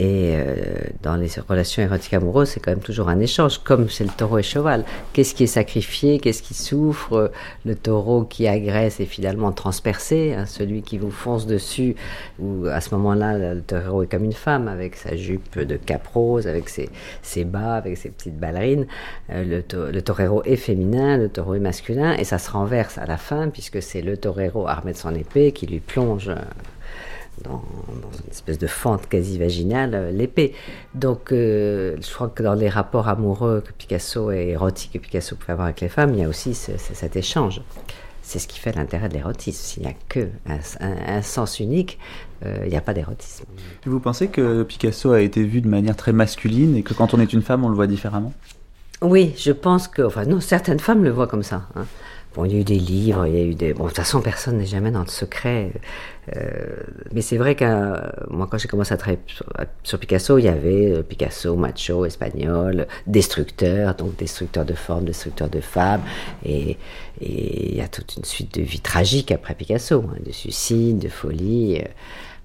Et 0.00 0.36
euh, 0.36 0.54
dans 1.02 1.16
les 1.16 1.28
relations 1.48 1.82
érotiques 1.82 2.14
amoureuses, 2.14 2.50
c'est 2.50 2.60
quand 2.60 2.70
même 2.70 2.78
toujours 2.78 3.08
un 3.08 3.18
échange, 3.18 3.58
comme 3.58 3.88
c'est 3.90 4.04
le 4.04 4.10
taureau 4.10 4.38
et 4.38 4.44
cheval. 4.44 4.84
Qu'est-ce 5.12 5.34
qui 5.34 5.42
est 5.42 5.48
sacrifié? 5.48 6.20
Qu'est-ce 6.20 6.40
qui 6.40 6.54
souffre? 6.54 7.32
Le 7.66 7.74
taureau 7.74 8.22
qui 8.22 8.46
agresse 8.46 9.00
est 9.00 9.06
finalement 9.06 9.50
transpercé, 9.50 10.34
hein, 10.34 10.46
celui 10.46 10.82
qui 10.82 10.98
vous 10.98 11.10
fonce 11.10 11.48
dessus, 11.48 11.96
ou 12.38 12.66
à 12.66 12.80
ce 12.80 12.94
moment-là, 12.94 13.54
le 13.54 13.60
taureau 13.60 14.04
est 14.04 14.06
comme 14.06 14.22
une 14.22 14.32
femme, 14.32 14.68
avec 14.68 14.94
sa 14.94 15.16
jupe 15.16 15.58
de 15.58 15.76
cap 15.76 16.06
rose, 16.06 16.46
avec 16.46 16.68
ses, 16.68 16.90
ses 17.22 17.44
bas, 17.44 17.74
avec 17.74 17.96
ses 17.96 18.10
petites 18.10 18.38
ballerines. 18.38 18.86
Euh, 19.30 19.62
le, 19.72 19.90
le 19.90 20.02
torero 20.02 20.44
est 20.44 20.54
féminin, 20.54 21.16
le 21.18 21.28
taureau 21.28 21.56
est 21.56 21.58
masculin, 21.58 22.14
et 22.16 22.22
ça 22.22 22.38
se 22.38 22.52
renverse 22.52 22.98
à 22.98 23.06
la 23.06 23.16
fin, 23.16 23.48
puisque 23.48 23.82
c'est 23.82 24.02
le 24.02 24.16
torero 24.16 24.68
armé 24.68 24.92
de 24.92 24.96
son 24.96 25.14
épée 25.16 25.50
qui 25.50 25.66
lui 25.66 25.80
plonge 25.80 26.30
dans, 27.44 27.62
une 28.24 28.30
espèce 28.30 28.58
de 28.58 28.66
fente 28.66 29.08
quasi 29.08 29.38
vaginale 29.38 29.94
euh, 29.94 30.10
l'épée. 30.10 30.54
Donc, 30.94 31.32
euh, 31.32 31.96
je 32.00 32.14
crois 32.14 32.28
que 32.28 32.42
dans 32.42 32.54
les 32.54 32.68
rapports 32.68 33.08
amoureux 33.08 33.62
que 33.66 33.72
Picasso 33.72 34.30
et 34.30 34.48
érotiques 34.48 34.92
que 34.92 34.98
Picasso 34.98 35.36
pouvait 35.36 35.52
avoir 35.52 35.66
avec 35.66 35.80
les 35.80 35.88
femmes, 35.88 36.14
il 36.14 36.20
y 36.20 36.24
a 36.24 36.28
aussi 36.28 36.54
cet 36.54 37.16
échange. 37.16 37.60
c'est 38.22 38.38
ce 38.38 38.46
qui 38.48 38.58
fait 38.58 38.74
l'intérêt 38.76 39.08
de 39.08 39.14
l'érotisme. 39.14 39.62
S'il 39.62 39.82
n'y 39.84 39.88
a 39.88 39.94
que 40.08 40.28
un, 40.46 40.58
un- 40.80 41.16
un 41.18 41.22
sens 41.22 41.60
unique, 41.60 41.98
euh, 42.44 42.58
il 42.64 42.68
n'y 42.70 42.76
a 42.76 42.80
pas 42.82 42.92
d'érotisme. 42.92 43.44
Vous 43.86 44.00
pensez 44.00 44.28
que 44.28 44.62
Picasso 44.64 45.12
a 45.12 45.20
été 45.22 45.42
vu 45.44 45.60
de 45.62 45.68
manière 45.68 45.96
très 45.96 46.12
masculine 46.12 46.76
et 46.76 46.82
que 46.82 46.92
quand 46.94 47.14
on 47.14 47.20
est 47.20 47.32
une 47.32 47.42
femme, 47.42 47.64
on 47.64 47.68
le 47.70 47.74
voit 47.74 47.86
différemment? 47.86 48.32
Oui, 49.00 49.32
je 49.38 49.52
pense 49.52 49.86
que, 49.88 50.02
enfin 50.02 50.24
non, 50.24 50.40
certaines 50.40 50.80
femmes 50.80 51.04
le 51.04 51.10
voient 51.10 51.28
comme 51.28 51.44
ça. 51.44 51.62
hein. 51.76 51.86
Bon, 52.34 52.44
il 52.44 52.52
y 52.52 52.56
a 52.56 52.60
eu 52.60 52.64
des 52.64 52.78
livres, 52.78 53.26
il 53.26 53.34
y 53.34 53.40
a 53.40 53.44
eu 53.44 53.54
des. 53.54 53.72
Bon, 53.72 53.84
de 53.84 53.88
toute 53.88 53.96
façon, 53.96 54.20
personne 54.20 54.58
n'est 54.58 54.66
jamais 54.66 54.90
dans 54.90 55.00
le 55.00 55.08
secret. 55.08 55.72
Euh, 56.36 56.66
mais 57.12 57.22
c'est 57.22 57.38
vrai 57.38 57.54
que 57.54 57.64
euh, 57.64 57.96
moi, 58.28 58.46
quand 58.50 58.58
j'ai 58.58 58.68
commencé 58.68 58.92
à 58.92 58.96
travailler 58.98 59.20
sur, 59.82 59.98
Picasso, 59.98 60.38
il 60.38 60.44
y 60.44 60.48
avait 60.48 60.92
euh, 60.92 61.02
Picasso, 61.02 61.56
macho, 61.56 62.04
espagnol, 62.04 62.86
destructeur, 63.06 63.94
donc 63.94 64.14
destructeur 64.16 64.64
de 64.66 64.74
formes, 64.74 65.06
destructeur 65.06 65.48
de 65.48 65.60
femmes. 65.60 66.02
Et, 66.44 66.76
et 67.20 67.70
il 67.70 67.76
y 67.76 67.80
a 67.80 67.88
toute 67.88 68.16
une 68.16 68.24
suite 68.24 68.54
de 68.58 68.62
vies 68.62 68.80
tragiques 68.80 69.32
après 69.32 69.54
Picasso, 69.54 70.04
hein, 70.06 70.16
de 70.24 70.30
suicides, 70.30 70.98
de 70.98 71.08
folie. 71.08 71.78
euh, 71.78 71.88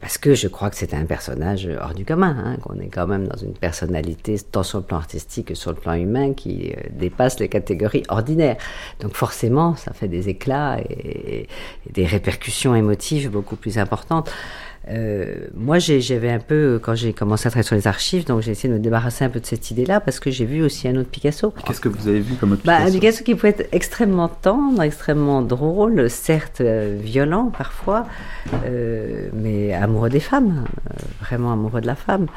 parce 0.04 0.18
que 0.18 0.36
je 0.36 0.50
crois 0.50 0.70
que 0.70 0.76
c'est 0.76 0.94
un 0.94 1.06
personnage 1.06 1.70
hors 1.82 1.94
du 1.94 2.04
commun, 2.04 2.36
hein, 2.46 2.58
qu'on 2.62 2.78
est 2.82 2.90
quand 2.90 3.08
même 3.08 3.26
dans 3.26 3.38
une 3.38 3.54
personnalité, 3.54 4.38
tant 4.38 4.62
sur 4.62 4.80
le 4.80 4.84
plan 4.84 4.98
artistique 4.98 5.48
que 5.48 5.56
sur 5.56 5.72
le 5.72 5.78
plan 5.78 5.94
humain, 5.94 6.34
qui 6.34 6.74
euh, 6.74 6.82
dépasse 6.92 7.40
les 7.40 7.48
catégories 7.48 8.04
ordinaires. 8.10 8.58
Donc 9.00 9.14
forcément, 9.14 9.78
ça 9.78 9.94
fait 9.94 10.10
des 10.10 10.28
éclats 10.28 10.82
et, 10.82 11.48
et 11.88 11.92
des 11.94 12.06
répercussions 12.06 12.76
émotives 12.76 13.30
beaucoup 13.30 13.56
plus 13.56 13.78
importantes. 13.78 14.30
Euh, 14.90 15.48
moi, 15.56 15.80
j'avais 15.80 16.30
un 16.30 16.40
peu, 16.40 16.80
quand 16.82 16.96
j'ai 16.96 17.14
commencé 17.14 17.48
à 17.48 17.52
travailler 17.52 17.68
sur 17.68 17.76
les 17.76 17.88
archives, 17.88 18.26
donc 18.26 18.42
j'ai 18.42 18.52
essayé 18.52 18.70
de 18.70 18.78
me 18.78 18.84
débarrasser 18.84 19.24
un 19.24 19.30
peu 19.30 19.40
de 19.40 19.46
cette 19.46 19.72
idée-là, 19.72 20.00
parce 20.00 20.20
que 20.20 20.30
j'ai 20.30 20.46
vu 20.46 20.62
aussi 20.62 20.88
un 20.88 20.96
autre 20.98 21.10
Picasso. 21.10 21.54
Qu'est-ce 21.66 21.80
que 21.80 21.90
vous 21.90 22.08
avez 22.08 22.20
vu 22.20 22.36
comme 22.36 22.52
autre 22.54 22.64
Bah, 22.66 22.78
un 22.78 22.86
Picasso 22.86 23.00
Picasso 23.00 23.24
qui 23.24 23.36
pouvait 23.36 23.50
être 23.50 23.70
extrêmement 23.72 24.28
tendre, 24.28 24.82
extrêmement 24.82 25.42
drôle, 25.42 26.10
certes 26.10 26.62
euh, 26.62 26.98
violent 27.00 27.52
parfois, 27.56 28.06
euh, 28.66 29.30
mais 29.34 29.74
amoureux 29.74 30.10
des 30.10 30.20
femmes, 30.20 30.66
euh, 30.90 30.96
vraiment 31.22 31.54
amoureux 31.54 31.82
de 31.82 31.88
la 31.88 31.96
femme. 31.96 32.28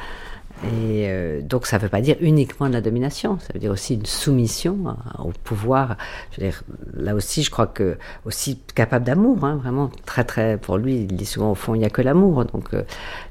Et 0.64 1.06
euh, 1.08 1.42
donc 1.42 1.66
ça 1.66 1.76
ne 1.76 1.82
veut 1.82 1.88
pas 1.90 2.00
dire 2.00 2.16
uniquement 2.20 2.68
de 2.68 2.72
la 2.72 2.80
domination, 2.80 3.38
ça 3.40 3.48
veut 3.52 3.60
dire 3.60 3.70
aussi 3.70 3.94
une 3.94 4.06
soumission 4.06 4.78
à- 4.88 5.22
au 5.22 5.32
pouvoir. 5.44 5.96
Je 6.32 6.40
veux 6.40 6.46
dire, 6.48 6.62
là 6.94 7.14
aussi, 7.14 7.42
je 7.42 7.50
crois 7.50 7.66
que 7.66 7.98
aussi 8.24 8.58
capable 8.74 9.04
d'amour, 9.04 9.44
hein, 9.44 9.56
vraiment 9.56 9.90
très 10.06 10.24
très. 10.24 10.56
Pour 10.56 10.78
lui, 10.78 10.96
il 10.96 11.08
dit 11.08 11.26
souvent 11.26 11.50
au 11.52 11.54
fond, 11.54 11.74
il 11.74 11.78
n'y 11.80 11.84
a 11.84 11.90
que 11.90 12.02
l'amour. 12.02 12.44
Donc 12.46 12.72
euh, 12.72 12.82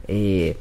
et 0.08 0.56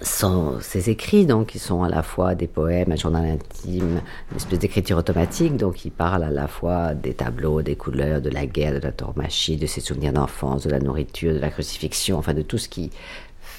ses 0.00 0.90
écrits, 0.90 1.26
donc, 1.26 1.54
ils 1.54 1.60
sont 1.60 1.82
à 1.82 1.88
la 1.88 2.02
fois 2.02 2.34
des 2.34 2.46
poèmes, 2.46 2.92
un 2.92 2.96
journal 2.96 3.24
intime, 3.24 4.00
une 4.30 4.36
espèce 4.36 4.58
d'écriture 4.58 4.96
automatique, 4.98 5.56
donc 5.56 5.84
il 5.84 5.90
parle 5.90 6.24
à 6.24 6.30
la 6.30 6.48
fois 6.48 6.94
des 6.94 7.14
tableaux, 7.14 7.62
des 7.62 7.76
couleurs, 7.76 8.20
de 8.20 8.30
la 8.30 8.46
guerre, 8.46 8.74
de 8.74 8.78
la 8.80 8.92
tauromachie, 8.92 9.56
de 9.56 9.66
ses 9.66 9.80
souvenirs 9.80 10.12
d'enfance, 10.12 10.64
de 10.64 10.70
la 10.70 10.80
nourriture, 10.80 11.34
de 11.34 11.38
la 11.38 11.50
crucifixion, 11.50 12.18
enfin 12.18 12.34
de 12.34 12.42
tout 12.42 12.58
ce 12.58 12.68
qui 12.68 12.90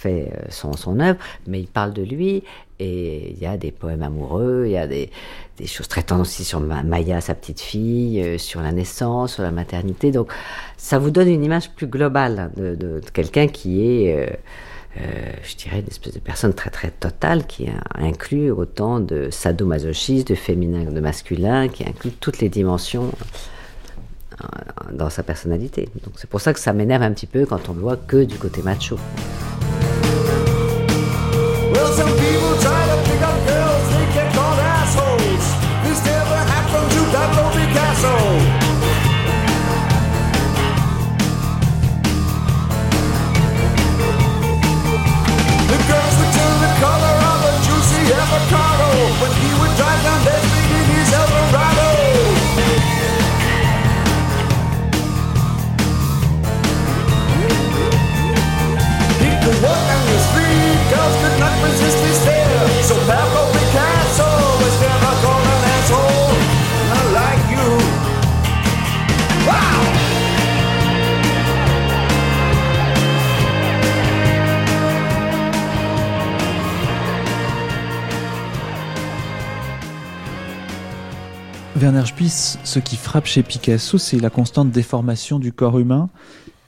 euh, 0.09 0.27
son, 0.49 0.99
œuvre, 0.99 1.19
mais 1.47 1.59
il 1.59 1.67
parle 1.67 1.93
de 1.93 2.03
lui, 2.03 2.43
et 2.79 3.31
il 3.31 3.39
y 3.41 3.45
a 3.45 3.57
des 3.57 3.71
poèmes 3.71 4.03
amoureux, 4.03 4.63
il 4.65 4.71
y 4.71 4.77
a 4.77 4.87
des, 4.87 5.09
des 5.57 5.67
choses 5.67 5.87
tendres 5.87 6.21
aussi 6.21 6.43
sur 6.43 6.59
Ma- 6.59 6.83
Maya, 6.83 7.21
sa 7.21 7.35
petite 7.35 7.61
fille, 7.61 8.21
euh, 8.21 8.37
sur 8.37 8.61
la 8.61 8.71
naissance, 8.71 9.35
sur 9.35 9.43
la 9.43 9.51
maternité, 9.51 10.11
donc 10.11 10.31
ça 10.77 10.99
vous 10.99 11.11
donne 11.11 11.29
une 11.29 11.43
image 11.43 11.69
plus 11.71 11.87
globale 11.87 12.51
de, 12.57 13.01
quelqu'un 13.13 13.47
qui 13.47 13.85
est... 13.85 14.15
euh, 14.15 14.27
je 15.43 15.55
dirais, 15.55 15.79
une 15.79 15.87
espèce 15.87 16.13
de 16.13 16.19
personne 16.19 16.53
très 16.53 16.69
très 16.69 16.91
totale 16.91 17.47
qui 17.47 17.67
inclut 17.95 18.51
autant 18.51 18.99
de 18.99 19.29
sadomasochisme, 19.31 20.25
de 20.27 20.35
féminin, 20.35 20.83
de 20.83 20.99
masculin, 20.99 21.67
qui 21.67 21.83
inclut 21.83 22.11
toutes 22.11 22.39
les 22.41 22.49
dimensions 22.49 23.09
dans 24.91 25.10
sa 25.10 25.24
personnalité. 25.24 25.89
Donc 26.04 26.13
c'est 26.17 26.30
pour 26.30 26.41
ça 26.41 26.54
que 26.54 26.60
ça 26.60 26.74
m'énerve 26.74 27.04
un 27.04 27.12
petit 27.12 27.28
peu 27.28 27.46
quand 27.46 27.69
on 27.69 27.74
le 27.74 27.82
voit 27.82 27.98
que 27.98 28.24
du 28.24 28.38
côté 28.38 28.62
macho. 28.62 28.98
Ce 82.05 82.79
qui 82.79 82.97
frappe 82.97 83.25
chez 83.25 83.43
Picasso, 83.43 83.97
c'est 83.97 84.19
la 84.19 84.29
constante 84.29 84.71
déformation 84.71 85.39
du 85.39 85.53
corps 85.53 85.79
humain, 85.79 86.09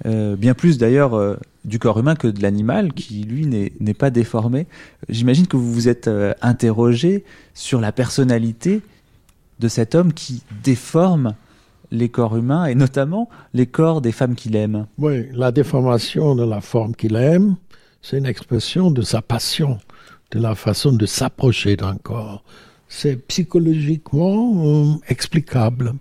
euh, 0.06 0.38
bien 0.38 0.54
plus 0.54 0.78
d'ailleurs 0.78 1.14
euh, 1.14 1.36
du 1.66 1.78
corps 1.78 2.00
humain 2.00 2.16
que 2.16 2.28
de 2.28 2.42
l'animal, 2.42 2.94
qui 2.94 3.24
lui 3.24 3.46
n'est 3.46 3.74
n'est 3.82 3.94
pas 3.94 4.10
déformé. 4.10 4.66
J'imagine 5.10 5.46
que 5.46 5.58
vous 5.58 5.74
vous 5.74 5.90
êtes 5.90 6.08
euh, 6.08 6.34
interrogé 6.42 7.26
sur 7.54 7.82
la 7.82 7.92
personnalité 7.92 8.82
de 9.60 9.68
cet 9.68 9.94
homme 9.94 10.14
qui 10.14 10.42
déforme 10.64 11.36
les 11.92 12.08
corps 12.08 12.38
humains 12.38 12.66
et 12.66 12.76
notamment 12.76 13.30
les 13.54 13.68
corps 13.68 14.00
des 14.00 14.14
femmes 14.14 14.36
qu'il 14.36 14.56
aime. 14.56 14.86
Oui, 14.98 15.28
la 15.34 15.52
déformation 15.52 16.36
de 16.36 16.46
la 16.46 16.62
forme 16.62 16.96
qu'il 16.96 17.16
aime, 17.18 17.58
c'est 18.02 18.18
une 18.18 18.26
expression 18.26 18.90
de 18.90 19.02
sa 19.02 19.22
passion, 19.22 19.80
de 20.32 20.40
la 20.40 20.56
façon 20.56 20.94
de 20.94 21.06
s'approcher 21.06 21.76
d'un 21.76 21.98
corps. 21.98 22.44
C'est 22.98 23.18
psychologiquement 23.28 24.54
euh, 24.66 24.96
explicable. 25.10 25.96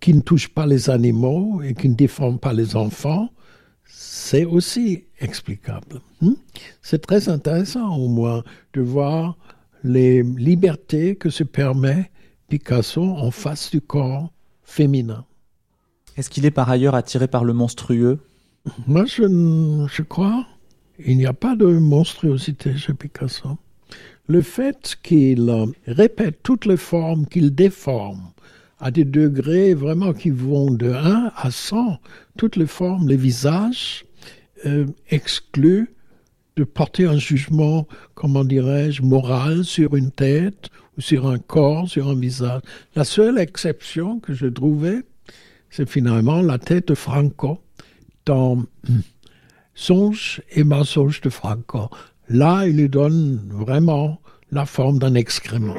Qui 0.00 0.12
ne 0.12 0.20
touche 0.20 0.48
pas 0.48 0.66
les 0.66 0.90
animaux 0.90 1.62
et 1.62 1.72
qui 1.72 1.88
ne 1.88 1.94
déforme 1.94 2.38
pas 2.38 2.52
les 2.52 2.76
enfants, 2.76 3.30
c'est 3.86 4.44
aussi 4.44 5.04
explicable. 5.18 6.02
Hmm? 6.20 6.34
C'est 6.82 7.00
très 7.00 7.30
intéressant 7.30 7.96
au 7.96 8.08
moins 8.08 8.44
de 8.74 8.82
voir 8.82 9.38
les 9.82 10.22
libertés 10.22 11.16
que 11.16 11.30
se 11.30 11.42
permet 11.42 12.10
Picasso 12.48 13.02
en 13.02 13.30
face 13.30 13.70
du 13.70 13.80
corps 13.80 14.30
féminin. 14.64 15.24
Est-ce 16.18 16.28
qu'il 16.28 16.44
est 16.44 16.50
par 16.50 16.68
ailleurs 16.68 16.96
attiré 16.96 17.28
par 17.28 17.44
le 17.44 17.54
monstrueux? 17.54 18.18
Moi, 18.86 19.06
je, 19.06 19.22
je 19.90 20.02
crois, 20.02 20.46
il 20.98 21.16
n'y 21.16 21.26
a 21.26 21.32
pas 21.32 21.56
de 21.56 21.66
monstruosité 21.66 22.76
chez 22.76 22.92
Picasso. 22.92 23.56
Le 24.28 24.42
fait 24.42 24.98
qu'il 25.02 25.48
euh, 25.48 25.66
répète 25.86 26.40
toutes 26.42 26.66
les 26.66 26.76
formes 26.76 27.26
qu'il 27.26 27.54
déforme 27.54 28.30
à 28.78 28.90
des 28.90 29.06
degrés 29.06 29.72
vraiment 29.72 30.12
qui 30.12 30.28
vont 30.28 30.70
de 30.70 30.92
1 30.92 31.32
à 31.34 31.50
100, 31.50 31.98
toutes 32.36 32.56
les 32.56 32.66
formes, 32.66 33.08
les 33.08 33.16
visages, 33.16 34.04
euh, 34.66 34.86
exclut 35.08 35.94
de 36.56 36.64
porter 36.64 37.06
un 37.06 37.16
jugement, 37.16 37.86
comment 38.14 38.44
dirais-je, 38.44 39.00
moral 39.02 39.64
sur 39.64 39.96
une 39.96 40.10
tête 40.10 40.68
ou 40.98 41.00
sur 41.00 41.26
un 41.26 41.38
corps, 41.38 41.88
sur 41.88 42.08
un 42.08 42.14
visage. 42.14 42.60
La 42.96 43.04
seule 43.04 43.38
exception 43.38 44.20
que 44.20 44.34
je 44.34 44.46
trouvais, 44.46 45.02
c'est 45.70 45.88
finalement 45.88 46.42
la 46.42 46.58
tête 46.58 46.88
de 46.88 46.94
Franco 46.94 47.62
dans 48.26 48.62
Songe 49.74 50.42
et 50.50 50.64
mensonge 50.64 51.20
de 51.22 51.30
Franco. 51.30 51.88
Là, 52.30 52.66
il 52.66 52.76
lui 52.76 52.88
donne 52.90 53.40
vraiment 53.50 54.18
la 54.52 54.66
forme 54.66 54.98
d'un 54.98 55.14
excrément. 55.14 55.74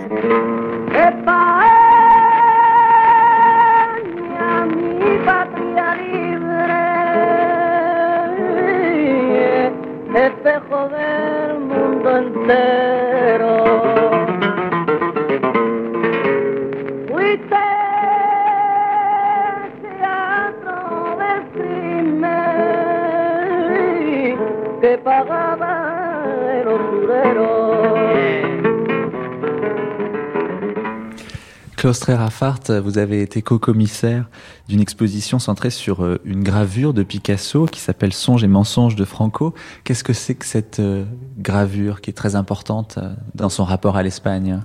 Klaus 31.80 32.04
Raffart, 32.04 32.60
vous 32.84 32.98
avez 32.98 33.22
été 33.22 33.42
co-commissaire 33.42 34.26
d'une 34.68 34.82
exposition 34.82 35.39
centrée 35.39 35.70
sur 35.70 36.04
euh, 36.04 36.20
une 36.26 36.44
gravure 36.44 36.94
de 36.94 37.04
Picasso 37.04 37.68
qui 37.68 37.80
s'appelle 37.80 38.12
Songes 38.12 38.44
et 38.44 38.50
mensonges 38.50 38.98
de 38.98 39.06
Franco. 39.06 39.54
Qu'est-ce 39.86 40.04
que 40.04 40.12
c'est 40.12 40.36
que 40.36 40.46
cette 40.46 40.82
euh, 40.82 41.06
gravure 41.38 42.02
qui 42.02 42.10
est 42.10 42.13
très 42.13 42.36
importante 42.36 42.98
euh, 42.98 43.13
dans 43.34 43.48
son 43.48 43.63
rapport 43.63 43.96
à 43.96 44.04
l'Espagne? 44.04 44.60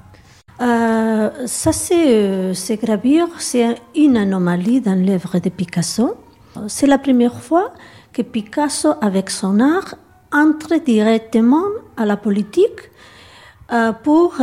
Euh, 0.60 1.30
ça, 1.46 1.70
c'est 1.70 2.52
ces 2.52 2.76
gravures, 2.78 3.28
c'est 3.38 3.76
une 3.94 4.16
anomalie 4.16 4.80
dans 4.80 4.98
l'œuvre 5.00 5.38
de 5.38 5.50
Picasso. 5.50 6.16
C'est 6.66 6.88
la 6.88 6.98
première 6.98 7.40
fois 7.40 7.74
que 8.12 8.22
Picasso, 8.22 8.94
avec 9.00 9.30
son 9.30 9.60
art, 9.60 9.94
entre 10.32 10.84
directement 10.84 11.62
à 11.96 12.06
la 12.06 12.16
politique 12.16 12.90
pour 14.02 14.34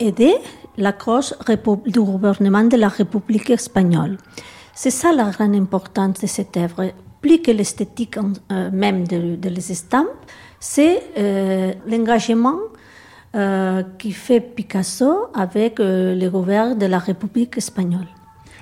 aider 0.00 0.34
la 0.76 0.92
cause 0.92 1.34
répu- 1.46 1.82
du 1.90 2.00
gouvernement 2.00 2.64
de 2.64 2.76
la 2.76 2.88
République 2.88 3.50
espagnole. 3.50 4.18
C'est 4.74 4.90
ça 4.90 5.12
la 5.12 5.30
grande 5.30 5.54
importance 5.54 6.20
de 6.20 6.26
cette 6.26 6.56
œuvre. 6.56 6.90
Plus 7.20 7.40
que 7.40 7.50
l'esthétique 7.50 8.18
euh, 8.18 8.70
même 8.72 9.06
de, 9.08 9.36
de 9.36 9.48
les 9.48 9.72
estampes, 9.72 10.08
c'est 10.60 11.02
euh, 11.18 11.72
l'engagement 11.88 12.58
euh, 13.34 13.82
qui 13.98 14.12
fait 14.12 14.40
Picasso 14.40 15.28
avec 15.34 15.80
euh, 15.80 16.14
le 16.14 16.28
gouvernement 16.30 16.74
de 16.76 16.86
la 16.86 16.98
République 16.98 17.56
espagnole. 17.56 18.06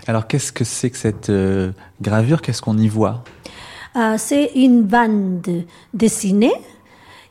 Alors 0.06 0.26
qu'est-ce 0.26 0.52
que 0.52 0.64
c'est 0.64 0.90
que 0.90 0.96
cette 0.98 1.32
gravure? 2.00 2.42
Qu'est-ce 2.42 2.60
qu'on 2.60 2.76
y 2.76 2.88
voit? 2.88 3.24
C'est 4.18 4.50
une 4.56 4.82
bande 4.82 5.64
dessinée. 5.94 6.52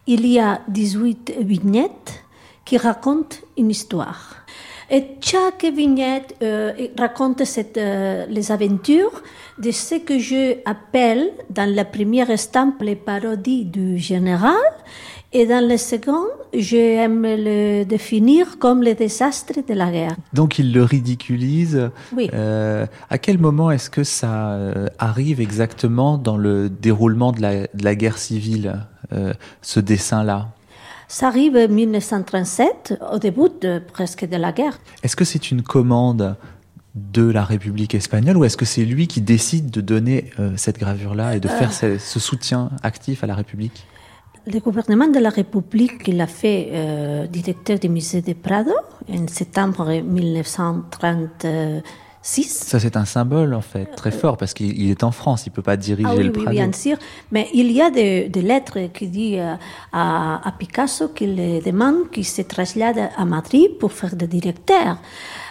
Il 0.08 0.26
y 0.26 0.40
a 0.40 0.62
18 0.70 1.36
vignettes 1.42 2.24
qui 2.66 2.78
racontent 2.78 3.36
une 3.58 3.70
histoire. 3.70 4.38
Et 4.94 5.18
chaque 5.22 5.66
vignette 5.66 6.36
euh, 6.44 6.72
raconte 7.00 7.44
cette, 7.46 7.78
euh, 7.78 8.28
les 8.30 8.52
aventures 8.52 9.24
de 9.58 9.72
ce 9.72 9.96
que 9.96 10.20
je 10.20 10.58
appelle 10.66 11.32
dans 11.50 11.68
la 11.68 11.84
première 11.84 12.30
estampe 12.30 12.80
les 12.84 12.96
parodies 12.96 13.66
du 13.66 13.98
général 13.98 14.54
et 15.32 15.48
dans 15.48 15.68
la 15.68 15.80
seconde, 15.80 16.28
j'aime 16.54 17.24
le 17.24 17.86
définir 17.86 18.60
comme 18.60 18.84
le 18.84 18.94
désastre 18.94 19.54
de 19.68 19.74
la 19.74 19.90
guerre. 19.90 20.16
Donc 20.32 20.60
il 20.60 20.72
le 20.72 20.84
ridiculise. 20.84 21.90
Oui. 22.16 22.30
Euh, 22.32 22.86
à 23.10 23.18
quel 23.18 23.40
moment 23.40 23.72
est-ce 23.72 23.90
que 23.90 24.04
ça 24.04 24.60
arrive 25.00 25.42
exactement 25.42 26.20
dans 26.20 26.38
le 26.38 26.70
déroulement 26.70 27.32
de 27.32 27.42
la, 27.42 27.54
de 27.62 27.84
la 27.84 27.96
guerre 27.96 28.20
civile, 28.20 28.86
euh, 29.12 29.34
ce 29.64 29.80
dessin-là? 29.80 30.50
Ça 31.14 31.28
arrive 31.28 31.56
en 31.56 31.68
1937, 31.68 33.00
au 33.14 33.20
début 33.20 33.50
de, 33.62 33.78
presque 33.78 34.28
de 34.28 34.36
la 34.36 34.52
guerre. 34.52 34.80
Est-ce 35.04 35.16
que 35.16 35.24
c'est 35.26 35.52
une 35.52 35.62
commande 35.62 36.36
de 36.96 37.22
la 37.30 37.44
République 37.44 37.94
espagnole 37.94 38.36
ou 38.36 38.46
est-ce 38.46 38.58
que 38.58 38.66
c'est 38.66 38.84
lui 38.84 39.06
qui 39.08 39.22
décide 39.22 39.70
de 39.70 39.80
donner 39.80 40.32
euh, 40.40 40.54
cette 40.58 40.80
gravure-là 40.80 41.36
et 41.36 41.40
de 41.40 41.48
Euh. 41.48 41.52
faire 41.60 41.72
ce, 41.72 42.00
ce 42.00 42.20
soutien 42.20 42.72
actif 42.82 43.24
à 43.24 43.28
la 43.28 43.36
République? 43.36 43.86
Le 44.48 44.60
gouvernement 44.60 45.08
de 45.08 45.20
la 45.20 45.30
République, 45.30 46.02
il 46.08 46.20
a 46.20 46.26
fait 46.26 46.70
euh, 46.72 47.28
directeur 47.28 47.78
du 47.78 47.90
musée 47.90 48.24
de 48.24 48.34
Prado 48.34 48.74
en 49.08 49.28
septembre 49.28 49.92
1936. 52.24 52.64
Ça 52.70 52.80
c'est 52.80 52.96
un 52.96 53.06
symbole 53.06 53.54
en 53.54 53.62
fait 53.62 53.86
très 53.96 54.12
fort 54.12 54.38
parce 54.38 54.54
qu'il 54.54 54.80
il 54.82 54.90
est 54.90 55.04
en 55.04 55.12
France, 55.12 55.46
il 55.46 55.52
peut 55.52 55.62
pas 55.62 55.76
diriger 55.78 56.10
Ah 56.12 56.16
oui, 56.16 56.24
le 56.24 56.30
oui, 56.32 56.44
Prado. 56.44 56.52
bien 56.52 56.72
sûr. 56.72 56.98
Mais 57.32 57.50
il 57.54 57.72
y 57.72 57.82
a 57.82 57.90
des, 57.90 58.30
des 58.30 58.42
lettres 58.42 58.80
qui 58.94 59.08
disent 59.08 59.40
euh, 59.40 59.56
à, 59.92 60.48
à 60.48 60.52
Picasso 60.54 61.10
qu'il 61.10 61.36
demande 61.64 62.10
qu'il 62.12 62.26
se 62.26 62.42
traslade 62.44 63.10
à 63.18 63.26
Madrid 63.26 63.78
pour 63.80 63.92
faire 63.92 64.16
de 64.16 64.26
directeur. 64.26 64.98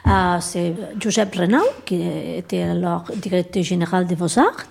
Euh, 0.07 0.37
C'est 0.41 0.75
Josep 0.99 1.35
Renau, 1.35 1.63
qui 1.85 2.01
était 2.37 2.63
alors 2.63 3.05
directeur 3.17 3.63
général 3.63 4.07
des 4.07 4.17
Beaux-Arts, 4.17 4.65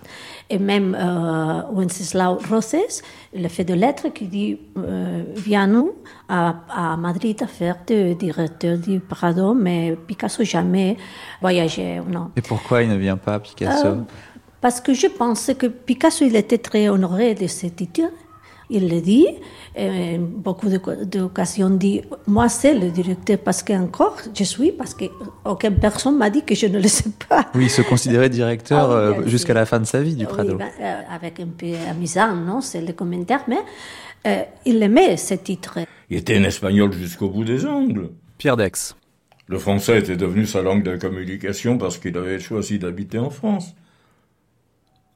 et 0.52 0.60
même 0.60 0.96
euh, 1.00 1.62
Wenceslau 1.74 2.38
Roses, 2.50 3.02
il 3.34 3.46
a 3.46 3.50
fait 3.50 3.64
des 3.64 3.76
lettres 3.76 4.10
qui 4.10 4.26
dit 4.26 4.60
euh, 4.78 5.24
Viens-nous 5.36 5.94
à, 6.28 6.56
à 6.70 6.98
Madrid 6.98 7.42
à 7.42 7.48
faire 7.48 7.78
de 7.88 8.14
directeur 8.14 8.78
du 8.78 9.00
Prado, 9.00 9.54
mais 9.54 9.96
Picasso 10.08 10.44
jamais 10.44 10.98
voyagé. 11.40 12.02
Non. 12.06 12.32
Et 12.36 12.42
pourquoi 12.42 12.84
il 12.84 12.90
ne 12.90 12.98
vient 12.98 13.18
pas 13.18 13.40
Picasso? 13.40 13.88
Euh, 13.88 13.96
parce 14.60 14.82
que 14.82 14.94
je 14.94 15.08
pense 15.08 15.52
que 15.58 15.68
Picasso, 15.68 16.26
il 16.26 16.36
était 16.36 16.58
très 16.58 16.90
honoré 16.90 17.34
de 17.34 17.48
ce 17.48 17.68
titre. 17.68 18.02
Il 18.74 18.88
le 18.90 19.02
dit. 19.02 19.28
Et 19.76 20.18
beaucoup 20.18 20.70
de- 20.70 21.04
d'occasions 21.06 21.70
dit 21.70 22.02
Moi, 22.26 22.48
c'est 22.50 22.74
le 22.74 22.90
directeur 22.90 23.38
parce 23.38 23.62
qu'encore, 23.64 24.18
je 24.34 24.44
suis, 24.44 24.72
parce 24.72 24.94
qu'aucune 24.94 25.76
personne 25.78 26.18
m'a 26.18 26.30
dit 26.30 26.44
que 26.44 26.56
je 26.56 26.68
ne 26.68 26.80
le 26.80 26.88
sais 26.88 27.10
pas. 27.30 27.50
Oui, 27.54 27.66
il 27.66 27.70
se 27.70 27.82
considérait 27.82 28.30
directeur 28.30 28.90
Ah 28.92 29.12
oui, 29.12 29.24
euh, 29.26 29.28
jusqu'à 29.28 29.54
la 29.54 29.66
fin 29.66 29.80
de 29.80 29.86
sa 29.86 30.02
vie 30.02 30.16
du 30.16 30.26
Oui, 30.26 30.32
Prado. 30.32 30.56
ben, 30.56 30.70
euh, 30.82 31.02
avec 31.14 31.40
un 31.42 31.48
peu 31.58 31.68
amusant, 31.90 32.34
non 32.36 32.62
C'est 32.62 32.82
le 32.82 32.94
commentaire, 32.94 33.44
mais 33.48 33.60
euh, 34.28 34.44
il 34.66 34.82
aimait 34.82 35.18
ce 35.18 35.34
titre. 35.36 35.80
Il 36.10 36.18
était 36.18 36.38
un 36.38 36.44
espagnol 36.44 36.92
jusqu'au 36.94 37.30
bout 37.30 37.44
des 37.44 37.66
ongles. 37.66 38.10
Pierre 38.38 38.58
Dex. 38.58 38.96
Le 39.48 39.58
français 39.60 40.00
était 40.00 40.16
devenu 40.16 40.46
sa 40.46 40.62
langue 40.62 40.84
de 40.84 40.96
communication 40.96 41.78
parce 41.78 41.98
qu'il 41.98 42.16
avait 42.18 42.40
choisi 42.40 42.80
d'habiter 42.80 43.20
en 43.20 43.30
France. 43.30 43.76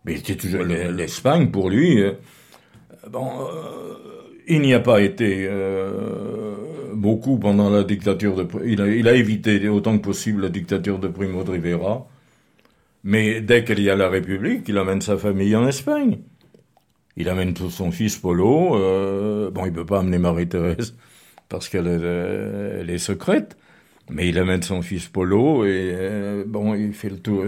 Mais 0.03 0.13
il 0.13 0.19
était 0.19 0.35
toujours 0.35 0.63
l'Espagne 0.63 1.49
pour 1.51 1.69
lui. 1.69 2.03
Bon, 3.09 3.29
euh, 3.41 3.93
il 4.47 4.61
n'y 4.61 4.73
a 4.73 4.79
pas 4.79 5.01
été 5.01 5.47
euh, 5.49 6.55
beaucoup 6.93 7.37
pendant 7.37 7.69
la 7.69 7.83
dictature 7.83 8.35
de. 8.35 8.47
Il 8.65 8.81
a, 8.81 8.87
il 8.87 9.07
a 9.07 9.13
évité 9.13 9.67
autant 9.69 9.97
que 9.97 10.03
possible 10.03 10.43
la 10.43 10.49
dictature 10.49 10.99
de 10.99 11.07
Primo 11.07 11.43
de 11.43 11.51
Rivera. 11.51 12.07
Mais 13.03 13.41
dès 13.41 13.63
qu'il 13.63 13.81
y 13.81 13.89
a 13.89 13.95
la 13.95 14.09
République, 14.09 14.67
il 14.67 14.77
amène 14.77 15.01
sa 15.01 15.17
famille 15.17 15.55
en 15.55 15.67
Espagne. 15.67 16.19
Il 17.17 17.29
amène 17.29 17.53
tout 17.53 17.69
son 17.69 17.91
fils 17.91 18.17
Polo. 18.17 18.75
euh, 18.75 19.51
bon, 19.51 19.65
il 19.65 19.71
peut 19.71 19.85
pas 19.85 19.99
amener 19.99 20.17
Marie-Thérèse 20.17 20.95
parce 21.49 21.69
qu'elle 21.69 21.87
est, 21.87 22.97
secrète. 22.97 23.57
Mais 24.09 24.29
il 24.29 24.37
amène 24.37 24.61
son 24.61 24.81
fils 24.81 25.07
Polo 25.07 25.65
et 25.65 26.43
bon, 26.47 26.75
il 26.75 26.93
fait 26.93 27.09
le 27.09 27.19
tour. 27.19 27.43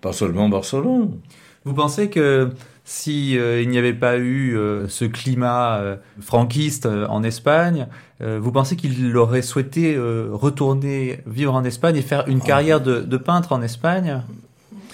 pas 0.00 0.12
seulement 0.12 0.48
Barcelone. 0.48 1.18
Vous 1.64 1.74
pensez 1.74 2.08
que 2.08 2.50
si 2.90 3.38
euh, 3.38 3.62
il 3.62 3.68
n'y 3.68 3.78
avait 3.78 3.94
pas 3.94 4.18
eu 4.18 4.58
euh, 4.58 4.88
ce 4.88 5.04
climat 5.04 5.76
euh, 5.76 5.96
franquiste 6.20 6.86
en 6.86 7.22
Espagne, 7.22 7.86
vous 8.22 8.52
pensez 8.52 8.76
qu'il 8.76 9.16
aurait 9.16 9.40
souhaité 9.40 9.96
retourner 9.98 11.20
vivre 11.26 11.54
en 11.54 11.64
Espagne 11.64 11.96
et 11.96 12.02
faire 12.02 12.28
une 12.28 12.42
carrière 12.42 12.82
de, 12.82 13.00
de 13.00 13.16
peintre 13.16 13.52
en 13.52 13.62
Espagne? 13.62 14.20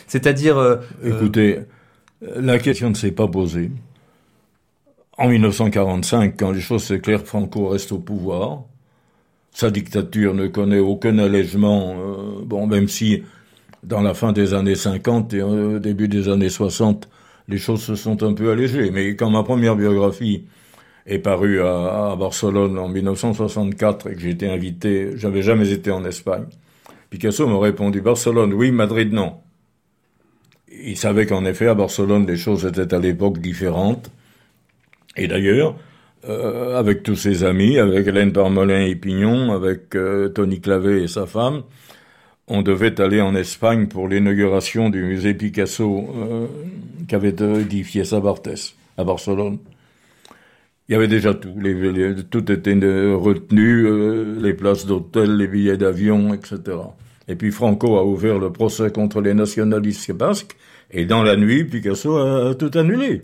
C'est-à-dire, 0.07 0.79
Écoutez, 1.03 1.59
la 2.37 2.61
question 2.61 2.89
ne 2.89 2.95
s'est 2.95 3.11
pas 3.11 3.27
posée. 3.27 3.73
En 5.19 5.29
1945, 5.29 6.35
quand 6.39 6.53
les 6.53 6.61
choses 6.61 6.85
s'éclairent, 6.85 7.27
Franco 7.27 7.67
reste 7.71 7.91
au 7.91 7.99
pouvoir. 7.99 8.63
Sa 9.51 9.73
dictature 9.73 10.33
ne 10.33 10.47
connaît 10.47 10.79
aucun 10.79 11.19
allègement, 11.19 11.97
bon, 12.45 12.69
même 12.69 12.87
si 12.87 13.25
dans 13.83 14.03
la 14.03 14.15
fin 14.15 14.31
des 14.31 14.55
années 14.55 14.77
50 14.77 15.35
et 15.35 15.81
début 15.81 16.07
des 16.07 16.29
années 16.29 16.49
60, 16.49 17.09
les 17.49 17.59
choses 17.59 17.83
se 17.83 17.95
sont 17.95 18.23
un 18.23 18.33
peu 18.33 18.51
allégées. 18.51 18.91
Mais 18.91 19.17
quand 19.17 19.31
ma 19.31 19.43
première 19.43 19.77
biographie 19.77 20.45
est 21.07 21.19
parue 21.19 21.61
à, 21.61 22.17
Barcelone 22.19 22.79
en 22.79 22.89
1964 22.89 24.11
et 24.11 24.15
que 24.15 24.21
j'ai 24.21 24.31
été 24.31 24.49
invité, 24.49 25.11
j'avais 25.17 25.43
jamais 25.43 25.71
été 25.71 25.91
en 25.91 26.05
Espagne, 26.05 26.47
Picasso 27.11 27.47
m'a 27.47 27.59
répondu 27.59 28.01
Barcelone, 28.01 28.53
oui, 28.53 28.73
Madrid, 28.73 29.13
non. 29.13 29.35
Il 30.69 30.97
savait 30.97 31.27
qu'en 31.27 31.45
effet, 31.45 31.69
à 31.69 31.75
Barcelone, 31.75 32.27
les 32.27 32.37
choses 32.37 32.67
étaient 32.67 32.93
à 32.93 32.99
l'époque 32.99 33.39
différentes. 33.39 34.11
Et 35.17 35.29
d'ailleurs, 35.29 35.77
euh, 36.29 36.77
avec 36.77 37.05
tous 37.05 37.15
ses 37.15 37.45
amis, 37.45 37.79
avec 37.79 38.07
Hélène 38.07 38.33
Parmolin 38.33 38.85
et 38.85 38.97
Pignon, 38.97 39.53
avec 39.53 39.95
euh, 39.95 40.29
Tony 40.29 40.61
Clavet 40.61 41.05
et 41.05 41.09
sa 41.09 41.25
femme, 41.25 41.63
on 42.49 42.63
devait 42.63 43.01
aller 43.01 43.21
en 43.21 43.35
Espagne 43.35 43.87
pour 43.89 44.09
l'inauguration 44.09 44.89
du 44.91 45.03
musée 45.03 45.35
Picasso 45.35 46.09
euh, 46.17 46.47
qu'avait 47.09 47.35
édifié 47.61 48.05
Sabartes 48.05 48.75
à 48.97 49.05
Barcelone. 49.05 49.59
Il 50.89 50.93
y 50.93 50.95
avait 50.95 51.09
déjà 51.09 51.35
tout, 51.35 51.53
les, 51.61 51.75
les- 51.93 52.23
tout 52.25 52.51
était 52.53 52.75
retenu, 52.75 53.85
euh, 53.87 54.39
les 54.41 54.55
places 54.55 54.87
d'hôtel, 54.87 55.37
les 55.37 55.49
billets 55.49 55.77
d'avion, 55.77 56.33
etc. 56.33 56.61
Et 57.27 57.35
puis 57.35 57.51
Franco 57.51 57.97
a 57.97 58.05
ouvert 58.05 58.39
le 58.39 58.53
procès 58.53 58.91
contre 58.93 59.21
les 59.21 59.35
nationalistes 59.35 60.13
basques, 60.13 60.57
et 60.93 61.05
dans 61.05 61.25
la 61.25 61.37
nuit, 61.37 61.65
Picasso 61.65 62.17
a, 62.17 62.55
tout 62.55 62.71
annulé. 62.79 63.23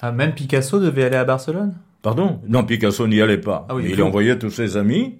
ah, 0.00 0.12
même 0.12 0.32
Picasso 0.34 0.78
devait 0.78 1.02
aller 1.04 1.16
à 1.16 1.24
Barcelone? 1.24 1.74
Pardon? 2.02 2.38
Non, 2.46 2.62
Picasso 2.64 3.08
n'y 3.08 3.20
allait 3.20 3.38
pas. 3.38 3.66
Ah 3.68 3.74
oui, 3.74 3.86
il 3.90 4.00
envoyé 4.02 4.38
tous 4.38 4.50
ses 4.50 4.76
amis, 4.76 5.14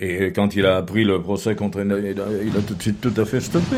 et 0.00 0.32
quand 0.32 0.54
il 0.56 0.66
a 0.66 0.76
appris 0.78 1.04
le 1.04 1.20
procès 1.22 1.54
contre... 1.54 1.80
Il 1.80 2.16
il 2.46 2.56
a 2.56 2.60
tout 2.60 2.74
de 2.74 2.82
suite 2.82 3.00
tout 3.00 3.14
à 3.16 3.24
fait 3.24 3.40
stoppé. 3.40 3.76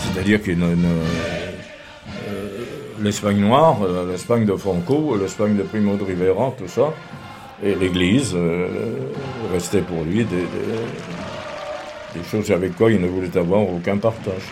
C'est-à-dire 0.00 0.40
ne- 0.56 0.74
euh, 0.74 2.64
L'Espagne 3.02 3.38
noire, 3.38 3.78
euh, 3.82 4.10
l'Espagne 4.10 4.46
de 4.46 4.54
Franco, 4.56 5.16
l'Espagne 5.20 5.56
de 5.56 5.62
Primo 5.62 5.96
de 5.96 6.04
Rivera, 6.04 6.54
tout 6.56 6.68
ça, 6.68 6.94
Et 7.62 7.74
l'Église 7.74 8.32
euh, 8.34 8.68
restait 9.52 9.82
pour 9.82 10.04
lui 10.04 10.24
des, 10.24 10.46
des 12.14 12.24
choses 12.30 12.50
avec 12.50 12.76
quoi 12.76 12.90
il 12.90 13.00
ne 13.00 13.08
voulait 13.08 13.36
avoir 13.36 13.60
aucun 13.62 13.96
partage. 13.98 14.42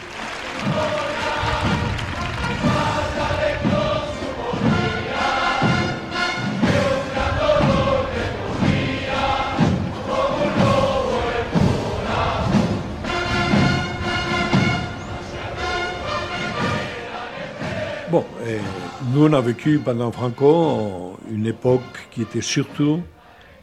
Nous 19.23 19.29
on 19.29 19.33
a 19.35 19.41
vécu 19.41 19.79
pendant 19.79 20.11
Franco 20.11 21.16
une 21.31 21.47
époque 21.47 22.09
qui 22.11 22.23
était 22.23 22.41
surtout 22.41 23.01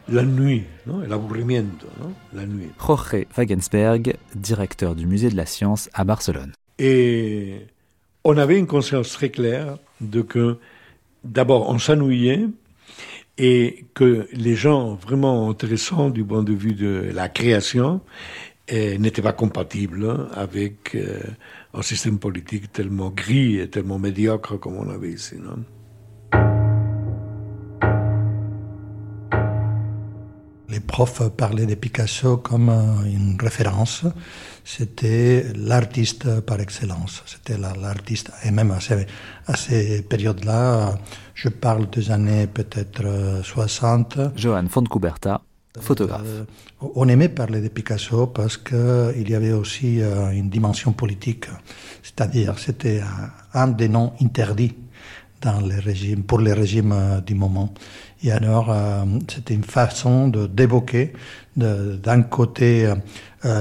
la 0.07 0.24
nuit, 0.24 0.64
non? 0.88 0.99
l'aburrimiento, 1.01 1.86
non? 2.01 2.14
la 2.34 2.45
nuit. 2.45 2.70
Jorge 2.80 3.26
Wagensberg, 3.36 4.16
directeur 4.36 4.95
du 4.95 5.05
musée 5.05 5.30
de 5.30 5.36
la 5.36 5.45
science 5.45 5.89
à 5.93 6.05
Barcelone. 6.05 6.53
Et 6.78 7.66
on 8.24 8.38
avait 8.38 8.57
une 8.57 8.68
conscience 8.68 9.12
très 9.12 9.32
claire 9.32 9.78
de 9.99 10.22
que 10.22 10.57
d'abord 11.26 11.70
on 11.70 11.78
s'ennuyait 11.78 12.47
et 13.38 13.86
que 13.93 14.30
les 14.32 14.55
gens 14.55 14.95
vraiment 14.95 15.49
intéressants 15.49 16.10
du 16.10 16.24
point 16.24 16.43
de 16.43 16.53
vue 16.53 16.74
de 16.74 17.12
la 17.14 17.28
création 17.28 17.99
eh, 18.70 18.97
n'étaient 18.97 19.22
pas 19.22 19.34
compatibles 19.34 20.30
avec 20.34 20.95
euh, 20.95 21.20
un 21.74 21.82
système 21.82 22.20
politique 22.20 22.72
tellement 22.72 23.09
gris 23.09 23.59
et 23.59 23.70
tellement 23.70 23.99
médiocre 23.99 24.59
comme 24.59 24.78
on 24.78 24.89
avait 24.89 25.11
ici. 25.11 25.36
Non? 25.38 25.63
Les 30.70 30.80
profs 30.80 31.28
parlaient 31.30 31.65
de 31.65 31.74
Picasso 31.74 32.38
comme 32.38 32.70
euh, 32.70 33.03
une 33.03 33.38
référence. 33.41 34.05
C'était 34.63 35.45
l'artiste 35.55 36.41
par 36.41 36.59
excellence. 36.59 37.24
C'était 37.26 37.57
l'artiste, 37.57 38.32
et 38.45 38.51
même 38.51 38.70
à 38.70 38.80
ces, 38.80 39.07
à 39.47 39.55
ces 39.55 40.03
périodes-là, 40.03 40.95
je 41.34 41.49
parle 41.49 41.89
des 41.89 42.11
années 42.11 42.45
peut-être 42.45 43.01
euh, 43.03 43.41
60. 43.41 44.20
Johan 44.36 44.67
Fontcuberta, 44.70 45.41
photographe. 45.80 46.22
Euh, 46.26 46.43
on 46.95 47.07
aimait 47.07 47.30
parler 47.30 47.61
de 47.61 47.67
Picasso 47.67 48.28
parce 48.28 48.57
qu'il 48.57 49.30
y 49.30 49.36
avait 49.36 49.51
aussi 49.51 50.01
euh, 50.01 50.32
une 50.32 50.49
dimension 50.49 50.91
politique. 50.91 51.45
C'est-à-dire, 52.03 52.57
c'était 52.57 53.01
un, 53.01 53.59
un 53.61 53.67
des 53.67 53.89
noms 53.89 54.13
interdits 54.22 54.76
dans 55.41 55.61
les 55.61 55.80
régimes, 55.80 56.24
pour 56.24 56.39
les 56.39 56.53
régimes 56.53 56.91
euh, 56.91 57.22
du 57.22 57.36
moment. 57.36 57.74
Et 58.24 58.32
alors, 58.32 58.70
euh, 58.70 59.03
c'était 59.28 59.53
une 59.53 59.63
façon 59.63 60.28
de 60.28 60.47
d'évoquer 60.47 61.13
d'un 61.55 62.22
côté 62.24 62.86
euh, 62.86 62.95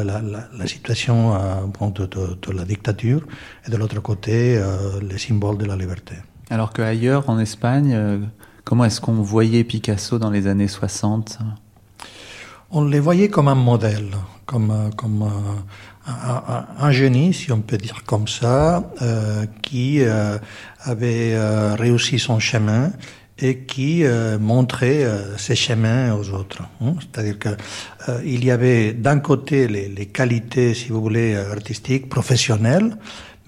la, 0.05 0.21
la, 0.21 0.49
la, 0.57 0.67
situation 0.67 1.35
euh, 1.35 1.91
de, 1.91 2.07
de, 2.07 2.39
de, 2.41 2.53
la 2.53 2.65
dictature 2.65 3.23
et 3.67 3.71
de 3.71 3.77
l'autre 3.77 4.01
côté 4.01 4.57
euh, 4.57 5.01
les 5.01 5.19
symboles 5.19 5.59
de 5.59 5.65
la 5.65 5.77
liberté. 5.77 6.15
Alors 6.51 6.73
qu'ailleurs, 6.73 7.29
en 7.29 7.39
Espagne, 7.39 7.93
euh, 7.95 8.19
comment 8.65 8.85
est-ce 8.85 9.01
qu'on 9.01 9.21
voyait 9.23 9.65
Picasso 9.65 10.19
dans 10.19 10.31
les 10.31 10.47
années 10.47 10.69
60 10.69 11.39
On 12.71 12.85
les 12.85 13.01
voyait 13.01 13.29
comme 13.29 13.49
un 13.49 13.55
modèle, 13.55 14.11
comme, 14.45 14.71
un, 16.07 16.91
génie, 16.91 17.33
si 17.33 17.51
on 17.51 17.61
peut 17.61 17.79
dire 17.79 18.03
comme 18.05 18.29
ça, 18.29 18.91
euh, 19.01 19.47
qui 19.63 20.03
euh, 20.03 20.39
avait 20.81 21.33
euh, 21.35 21.75
réussi 21.75 22.19
son 22.19 22.39
chemin 22.39 22.93
et 23.41 23.59
qui 23.59 24.03
montrait 24.41 25.07
ses 25.37 25.55
chemins 25.55 26.13
aux 26.13 26.31
autres. 26.31 26.65
Hein. 26.83 26.95
C'est-à-dire 26.99 27.39
que 27.39 27.51
euh, 28.09 28.21
il 28.25 28.45
y 28.45 28.51
avait 28.51 28.93
d'un 28.93 29.21
côté 29.21 29.69
les, 29.69 29.89
les, 29.89 30.07
qualités, 30.07 30.75
si 30.75 30.89
vous 30.89 31.01
voulez, 31.01 31.37
artistiques, 31.37 32.09
professionnelles, 32.09 32.97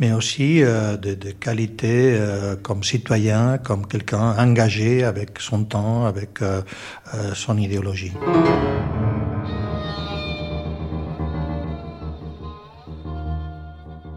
mais 0.01 0.13
aussi 0.13 0.63
euh, 0.63 0.97
de, 0.97 1.15
de, 1.15 1.31
qualités 1.31 2.17
euh, 2.19 2.57
comme 2.57 2.83
citoyen, 2.83 3.59
comme 3.59 3.87
quelqu'un 3.87 4.35
engagé 4.37 5.05
avec 5.05 5.39
son 5.39 5.65
temps, 5.65 6.07
avec 6.07 6.41
son 7.35 7.57
idéologie. 7.57 8.13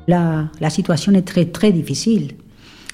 La, 0.08 0.50
la 0.60 0.70
situation 0.70 1.14
est 1.14 1.28
très 1.28 1.46
très 1.46 1.72
difficile. 1.72 2.34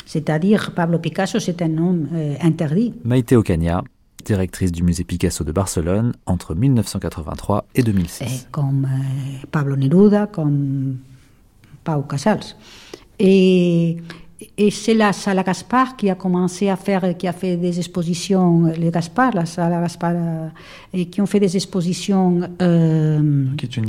C'est-à-dire, 0.10 0.72
Pablo 0.74 0.98
Picasso, 0.98 1.40
c'est 1.40 1.62
un 1.62 1.78
homme 1.78 2.08
euh, 2.16 2.34
interdit. 2.42 2.96
Maite 3.04 3.32
Ocaña, 3.34 3.84
directrice 4.26 4.72
du 4.72 4.82
musée 4.82 5.04
Picasso 5.04 5.44
de 5.44 5.52
Barcelone 5.52 6.14
entre 6.26 6.56
1983 6.56 7.66
et 7.76 7.84
2006. 7.84 8.24
Et 8.24 8.48
comme 8.50 8.86
euh, 8.86 9.46
Pablo 9.52 9.76
Neruda, 9.76 10.26
comme 10.26 10.98
Pau 11.96 12.04
Casals. 12.04 12.56
Et, 13.18 13.98
et 14.58 14.72
c'est 14.72 14.94
la 14.94 15.12
Sala 15.12 15.44
Gaspard 15.44 15.98
qui 15.98 16.10
a 16.10 16.16
commencé 16.16 16.70
à 16.70 16.78
faire, 16.78 17.18
qui 17.18 17.28
a 17.28 17.34
fait 17.34 17.58
des 17.58 17.78
expositions, 17.78 18.66
les 18.66 18.90
Gaspard, 18.90 19.34
la 19.34 19.46
Sala 19.46 19.82
Gaspard, 19.82 20.14
euh, 20.16 20.48
et 20.94 21.06
qui 21.08 21.22
ont 21.22 21.26
fait 21.26 21.40
des 21.40 21.56
expositions 21.56 22.42
euh, 22.62 23.46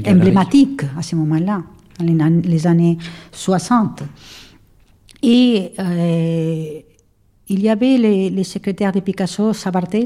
emblématiques 0.06 0.82
à 0.98 1.02
ce 1.02 1.14
moment-là, 1.16 1.62
dans 1.98 2.06
les, 2.06 2.48
les 2.48 2.66
années 2.66 2.98
60. 3.30 4.02
Et 5.22 5.72
euh, 5.78 6.80
il 7.48 7.60
y 7.60 7.68
avait 7.68 7.98
les, 7.98 8.30
les, 8.30 8.44
secrétaires 8.44 8.92
de 8.92 9.00
Picasso, 9.00 9.52
Sabartés, 9.52 10.04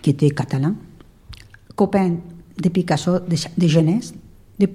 qui 0.00 0.10
était 0.10 0.30
catalan, 0.30 0.74
copain 1.76 2.16
de 2.60 2.68
Picasso 2.68 3.20
de, 3.20 3.36
de 3.58 3.66
jeunesse. 3.68 4.14
De, 4.58 4.68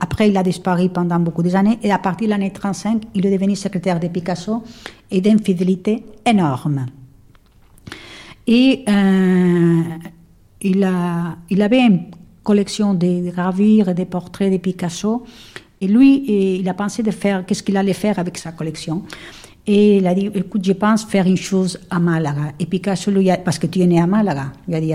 après, 0.00 0.28
il 0.28 0.36
a 0.36 0.42
disparu 0.42 0.88
pendant 0.90 1.18
beaucoup 1.18 1.42
d'années 1.42 1.78
et 1.82 1.90
à 1.90 1.98
partir 1.98 2.26
de 2.28 2.30
l'année 2.30 2.52
35, 2.52 3.02
il 3.14 3.26
est 3.26 3.32
devenu 3.32 3.56
secrétaire 3.56 3.98
de 3.98 4.08
Picasso 4.08 4.62
et 5.10 5.20
d'une 5.20 5.40
fidélité 5.40 6.04
énorme. 6.24 6.86
Et 8.46 8.84
euh, 8.88 9.82
il, 10.60 10.84
a, 10.84 11.36
il 11.50 11.62
avait 11.62 11.80
une 11.80 12.02
collection 12.42 12.94
de 12.94 13.30
gravures 13.30 13.88
et 13.88 13.94
de 13.94 14.04
portraits 14.04 14.52
de 14.52 14.58
Picasso 14.58 15.24
et 15.80 15.86
lui, 15.86 16.60
il 16.60 16.68
a 16.68 16.74
pensé 16.74 17.02
de 17.02 17.10
faire, 17.10 17.44
qu'est-ce 17.44 17.62
qu'il 17.62 17.76
allait 17.76 17.92
faire 17.92 18.18
avec 18.18 18.38
sa 18.38 18.52
collection? 18.52 19.02
Et 19.66 19.96
il 19.96 20.06
a 20.06 20.14
dit, 20.14 20.30
écoute, 20.34 20.62
je 20.62 20.72
pense 20.72 21.04
faire 21.06 21.26
une 21.26 21.38
chose 21.38 21.78
à 21.88 21.98
Malaga. 21.98 22.52
Et 22.60 22.66
Picasso 22.66 23.10
lui 23.10 23.30
a, 23.30 23.38
parce 23.38 23.58
que 23.58 23.66
tu 23.66 23.80
es 23.80 23.86
né 23.86 23.98
à 23.98 24.06
Malaga. 24.06 24.52
Il 24.68 24.74
a 24.74 24.80
dit, 24.80 24.92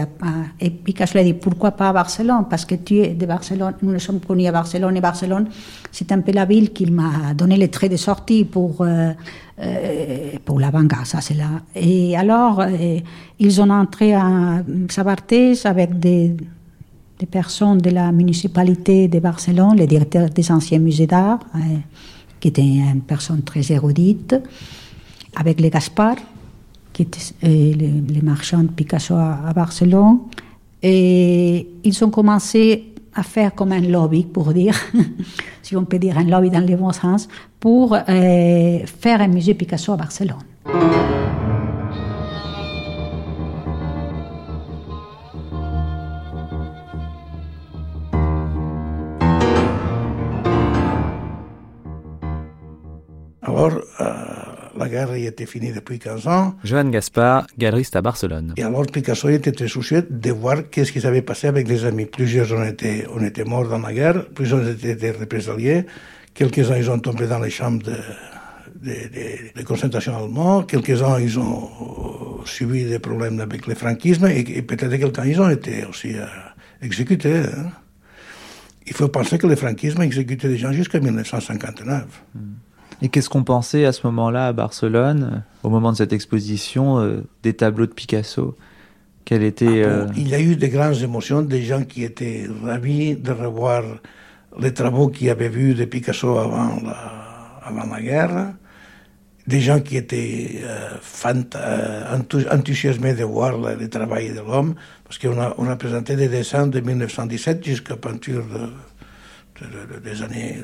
et 0.59 0.70
Picasso 0.70 1.13
lui 1.13 1.22
a 1.22 1.24
dit, 1.24 1.34
pourquoi 1.34 1.72
pas 1.72 1.89
à 1.89 1.93
Barcelone? 1.93 2.45
Parce 2.47 2.65
que 2.65 2.76
tu 2.76 2.99
es 2.99 3.15
de 3.15 3.26
Barcelone. 3.26 3.74
Nous 3.82 3.91
nous 3.91 3.99
sommes 3.99 4.20
connus 4.20 4.45
à 4.45 4.51
Barcelone. 4.51 4.95
Et 4.95 5.01
Barcelone, 5.01 5.47
c'est 5.91 6.11
un 6.11 6.22
peu 6.22 6.32
la 6.32 6.45
ville 6.45 6.72
qui 6.72 6.86
m'a 6.86 7.34
donné 7.36 7.57
les 7.57 7.70
traits 7.70 7.91
de 7.91 7.97
sortie 7.97 8.45
pour, 8.45 8.82
euh, 8.82 9.11
euh, 9.59 10.32
pour 10.45 10.59
la 10.59 10.70
banque. 10.70 10.93
Ça, 11.03 11.20
c'est 11.20 11.34
là. 11.34 11.49
Et 11.76 12.15
alors, 12.15 12.59
euh, 12.59 12.99
ils 13.39 13.61
ont 13.61 13.72
entré 13.72 14.13
à 14.13 14.63
Sabartés 14.88 15.53
avec 15.65 15.97
des, 15.97 16.36
des 17.20 17.26
personnes 17.26 17.80
de 17.80 17.89
la 17.89 18.11
municipalité 18.11 19.07
de 19.07 19.20
Barcelone, 19.20 19.78
le 19.78 19.88
directeur 19.88 20.30
des 20.30 20.51
anciens 20.51 20.80
musées 20.80 21.07
d'art, 21.07 21.39
euh, 21.55 21.59
qui 22.40 22.48
était 22.48 22.62
une 22.62 23.02
personne 23.02 23.42
très 23.44 23.72
érudite, 23.72 24.36
avec 25.36 25.60
les 25.60 25.70
Gaspard, 25.70 26.18
euh, 27.00 27.06
les, 27.44 28.22
marchands 28.22 28.64
de 28.64 28.68
Picasso 28.68 29.16
à, 29.16 29.40
à, 29.48 29.54
Barcelone. 29.54 30.20
Et 30.82 31.68
ils 31.84 32.04
ont 32.04 32.10
commencé 32.10 32.94
à 33.14 33.24
faire 33.24 33.54
comme 33.56 33.72
un 33.72 33.82
lobby, 33.82 34.24
pour 34.24 34.54
dire, 34.54 34.76
si 35.62 35.76
on 35.76 35.86
peut 35.86 36.00
dire 36.00 36.18
un 36.18 36.24
lobby 36.24 36.50
dans 36.50 36.66
le 36.66 36.76
bon 36.76 36.92
sens, 36.92 37.28
pour 37.60 37.94
euh, 37.94 38.80
faire 38.86 39.22
un 39.22 39.28
musée 39.28 39.54
Picasso 39.54 39.94
à 39.94 39.98
Barcelone. 39.98 40.44
Alors, 53.60 53.82
euh, 53.99 54.05
la 54.78 54.88
guerre 54.88 55.14
était 55.16 55.45
finie 55.45 55.74
depuis 55.74 55.99
15 55.99 56.28
ans. 56.28 56.55
Johan 56.64 56.86
Gaspard, 56.86 57.47
galeriste 57.57 57.95
à 57.97 58.01
Barcelone. 58.01 58.53
Et 58.55 58.64
alors 58.64 58.86
Picasso 58.86 59.28
était 59.28 59.51
très 59.51 59.68
soucieux 59.68 60.07
de 60.10 60.32
voir 60.32 60.70
qu'est-ce 60.72 60.93
qui 60.93 61.01
s'avait 61.01 61.22
passé 61.22 61.47
avec 61.47 61.68
les 61.68 61.84
amis. 61.84 62.05
Plusieurs 62.05 62.53
ont 62.53 62.64
été, 62.64 63.05
ont 63.14 63.22
été 63.22 63.43
morts 63.43 63.68
dans 63.68 63.80
la 63.80 63.91
guerre, 63.93 64.26
plusieurs 64.34 64.62
ont 64.62 64.72
été 64.72 65.12
représaillés, 65.12 65.86
quelques-uns 66.34 66.78
ils 66.78 66.89
ont 66.89 66.99
tombé 66.99 67.28
dans 67.28 67.39
les 67.39 67.49
chambres 67.49 67.84
de, 67.84 67.97
de, 68.82 68.91
de, 68.91 69.60
de 69.60 69.64
concentration 69.66 70.16
allemands, 70.16 70.64
quelques-uns 70.64 71.20
ils 71.20 71.38
ont 71.38 72.45
subi 72.45 72.86
des 72.86 72.99
problèmes 72.99 73.41
avec 73.41 73.68
le 73.68 73.76
franquisme 73.76 74.28
et, 74.28 74.39
et 74.39 74.62
peut-être 74.62 74.95
quelques-uns 74.95 75.26
ils 75.26 75.41
ont 75.41 75.49
été 75.49 75.84
aussi 75.84 76.14
euh, 76.16 76.26
exécutés. 76.82 77.39
Hein. 77.39 77.72
Il 78.88 78.93
faut 78.93 79.10
penser 79.10 79.38
que 79.38 79.47
le 79.47 79.57
franquisme 79.57 80.01
exécutait 80.01 80.47
des 80.47 80.57
gens 80.57 80.72
jusqu'en 80.72 81.01
1959. 81.01 82.05
Mm. 82.34 82.39
Et 83.02 83.10
qu'est-ce 83.10 83.30
qu'on 83.30 83.43
pensait 83.43 83.86
à 83.86 83.91
ce 83.93 84.06
moment-là 84.08 84.47
à 84.47 84.54
Barcelone, 84.54 85.43
au 85.64 85.70
moment 85.70 85.91
de 85.91 85.97
cette 85.97 86.12
exposition, 86.14 87.00
euh, 87.00 87.24
des 87.43 87.54
tableaux 87.54 87.86
de 87.86 87.93
Picasso? 87.93 88.58
Quelle 89.26 89.43
était. 89.43 89.84
Ah 89.86 90.06
bon, 90.06 90.12
Il 90.18 90.28
y 90.28 90.36
a 90.36 90.39
eu 90.39 90.56
de 90.56 90.68
grandes 90.68 91.02
émotions, 91.02 91.41
des 91.41 91.62
gens 91.64 91.84
qui 91.84 92.04
étaient 92.04 92.45
ravis 92.64 93.16
de 93.16 93.32
revoir 93.32 93.84
les 94.60 94.74
travaux 94.74 95.08
qu'ils 95.10 95.30
avaient 95.30 95.50
vus 95.50 95.76
de 95.76 95.86
Picasso 95.86 96.38
avant 96.38 96.76
la, 96.84 97.62
avant 97.64 97.86
la 97.93 98.02
guerre, 98.02 98.54
des 99.47 99.62
gens 99.62 99.80
qui 99.80 99.95
étaient 99.97 100.60
euh, 100.64 100.89
fant- 101.02 101.34
euh, 101.56 102.18
enthousiasmés 102.52 103.14
de 103.14 103.24
voir 103.24 103.58
le, 103.58 103.76
le 103.76 103.89
travail 103.89 104.30
de 104.30 104.39
l'homme, 104.41 104.76
parce 105.06 105.18
qu'on 105.20 105.39
a, 105.39 105.54
on 105.58 105.70
a 105.70 105.76
présenté 105.76 106.16
des 106.16 106.28
dessins 106.28 106.68
de 106.68 106.80
1917 106.80 107.64
jusqu'à 107.64 107.95
peinture 107.95 108.43
de- 108.45 108.70
des 110.03 110.22
années, 110.24 110.57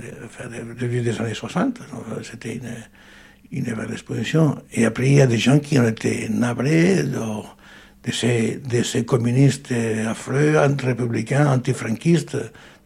début 0.79 1.01
des 1.01 1.19
années 1.19 1.33
60. 1.33 1.79
Donc, 1.79 2.23
C'était 2.23 2.55
une, 2.55 2.69
une 3.51 3.73
belle 3.75 3.91
exposition. 3.91 4.57
Et 4.73 4.85
après, 4.85 5.07
il 5.07 5.13
y 5.15 5.21
a 5.21 5.27
des 5.27 5.37
gens 5.37 5.59
qui 5.59 5.77
ont 5.79 5.87
été 5.87 6.27
navrés 6.29 7.03
de, 7.03 7.19
de 8.05 8.11
ces, 8.11 8.57
de 8.57 8.83
ces 8.83 9.05
communistes 9.05 9.73
affreux, 10.07 10.57
anti-républicains, 10.57 11.47
anti-franquistes, 11.51 12.37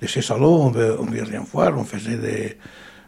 de 0.01 0.07
ces 0.07 0.22
salons, 0.22 0.68
on 0.68 0.70
ne 0.72 0.76
veut, 1.18 1.24
rien 1.24 1.43
voir, 1.51 1.78
on 1.78 1.84
faisait 1.84 2.16
des... 2.18 2.57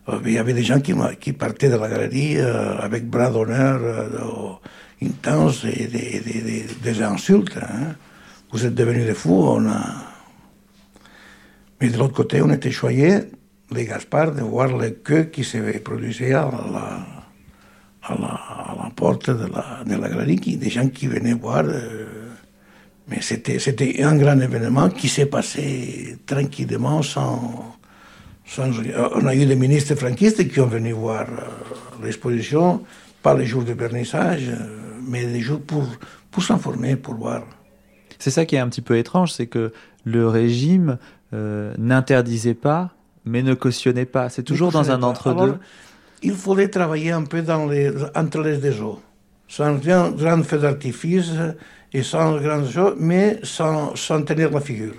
euh, 0.10 0.20
Il 0.26 0.34
y 0.34 0.38
avait 0.38 0.54
des 0.54 0.64
gens 0.64 0.82
qui, 0.82 0.93
qui 1.22 1.32
partaient 1.34 1.70
de 1.70 1.76
la 1.78 1.88
galerie 1.88 2.38
euh, 2.38 2.78
avec 2.80 3.06
bras 3.10 3.30
d'honneur 3.30 3.80
euh, 3.82 4.54
intenses 5.02 5.64
et 5.66 5.88
des- 5.88 6.66
des 6.84 7.02
insultes. 7.02 7.58
hein. 7.62 7.95
Vous 8.52 8.66
êtes 8.66 8.76
devenus 8.76 9.06
des 9.06 9.14
fous, 9.14 9.43
on 9.47 9.68
a... 9.70 10.11
Mais 11.82 11.90
de 11.90 11.98
l'autre 11.98 12.14
côté, 12.14 12.42
on 12.44 12.52
était 12.52 12.72
choyés, 12.72 13.20
les 13.72 13.86
Gaspard, 13.86 14.34
de 14.34 14.42
voir 14.42 14.78
le 14.78 14.92
queue 14.92 15.24
qui 15.24 15.44
se 15.44 15.58
produisait 15.80 16.34
à 16.34 16.50
la, 16.52 17.06
à 18.04 18.16
la, 18.20 18.92
porte 18.96 19.32
de 19.32 19.48
la, 19.48 19.84
de 19.84 20.00
la 20.00 20.10
galerie, 20.10 20.58
des 20.58 20.70
gens 20.70 20.88
qui 20.90 21.08
venaient 21.08 21.34
voir. 21.34 21.64
euh, 21.66 22.22
mais 23.08 23.20
c'était, 23.22 24.04
un 24.04 24.16
grand 24.16 24.40
événement 24.40 24.90
qui 24.90 25.10
s'est 25.10 25.26
passé 25.26 26.18
tranquillement, 26.26 27.02
sans, 27.02 27.76
sans... 28.46 28.70
On 29.16 29.26
a 29.26 29.36
eu 29.36 29.46
des 29.46 29.56
ministres 29.56 29.96
franquistes 29.96 30.48
qui 30.48 30.60
ont 30.60 30.68
venu 30.68 30.92
voir 30.92 31.24
euh, 31.24 32.06
l'exposition, 32.06 32.84
pas 33.24 33.34
les 33.34 33.46
jours 33.46 33.64
de 33.64 33.74
vernissage, 33.74 34.50
euh, 34.50 35.00
mais 35.06 35.26
les 35.26 35.42
jours 35.42 35.62
pour, 35.62 35.86
pour 36.30 36.44
s'informer, 36.44 36.96
pour 36.96 37.16
voir. 37.16 37.44
C'est 38.20 38.32
ça 38.32 38.46
qui 38.46 38.56
est 38.56 38.60
un 38.60 38.70
petit 38.70 38.82
peu 38.82 38.98
étrange, 38.98 39.34
c'est 39.34 39.48
que 39.48 39.74
le 40.06 40.28
régime 40.28 40.98
euh, 41.34 41.74
n'interdisait 41.78 42.54
pas, 42.54 42.92
mais 43.26 43.44
ne 43.44 43.54
cautionnait 43.54 44.06
pas. 44.06 44.30
C'est 44.30 44.44
toujours 44.44 44.72
dans 44.72 44.92
un 44.92 45.02
entre-deux. 45.04 45.56
Il 46.24 46.34
fallait 46.34 46.68
travailler 46.68 47.12
un 47.12 47.24
peu 47.24 47.42
dans 47.42 47.66
les, 47.66 47.92
entre 48.16 48.42
les 48.42 48.58
deux 48.58 48.82
eaux, 48.82 49.02
sans 49.48 49.76
grand, 49.76 50.12
grand 50.12 50.44
feu 50.44 50.60
d'artifice 50.60 51.32
et 51.94 52.04
sans 52.04 52.38
grand 52.38 52.66
chose, 52.68 52.96
mais 53.00 53.40
sans, 53.44 53.96
sans 53.96 54.22
tenir 54.22 54.52
la 54.52 54.62
figure. 54.62 54.96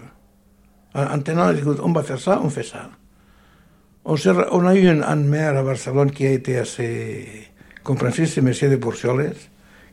En, 0.95 1.05
en 1.05 1.19
tenant, 1.21 1.53
on 1.83 1.93
va 1.93 2.03
faire 2.03 2.21
ça, 2.21 2.41
on 2.43 2.51
fait 2.51 2.65
ça. 2.65 2.91
On, 4.05 4.67
a 4.67 4.75
eu 4.75 4.89
un, 4.89 5.01
un 5.03 5.17
maire 5.17 5.57
à 5.57 5.63
Barcelone 5.63 6.11
qui 6.11 6.27
a 6.27 6.33
été 6.33 6.59
assez 6.59 7.29
compréhensif, 7.85 8.29
c'est 8.31 8.41
M. 8.41 8.71
de 8.71 8.77
Porcioles, 8.77 9.33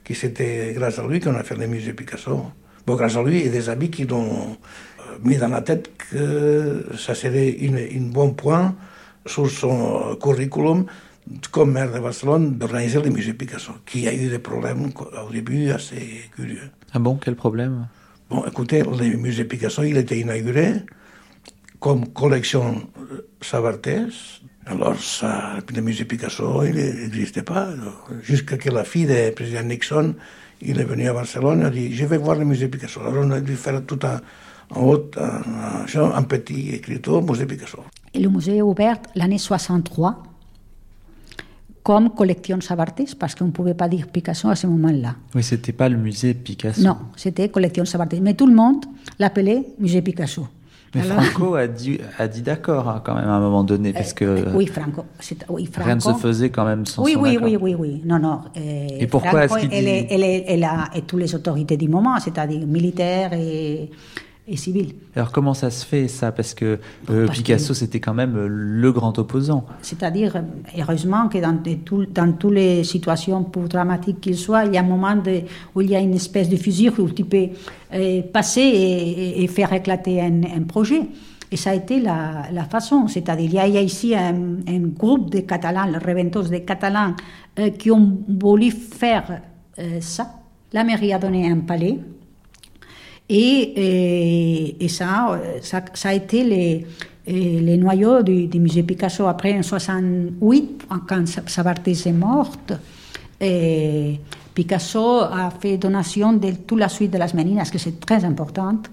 qui 0.04 0.16
c'était 0.16 0.74
grâce 0.74 0.98
à 0.98 1.06
lui 1.08 1.20
qu'on 1.20 1.36
a 1.36 1.44
fait 1.44 1.56
le 1.56 1.68
musée 1.68 1.94
Picasso. 1.94 2.52
Bon, 2.88 2.96
grâce 2.96 3.16
à 3.16 3.22
lui 3.22 3.42
et 3.42 3.50
des 3.50 3.70
amis 3.70 3.92
qui 3.92 4.06
l'ont 4.06 4.58
euh, 4.99 4.99
mis 5.24 5.38
dans 5.38 5.49
la 5.49 5.61
tête 5.61 5.89
que 6.11 6.86
ça 6.97 7.15
serait 7.15 7.49
une 7.49 8.11
bon 8.11 8.34
point 8.34 8.76
sur 9.26 9.49
son 9.49 10.17
curriculum 10.22 10.86
comme 11.51 11.74
maire 11.74 11.91
de 11.91 11.99
Barcelone 11.99 12.57
d'organiser 12.57 13.01
le 13.01 13.09
musée 13.09 13.34
Picasso, 13.34 13.74
qui 13.86 14.07
a 14.07 14.13
eu 14.13 14.30
des 14.30 14.39
problèmes 14.39 14.89
au 15.28 15.32
début 15.32 15.70
assez 15.70 16.30
curieux. 16.36 16.72
Ah 16.93 16.99
bon, 16.99 17.17
quel 17.17 17.36
problème? 17.36 17.88
Bon, 18.30 18.43
écoutez, 18.45 18.82
le 18.84 19.17
musée 19.17 19.45
Picasso, 19.45 19.84
il 19.84 19.97
était 19.97 20.20
inauguré 20.20 20.74
comme 21.80 22.07
collection 22.13 22.88
Sabartés. 23.41 24.07
Alors, 24.65 24.99
ça, 24.99 25.57
le 25.74 25.82
musée 25.82 26.05
Picasso, 26.05 26.63
il 26.63 26.76
n'existait 26.76 27.43
pas. 27.43 27.70
Jusqu'à 28.22 28.57
que 28.57 28.70
la 28.70 28.84
fille 28.84 29.05
du 29.05 29.32
président 29.36 29.63
Nixon, 29.63 30.15
il 30.61 30.80
est 30.80 30.84
venu 30.84 31.07
à 31.07 31.13
Barcelone, 31.13 31.59
il 31.61 31.65
a 31.65 31.70
dit, 31.70 31.95
je 31.95 32.05
vais 32.05 32.17
voir 32.17 32.38
le 32.38 32.45
musée 32.45 32.67
Picasso. 32.67 33.01
Alors, 33.01 33.24
on 33.24 33.32
a 33.32 33.39
dû 33.39 33.55
faire 33.55 33.84
tout 33.86 33.99
un, 34.03 34.20
en 34.76 34.82
haut, 34.84 35.11
un, 35.17 35.99
un, 36.01 36.11
un 36.15 36.24
petit 36.24 36.70
écriteau, 36.72 37.22
musée 37.22 37.45
Picasso. 37.45 37.80
Et 38.13 38.20
le 38.20 38.30
musée 38.30 38.57
est 38.57 38.61
ouvert 38.61 38.97
l'année 39.15 39.38
63 39.38 40.24
comme 41.84 42.09
collection 42.11 42.59
Sabartés, 42.61 43.05
parce 43.17 43.34
qu'on 43.36 43.45
ne 43.45 43.51
pouvait 43.51 43.74
pas 43.74 43.88
dire 43.88 44.07
Picasso 44.07 44.47
à 44.49 44.55
ce 44.55 44.67
moment-là. 44.67 45.15
Oui, 45.34 45.41
c'était 45.43 45.72
pas 45.72 45.89
le 45.89 45.97
musée 45.97 46.34
Picasso. 46.34 46.82
Non, 46.84 46.97
c'était 47.15 47.49
collection 47.49 47.86
Sabartés. 47.86 48.20
Mais 48.20 48.34
tout 48.36 48.45
le 48.47 48.53
monde 48.53 48.86
l'appelait 49.17 49.65
musée 49.80 50.01
Picasso. 50.01 50.45
Mais 50.93 51.01
Alors- 51.01 51.22
Franco 51.24 51.53
a 51.55 51.67
dit, 51.67 51.99
a 52.17 52.28
dit 52.28 52.41
d'accord 52.41 52.89
hein, 52.89 53.01
quand 53.03 53.13
même 53.15 53.28
à 53.30 53.34
un 53.34 53.39
moment 53.39 53.63
donné, 53.63 53.93
parce 53.93 54.13
que 54.13 54.26
Euh, 54.26 54.51
oui, 54.55 54.65
Franco. 54.67 55.05
Oui, 55.49 55.65
Franco. 55.67 55.86
rien 55.86 55.95
ne 55.95 55.99
se 56.01 56.13
faisait 56.15 56.49
quand 56.49 56.65
même 56.65 56.86
sans 56.86 57.03
oui, 57.03 57.13
son 57.13 57.22
oui, 57.22 57.38
accord. 57.38 57.43
oui, 57.47 57.57
oui, 57.61 57.76
oui. 57.76 58.01
Non, 58.05 58.20
non. 58.20 58.41
euh, 58.57 58.88
Et 58.99 59.07
pourquoi 59.07 59.47
Franco, 59.47 59.55
est-ce 59.57 59.67
qu'il 59.67 59.70
dit- 59.70 60.45
elle 60.47 60.63
a, 60.63 60.89
et 60.95 61.01
toutes 61.03 61.20
les 61.22 61.34
autorités 61.34 61.78
du 61.78 61.88
moment, 61.88 62.20
c'est-à-dire 62.20 62.65
militaires 62.67 63.34
et, 63.34 63.89
et. 64.58 64.95
Alors 65.16 65.32
comment 65.32 65.54
ça 65.54 65.70
se 65.70 65.86
fait 65.86 66.08
ça? 66.08 66.32
Parce 66.32 66.54
que 66.54 66.80
euh, 67.10 67.26
parce 67.26 67.38
Picasso 67.38 67.70
que- 67.70 67.74
c'était 67.74 68.00
quand 68.00 68.14
même 68.14 68.36
euh, 68.36 68.47
le 68.50 68.91
grand 68.91 69.18
opposant. 69.20 69.66
C'est-à-dire, 69.82 70.41
heureusement 70.78 71.28
que 71.30 71.38
dans, 71.39 71.54
de 71.62 71.74
tout- 71.76 72.06
dans 72.06 72.32
toutes 72.34 72.54
les 72.54 72.84
situations, 72.84 73.43
pour 73.43 73.64
dramatiques 73.68 74.22
qu'ils 74.22 74.38
soient, 74.38 74.66
il 74.66 74.74
y 74.74 74.78
a 74.78 74.82
un 74.82 74.84
moment 74.84 75.16
de- 75.16 75.41
où 75.76 75.82
il 75.82 75.89
y 75.89 75.95
a 75.95 76.00
une 76.00 76.14
espèce 76.16 76.50
de 76.50 76.56
fusure 76.58 76.93
où 77.00 77.10
tu 77.10 77.26
peux 77.26 77.47
euh, 77.93 78.22
passer 78.34 78.62
et, 78.62 79.47
faire 79.47 79.72
éclater 79.74 80.22
un, 80.22 80.41
un 80.43 80.64
projet. 80.64 81.02
Et 81.52 81.58
ça 81.58 81.72
a 81.72 81.76
été 81.76 82.00
la, 82.00 82.43
la 82.52 82.64
façon. 82.66 83.08
C'est-à-dire, 83.08 83.50
il 83.50 83.54
y 83.56 83.60
a, 83.60 83.68
il 83.68 83.74
y 83.74 83.78
a 83.78 83.82
ici 83.82 84.14
un, 84.16 84.36
un 84.68 84.80
groupe 84.95 85.32
de 85.32 85.39
Catalans, 85.39 85.86
les 85.86 85.97
Reventos 85.97 86.43
de 86.43 86.58
Catalans, 86.60 87.16
euh, 87.58 87.72
qui 87.72 87.89
ont 87.89 88.20
voulu 88.28 88.70
faire 88.72 89.41
ça. 90.02 90.36
La 90.74 90.84
mairie 90.84 91.14
a 91.14 91.18
donné 91.20 91.50
un 91.50 91.60
palais. 91.60 91.97
Et, 93.30 94.88
ça, 94.90 95.34
euh, 95.34 95.60
ça, 95.62 96.10
a 96.10 96.14
été 96.14 96.44
les, 96.44 96.88
et 97.28 97.60
les 97.60 97.78
noyaux 97.78 98.24
du, 98.24 98.60
musée 98.60 98.84
Picasso. 98.84 99.28
Après, 99.28 99.58
en 99.58 99.62
68, 99.62 100.88
quand 101.08 101.26
Sabartés 101.48 101.92
est 101.92 102.12
morte, 102.12 102.74
et 103.40 104.20
Picasso 104.54 105.22
a 105.22 105.52
fait 105.52 105.78
donation 105.78 106.34
de 106.34 106.52
toute 106.52 106.80
la 106.80 106.90
suite 106.90 107.12
de 107.12 107.18
las 107.20 107.34
Meninas, 107.34 107.70
que 107.72 107.78
c'est 107.78 108.00
très 108.00 108.26
importante, 108.26 108.90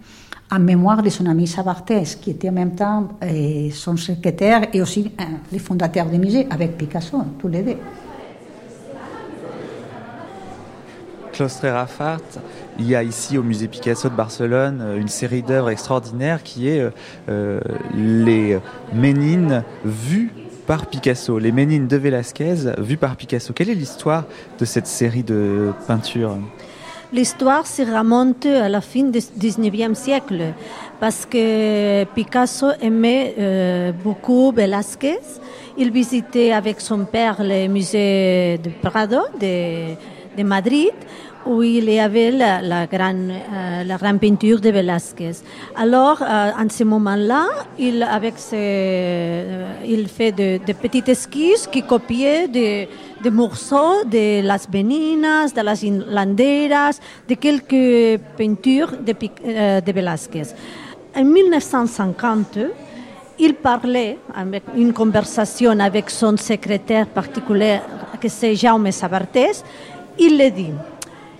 en 0.51 0.59
mémoire 0.61 1.03
de 1.03 1.09
son 1.09 1.26
ami 1.26 1.47
Sabartés, 1.47 2.05
qui 2.20 2.30
était 2.30 2.51
en 2.51 2.53
même 2.53 2.74
temps 2.74 3.09
euh, 3.22 3.70
son 3.72 3.97
secrétaire 3.97 4.68
et 4.72 4.80
aussi 4.82 5.11
euh, 5.18 5.24
le 5.53 5.59
fondateur 5.59 6.07
du 6.07 6.18
musée, 6.18 6.47
avec 6.51 6.76
Picasso, 6.76 7.22
tous 7.39 7.49
les 7.49 7.62
deux. 7.62 7.76
Rafart, 11.45 12.20
il 12.78 12.89
y 12.89 12.95
a 12.95 13.03
ici 13.03 13.37
au 13.37 13.43
musée 13.43 13.68
Picasso 13.68 14.09
de 14.09 14.14
Barcelone 14.14 14.80
euh, 14.80 14.99
une 14.99 15.09
série 15.09 15.43
d'œuvres 15.43 15.70
extraordinaires 15.70 16.43
qui 16.43 16.68
est 16.68 16.80
euh, 16.80 16.91
euh, 17.28 17.61
les 17.95 18.59
Ménines 18.95 19.62
vues 19.84 20.32
par 20.66 20.87
Picasso, 20.87 21.39
les 21.39 21.53
Ménines 21.53 21.89
de 21.89 21.97
Velázquez 21.97 22.55
vues 22.78 22.97
par 22.97 23.16
Picasso. 23.16 23.53
Quelle 23.53 23.70
est 23.70 23.74
l'histoire 23.74 24.24
de 24.59 24.64
cette 24.64 24.87
série 24.87 25.22
de 25.22 25.72
peintures? 25.87 26.39
L'histoire 27.12 27.66
se 27.66 27.82
remonte 27.82 28.47
à 28.47 28.68
la 28.68 28.80
fin 28.80 29.05
du 29.05 29.18
19e 29.18 29.95
siècle 29.95 30.55
parce 30.99 31.24
que 31.24 32.05
Picasso 32.14 32.66
aimait 32.80 33.93
beaucoup 34.03 34.51
Velázquez. 34.51 35.20
Il 35.78 35.93
visitait 35.93 36.51
avec 36.51 36.80
son 36.80 37.05
père 37.05 37.37
le 37.39 37.68
musée 37.68 38.59
de 38.59 38.70
Prado 38.82 39.20
de 40.37 40.43
Madrid 40.43 40.93
où 41.47 41.62
il 41.62 41.88
y 41.88 41.99
avait 41.99 42.30
la, 42.30 42.86
grande, 42.86 43.30
euh, 43.30 43.84
la 43.84 43.97
grande 43.97 44.20
peinture 44.20 44.61
de 44.61 44.70
Velázquez. 44.70 45.32
Alors, 45.76 46.20
euh, 46.22 46.51
en 46.59 46.68
ce 46.68 46.84
moment-là, 46.84 47.47
il, 47.78 48.03
avec 48.03 48.34
ses, 48.36 48.57
euh, 48.57 49.72
il 49.86 50.09
fait 50.09 50.32
de, 50.32 50.72
petites 50.72 51.09
esquisses 51.09 51.66
qui 51.66 51.82
copiaient 51.82 52.49
des 52.49 52.88
de 53.24 53.30
morceaux 53.30 54.05
de 54.05 54.42
las 54.42 54.68
Meninas, 54.70 55.53
de 55.55 55.62
las 55.62 55.82
Inlanderas, 55.82 57.01
de 57.26 57.34
quelques 57.34 58.20
peintures 58.36 58.92
de, 58.92 59.12
de 59.80 59.92
Velázquez. 59.92 60.49
En 61.16 61.24
1950, 61.24 62.59
il 63.38 63.55
parlait 63.55 64.18
avec 64.34 64.64
une 64.76 64.92
conversation 64.92 65.78
avec 65.80 66.11
son 66.11 66.36
secrétaire 66.36 67.07
particulier, 67.07 67.80
que 68.20 68.28
c'est 68.28 68.55
Jaume 68.55 68.90
Sabartés. 68.92 69.62
Il 70.18 70.38
le 70.38 70.51
dit 70.51 70.72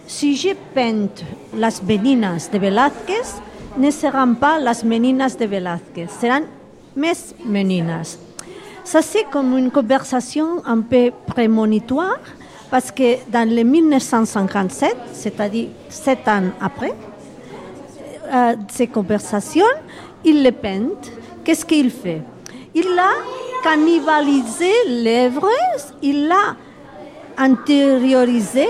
si 0.07 0.37
je 0.37 0.55
peins 0.75 1.11
las 1.55 1.83
Meninas 1.83 2.51
de 2.51 2.59
Velázquez, 2.59 3.41
ne 3.77 3.91
seront 3.91 4.35
pas 4.35 4.59
las 4.59 4.85
Meninas 4.85 5.37
de 5.37 5.47
Velázquez, 5.47 6.09
seront 6.21 6.47
mes 6.95 7.35
Meninas. 7.45 8.19
Ça, 8.85 9.03
c'est 9.03 9.25
comme 9.25 9.59
une 9.59 9.71
conversation 9.71 10.63
un 10.65 10.81
peu 10.81 11.11
prémonitoire, 11.27 12.19
parce 12.71 12.91
que 12.91 13.17
dans 13.29 13.49
le 13.49 13.63
1957, 13.63 14.97
c'est-à-dire 15.13 15.69
sept 15.89 16.27
ans 16.29 16.51
après, 16.61 16.95
euh, 18.33 18.55
ces 18.71 18.87
conversations, 18.87 19.65
il 20.25 20.43
les 20.43 20.53
peint. 20.53 20.91
Qu'est-ce 21.45 21.65
qu'il 21.65 21.91
fait? 21.91 22.23
Il 22.75 22.87
a 22.99 23.11
cannibalisé 23.63 24.71
l'œuvre, 24.89 25.49
il 26.03 26.29
l'a 26.29 26.57
intériorisé, 27.39 28.67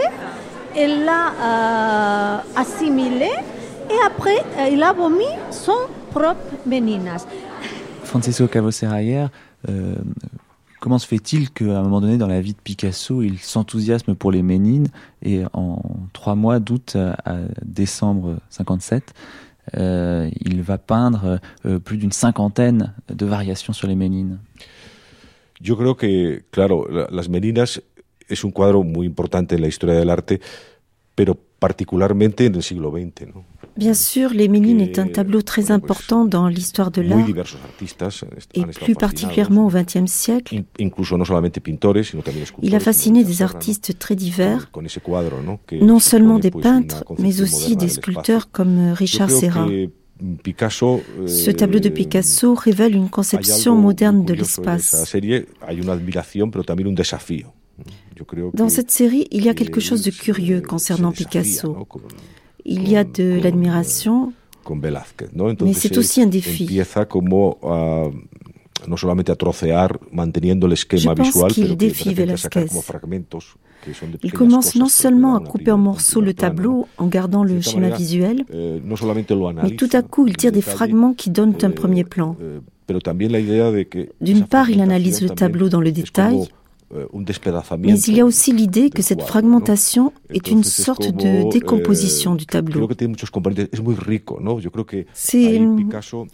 il 0.77 1.05
l'a 1.05 1.33
euh, 1.33 2.39
assimilé 2.57 3.31
et 3.91 3.99
après 4.07 4.39
euh, 4.59 4.69
il 4.71 4.83
a 4.83 4.93
vomi 4.93 5.25
son 5.51 5.77
propre 6.11 6.37
Meninas. 6.67 7.27
Francisco 8.05 8.47
Cabo 8.47 8.71
Serrayer, 8.71 9.27
euh, 9.69 9.95
comment 10.81 10.99
se 10.99 11.07
fait-il 11.07 11.51
qu'à 11.51 11.79
un 11.79 11.83
moment 11.83 12.01
donné 12.01 12.19
dans 12.19 12.27
la 12.29 12.41
vie 12.41 12.53
de 12.53 12.59
Picasso, 12.63 13.23
il 13.23 13.39
s'enthousiasme 13.39 14.15
pour 14.15 14.31
les 14.33 14.43
Ménines 14.43 14.89
et 15.23 15.43
en 15.53 15.83
trois 16.13 16.35
mois 16.35 16.59
d'août 16.61 16.97
à 16.97 17.37
décembre 17.65 18.37
57, 18.51 19.13
euh, 19.77 20.31
il 20.45 20.63
va 20.63 20.79
peindre 20.79 21.41
euh, 21.65 21.79
plus 21.81 21.97
d'une 21.99 22.13
cinquantaine 22.13 22.93
de 23.13 23.27
variations 23.27 23.73
sur 23.73 23.89
les 23.89 23.97
Ménines? 23.97 24.39
Yo 25.61 25.75
creo 25.75 25.95
que, 25.95 26.43
claro, 26.53 26.87
la- 26.91 27.09
Las 27.11 27.29
Meninas 27.31 27.81
es 28.29 28.45
un 28.45 28.51
cuadro 28.51 28.83
muy 28.83 29.07
importante 29.07 29.55
en 29.55 29.63
la 29.63 29.69
historia 29.69 29.97
del 29.97 30.11
arte, 30.11 30.41
pero 31.15 31.39
particularmente 31.59 32.47
en 32.47 32.55
el 32.57 32.63
siglo 32.63 32.91
XX, 32.93 33.27
¿no? 33.35 33.45
Bien 33.77 33.95
sûr, 33.95 34.33
Les 34.33 34.49
Ménines 34.49 34.81
est 34.81 34.99
un 34.99 35.07
tableau 35.07 35.43
très 35.43 35.71
important 35.71 36.25
dans 36.25 36.49
l'histoire 36.49 36.91
de 36.91 37.03
l'art 37.03 37.29
et 38.55 38.65
plus 38.65 38.95
particulièrement 38.95 39.67
au 39.67 39.71
XXe 39.71 40.11
siècle. 40.11 40.63
Il 42.63 42.75
a 42.75 42.81
fasciné 42.81 43.23
des 43.23 43.43
artistes 43.43 43.99
très 43.99 44.17
divers, 44.17 44.71
non 45.83 45.99
seulement 45.99 46.39
des 46.39 46.51
peintres, 46.51 47.05
mais 47.19 47.43
aussi 47.43 47.77
des 47.77 47.91
sculpteurs 47.91 48.51
comme 48.51 48.79
euh, 48.79 48.95
Richard 48.95 49.31
Serra. 49.31 49.67
Picasso, 50.43 51.03
Ce 51.27 51.51
eh, 51.51 51.55
tableau 51.55 51.79
de 51.79 51.91
Picasso 51.91 52.55
révèle 52.55 52.97
une 52.97 53.11
conception 53.11 53.77
moderne 53.77 54.25
de 54.25 54.33
l'espace. 54.33 54.95
Dans 58.55 58.69
cette 58.69 58.91
série, 58.91 59.27
il 59.31 59.45
y 59.45 59.49
a 59.49 59.55
quelque 59.55 59.81
chose 59.81 60.03
de 60.03 60.11
curieux 60.11 60.61
concernant 60.63 61.13
Picasso. 61.13 61.77
Il 62.65 62.89
y 62.89 62.97
a 62.97 63.05
de 63.05 63.39
l'admiration. 63.43 64.33
Mais 65.61 65.75
c'est 65.75 65.97
aussi 65.97 66.23
un 66.23 66.27
défi. 66.27 66.65
empieza 66.65 67.07
como 67.07 67.59
a 67.63 68.11
no 68.87 68.97
solamente 68.97 69.33
a 69.33 69.37
trocear 69.37 69.99
manteniendo 70.13 70.67
el 70.67 70.73
Je 70.73 70.75
esquema 70.75 71.15
pense 71.15 71.29
visual, 71.29 71.53
qu'il 71.53 71.65
pero 71.65 71.77
que 71.77 71.85
de 71.85 71.87
défie 71.89 72.11
repente 72.11 72.33
a 72.33 72.37
sacar 72.37 72.63
Velázquez. 72.63 72.69
como 72.69 72.83
fragmentos 72.83 73.57
que 73.85 73.95
son 73.95 74.11
de 74.11 74.19
Il 74.23 74.33
commence 74.33 74.75
non 74.77 74.89
seulement 74.89 75.35
à 75.37 75.41
couper 75.41 75.71
en 75.71 75.79
morceaux 75.79 76.21
le 76.21 76.35
tableau 76.35 76.87
en 76.99 77.07
gardant 77.07 77.45
le 77.45 77.61
schéma 77.61 77.83
manera, 77.83 77.99
visuel, 77.99 78.45
eh, 78.53 78.81
no 78.85 78.97
mais 79.63 79.77
tout 79.77 79.89
à 79.93 80.03
coup 80.03 80.27
il 80.27 80.37
tire 80.37 80.53
des 80.53 80.63
fragments 80.63 81.15
qui 81.15 81.31
donnent 81.31 81.57
un 81.63 81.71
premier 81.71 82.05
plan. 82.05 82.37
eh, 82.41 82.61
D'une 84.21 84.45
part, 84.47 84.71
il 84.71 84.81
analyse 84.81 85.23
le 85.23 85.31
tableau 85.31 85.69
dans 85.69 85.81
le 85.81 85.93
détail, 85.93 86.39
eh, 86.43 86.49
mais 86.91 87.25
despedazamiento 87.25 88.03
il 88.09 88.17
y 88.17 88.21
a 88.21 88.25
aussi 88.25 88.53
l'idée 88.53 88.91
que 88.91 89.03
cette 89.03 89.23
fragmentation 89.23 90.13
est 90.31 90.49
une 90.49 90.63
sorte 90.63 91.11
de 91.11 91.51
décomposition 91.51 92.35
eh, 92.35 92.39
du 92.39 92.47
tableau. 92.47 92.89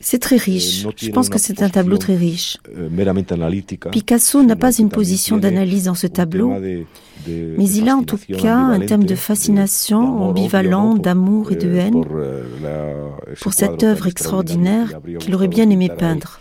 C'est 0.01 0.19
très 0.19 0.37
eh, 0.37 0.39
riche. 0.39 0.87
Je 0.97 1.11
pense 1.11 1.29
que 1.29 1.39
c'est 1.39 1.63
un 1.63 1.71
tableau 1.71 1.97
très 1.97 2.17
riche. 2.17 2.59
eh, 3.87 3.91
Picasso 3.91 4.43
n'a 4.43 4.57
pas 4.57 4.73
une 4.77 4.91
position 4.91 5.39
d'analyse 5.39 5.85
dans 5.85 5.95
ce 5.95 6.07
tableau, 6.07 6.53
mais 7.27 7.71
il 7.71 7.89
a 7.89 7.97
en 7.97 8.03
tout 8.03 8.19
cas 8.19 8.57
un 8.57 8.81
thème 8.81 9.05
de 9.05 9.15
fascination 9.15 10.23
ambivalent, 10.23 10.95
d'amour 10.97 11.53
et 11.53 11.57
de 11.57 11.75
haine 11.75 12.05
pour 13.41 13.53
cette 13.55 13.83
œuvre 13.83 14.07
extraordinaire 14.07 15.01
qu'il 15.19 15.35
aurait 15.35 15.49
bien 15.49 15.71
aimé 15.71 15.89
peindre. 15.89 16.41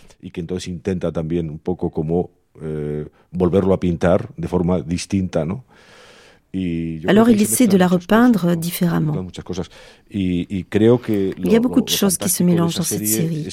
Eh, 2.62 3.06
volverlo 3.32 3.74
a 3.74 3.78
pintar 3.78 4.30
de 4.38 4.48
forma 4.48 4.82
distinta, 4.82 5.46
Alors 7.08 7.30
il 7.30 7.42
essaie 7.42 7.68
de 7.68 7.78
la 7.78 7.88
repeindre 7.88 8.56
différemment. 8.56 9.26
Il 10.12 10.56
y 11.44 11.56
a 11.56 11.60
beaucoup 11.60 11.82
de 11.82 11.90
choses 11.90 12.18
qui 12.18 12.30
se 12.30 12.44
mélangent 12.44 12.76
dans 12.76 12.84
cette 12.84 13.08
série. 13.08 13.48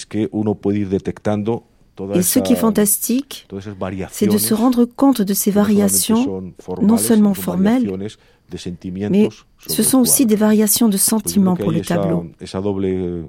Et 2.14 2.22
ce 2.22 2.38
qui 2.38 2.52
est 2.52 2.56
fantastique, 2.56 3.46
c'est 4.10 4.26
de 4.26 4.38
se 4.38 4.54
rendre 4.54 4.84
compte 4.84 5.22
de 5.22 5.34
ces 5.34 5.50
variations, 5.50 6.52
non 6.82 6.96
seulement 6.96 7.34
formelles, 7.34 7.90
mais 9.10 9.28
ce 9.66 9.82
sont 9.82 9.98
aussi 9.98 10.26
des 10.26 10.36
variations 10.36 10.88
de 10.88 10.96
sentiments 10.96 11.56
pour 11.56 11.72
le 11.72 11.80
tableau. 11.80 12.26
esa 12.40 12.60
doble 12.60 12.86
eh, 12.86 13.22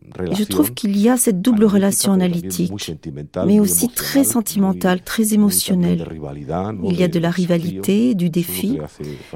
je 0.31 0.43
trouve 0.43 0.73
qu'il 0.73 0.97
y 0.97 1.09
a 1.09 1.17
cette 1.17 1.41
double 1.41 1.65
relation 1.65 2.13
analytique, 2.13 2.71
mais 3.45 3.59
aussi 3.59 3.89
très 3.89 4.23
sentimentale, 4.23 5.01
très 5.01 5.33
émotionnelle. 5.33 6.07
Il 6.83 6.99
y 6.99 7.03
a 7.03 7.07
de 7.07 7.19
la 7.19 7.29
rivalité, 7.29 8.15
du 8.15 8.29
défi, 8.29 8.79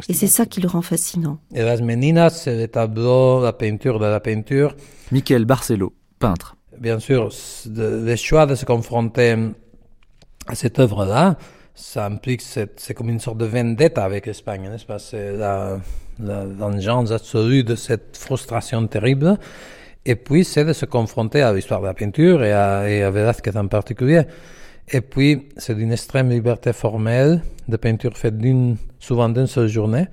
et 0.10 0.14
c'est 0.14 0.28
ça 0.28 0.46
qui 0.46 0.62
le 0.62 0.68
rend 0.68 0.82
fascinant. 0.82 1.40
Et 1.54 1.62
Las 1.62 1.82
Meninas, 1.82 2.32
c'est 2.32 2.58
le 2.58 2.68
tableau, 2.68 3.42
la 3.42 3.54
peinture 3.54 4.00
de 4.00 4.06
la 4.06 4.20
peinture. 4.20 4.76
Michael 5.12 5.46
Barcelo, 5.46 5.94
peintre. 6.20 6.56
Bien 6.80 7.00
sûr, 7.00 7.30
le 7.76 8.16
choix 8.16 8.46
de 8.46 8.56
se 8.56 8.66
confronter 8.66 9.36
à 10.48 10.56
cette 10.56 10.80
œuvre-là, 10.80 11.38
ça 11.74 12.06
implique, 12.06 12.42
c'est 12.42 12.94
comme 12.94 13.10
une 13.10 13.20
sorte 13.20 13.38
de 13.38 13.46
vendetta 13.46 14.04
avec 14.04 14.26
l'Espagne, 14.26 14.70
n'est-ce 14.70 14.86
pas? 14.86 15.00
C'est 15.00 15.36
la, 15.36 15.80
la 16.20 16.46
vengeance 16.46 17.12
absolue 17.12 17.64
de 17.64 17.76
cette 17.76 18.16
frustration 18.18 18.88
terrible. 18.88 19.38
Et 20.06 20.16
puis, 20.16 20.44
c'est 20.44 20.66
de 20.66 20.74
se 20.74 20.86
confronter 20.86 21.42
à 21.42 21.52
l'histoire 21.54 21.82
de 21.82 21.88
la 21.88 21.94
peinture 21.94 22.44
et 22.44 22.54
à, 22.54 22.90
et 22.90 23.04
à 23.04 23.12
en 23.56 23.68
particulier. 23.68 24.22
Et 24.92 25.02
puis, 25.02 25.50
c'est 25.58 25.76
d'une 25.76 25.92
extrême 25.92 26.30
liberté 26.30 26.74
formelle, 26.74 27.42
de 27.68 27.78
peinture 27.78 28.16
faite 28.16 28.38
d'une, 28.38 28.78
souvent 29.00 29.30
d'une 29.30 29.48
seule 29.48 29.68
journée. 29.68 30.06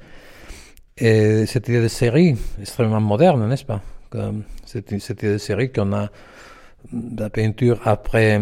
Et 0.97 1.45
cette 1.47 1.69
idée 1.69 1.83
de 1.83 1.89
série, 1.89 2.37
extrêmement 2.61 3.01
moderne, 3.01 3.47
n'est-ce 3.49 3.65
pas? 3.65 3.83
Comme 4.09 4.45
Cette, 4.65 4.99
cette 5.01 5.23
idée 5.23 5.35
de 5.35 5.39
série 5.39 5.71
qu'on 5.71 5.93
a 5.93 6.09
la 7.17 7.31
peinture 7.31 7.81
après, 7.85 8.41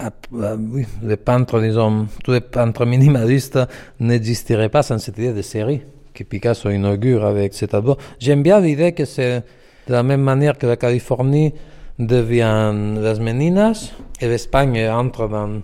euh, 0.00 0.56
oui, 0.58 0.86
les 1.02 1.16
peintres, 1.16 1.60
disons, 1.60 2.06
tous 2.24 2.32
les 2.32 2.40
peintres 2.40 2.84
minimalistes 2.84 3.58
n'existeraient 4.00 4.68
pas 4.68 4.82
sans 4.82 4.98
cette 4.98 5.18
idée 5.18 5.32
de 5.32 5.42
série 5.42 5.82
que 6.12 6.24
Picasso 6.24 6.70
inaugure 6.70 7.24
avec 7.24 7.54
ce 7.54 7.66
tableau. 7.66 7.96
J'aime 8.18 8.42
bien 8.42 8.60
l'idée 8.60 8.92
que 8.92 9.04
c'est 9.04 9.42
de 9.86 9.92
la 9.92 10.02
même 10.02 10.22
manière 10.22 10.58
que 10.58 10.66
la 10.66 10.76
Californie 10.76 11.54
devient 11.98 12.72
Las 13.00 13.20
Meninas 13.20 13.92
et 14.20 14.28
l'Espagne 14.28 14.88
entre 14.88 15.28
dans, 15.28 15.62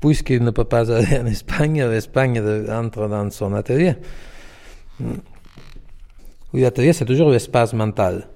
puisqu'il 0.00 0.42
ne 0.42 0.50
peut 0.50 0.64
pas 0.64 0.90
aller 0.90 1.18
en 1.18 1.26
Espagne, 1.26 1.84
l'Espagne 1.84 2.40
entre 2.70 3.08
dans 3.08 3.30
son 3.30 3.54
atelier. 3.54 3.94
Oui, 6.52 6.60
l'atelier, 6.62 6.92
c'est 6.92 7.04
toujours 7.04 7.30
l'espace 7.30 7.72
mental. 7.74 8.28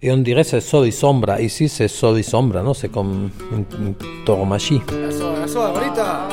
Et 0.00 0.12
on 0.12 0.18
dirait 0.18 0.44
c'est 0.44 0.60
sol 0.60 0.86
y 0.86 0.92
sombra. 0.92 1.40
Ici, 1.40 1.68
c'est 1.68 1.88
sol 1.88 2.18
y 2.18 2.22
sombra, 2.22 2.62
¿no? 2.62 2.72
C'est 2.72 2.88
comme 2.88 3.30
une, 3.50 3.64
une 3.80 3.94
tauromachie. 4.24 4.80
Eso, 5.08 5.42
eso, 5.44 5.60
ahorita. 5.60 6.28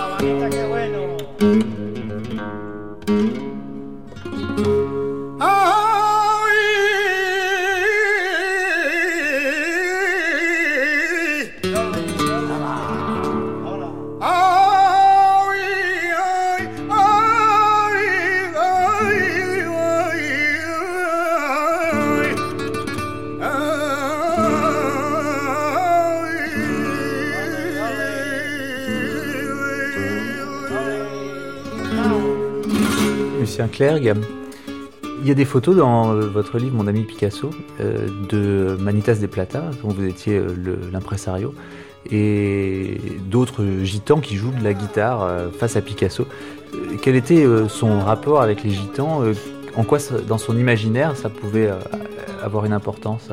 Lucien 33.55 33.69
Clergue, 33.69 34.13
il 35.21 35.27
y 35.29 35.31
a 35.31 35.33
des 35.33 35.45
photos 35.45 35.77
dans 35.77 36.11
euh, 36.11 36.27
votre 36.27 36.57
livre 36.57 36.75
Mon 36.75 36.87
ami 36.87 37.03
Picasso 37.03 37.51
euh, 37.79 38.09
de 38.27 38.75
Manitas 38.81 39.15
de 39.15 39.27
Plata, 39.27 39.63
dont 39.81 39.87
vous 39.87 40.03
étiez 40.03 40.39
euh, 40.39 40.75
l'impresario, 40.91 41.53
et 42.11 42.99
d'autres 43.29 43.63
gitans 43.83 44.19
qui 44.19 44.35
jouent 44.35 44.51
de 44.51 44.61
la 44.61 44.73
guitare 44.73 45.25
face 45.57 45.77
à 45.77 45.81
Picasso. 45.81 46.27
Quel 47.01 47.15
était 47.15 47.45
son 47.69 48.01
rapport 48.01 48.41
avec 48.41 48.61
les 48.61 48.71
gitans 48.71 49.23
En 49.77 49.83
quoi, 49.83 49.99
dans 50.27 50.37
son 50.37 50.57
imaginaire, 50.57 51.15
ça 51.15 51.29
pouvait 51.29 51.69
avoir 52.43 52.65
une 52.65 52.73
importance? 52.73 53.29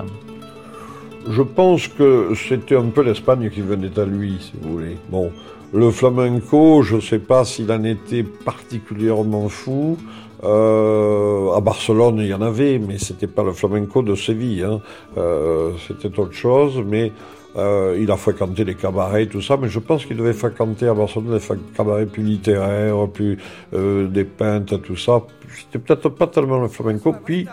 Je 1.29 1.43
pense 1.43 1.89
que 1.89 2.29
c'était 2.37 2.77
un 2.77 2.91
peu 2.91 3.03
l'Espagne 3.03 3.51
qui 3.51 3.61
venait 3.61 3.99
à 3.99 4.05
lui, 4.05 4.39
si 4.41 4.53
vous 4.63 4.73
voulez. 4.73 4.97
Bon, 5.11 5.33
le 5.73 5.91
flamenco, 5.91 6.83
je 6.83 6.97
ne 6.97 7.01
sais 7.01 7.19
pas 7.19 7.45
s'il 7.45 7.73
en 7.73 7.83
était 7.85 8.23
particulièrement 8.23 9.49
fou. 9.49 9.97
Euh, 10.45 11.53
à 11.53 11.61
Barcelone, 11.61 12.19
il 12.19 12.27
y 12.27 12.35
en 12.35 12.43
avait, 12.43 12.79
mais 12.79 12.99
c'était 12.99 13.29
pas 13.29 13.45
le 13.45 13.53
flamenco 13.53 14.03
de 14.03 14.15
Séville. 14.15 14.65
Hein. 14.65 14.81
Euh, 15.17 15.71
c'était 15.87 16.19
autre 16.19 16.33
chose, 16.33 16.83
mais 16.85 17.13
euh, 17.57 17.99
il 18.01 18.11
a 18.11 18.17
fréquenté 18.17 18.65
les 18.65 18.75
cabarets, 18.75 19.27
tout 19.27 19.43
ça, 19.43 19.57
mais 19.57 19.69
je 19.69 19.79
pense 19.79 20.07
qu'il 20.07 20.17
devait 20.17 20.33
fréquenter 20.33 20.89
à 20.89 20.95
Barcelone 20.95 21.39
des 21.39 21.57
cabarets 21.77 22.07
plus 22.07 22.23
littéraires, 22.23 23.09
plus 23.09 23.39
euh, 23.75 24.09
des 24.09 24.25
peintres, 24.25 24.79
tout 24.79 24.97
ça. 24.97 25.23
C'était 25.55 25.79
peut-être 25.79 26.09
pas 26.09 26.27
tellement 26.27 26.61
le 26.61 26.69
flamenco. 26.69 27.15
Puis, 27.25 27.47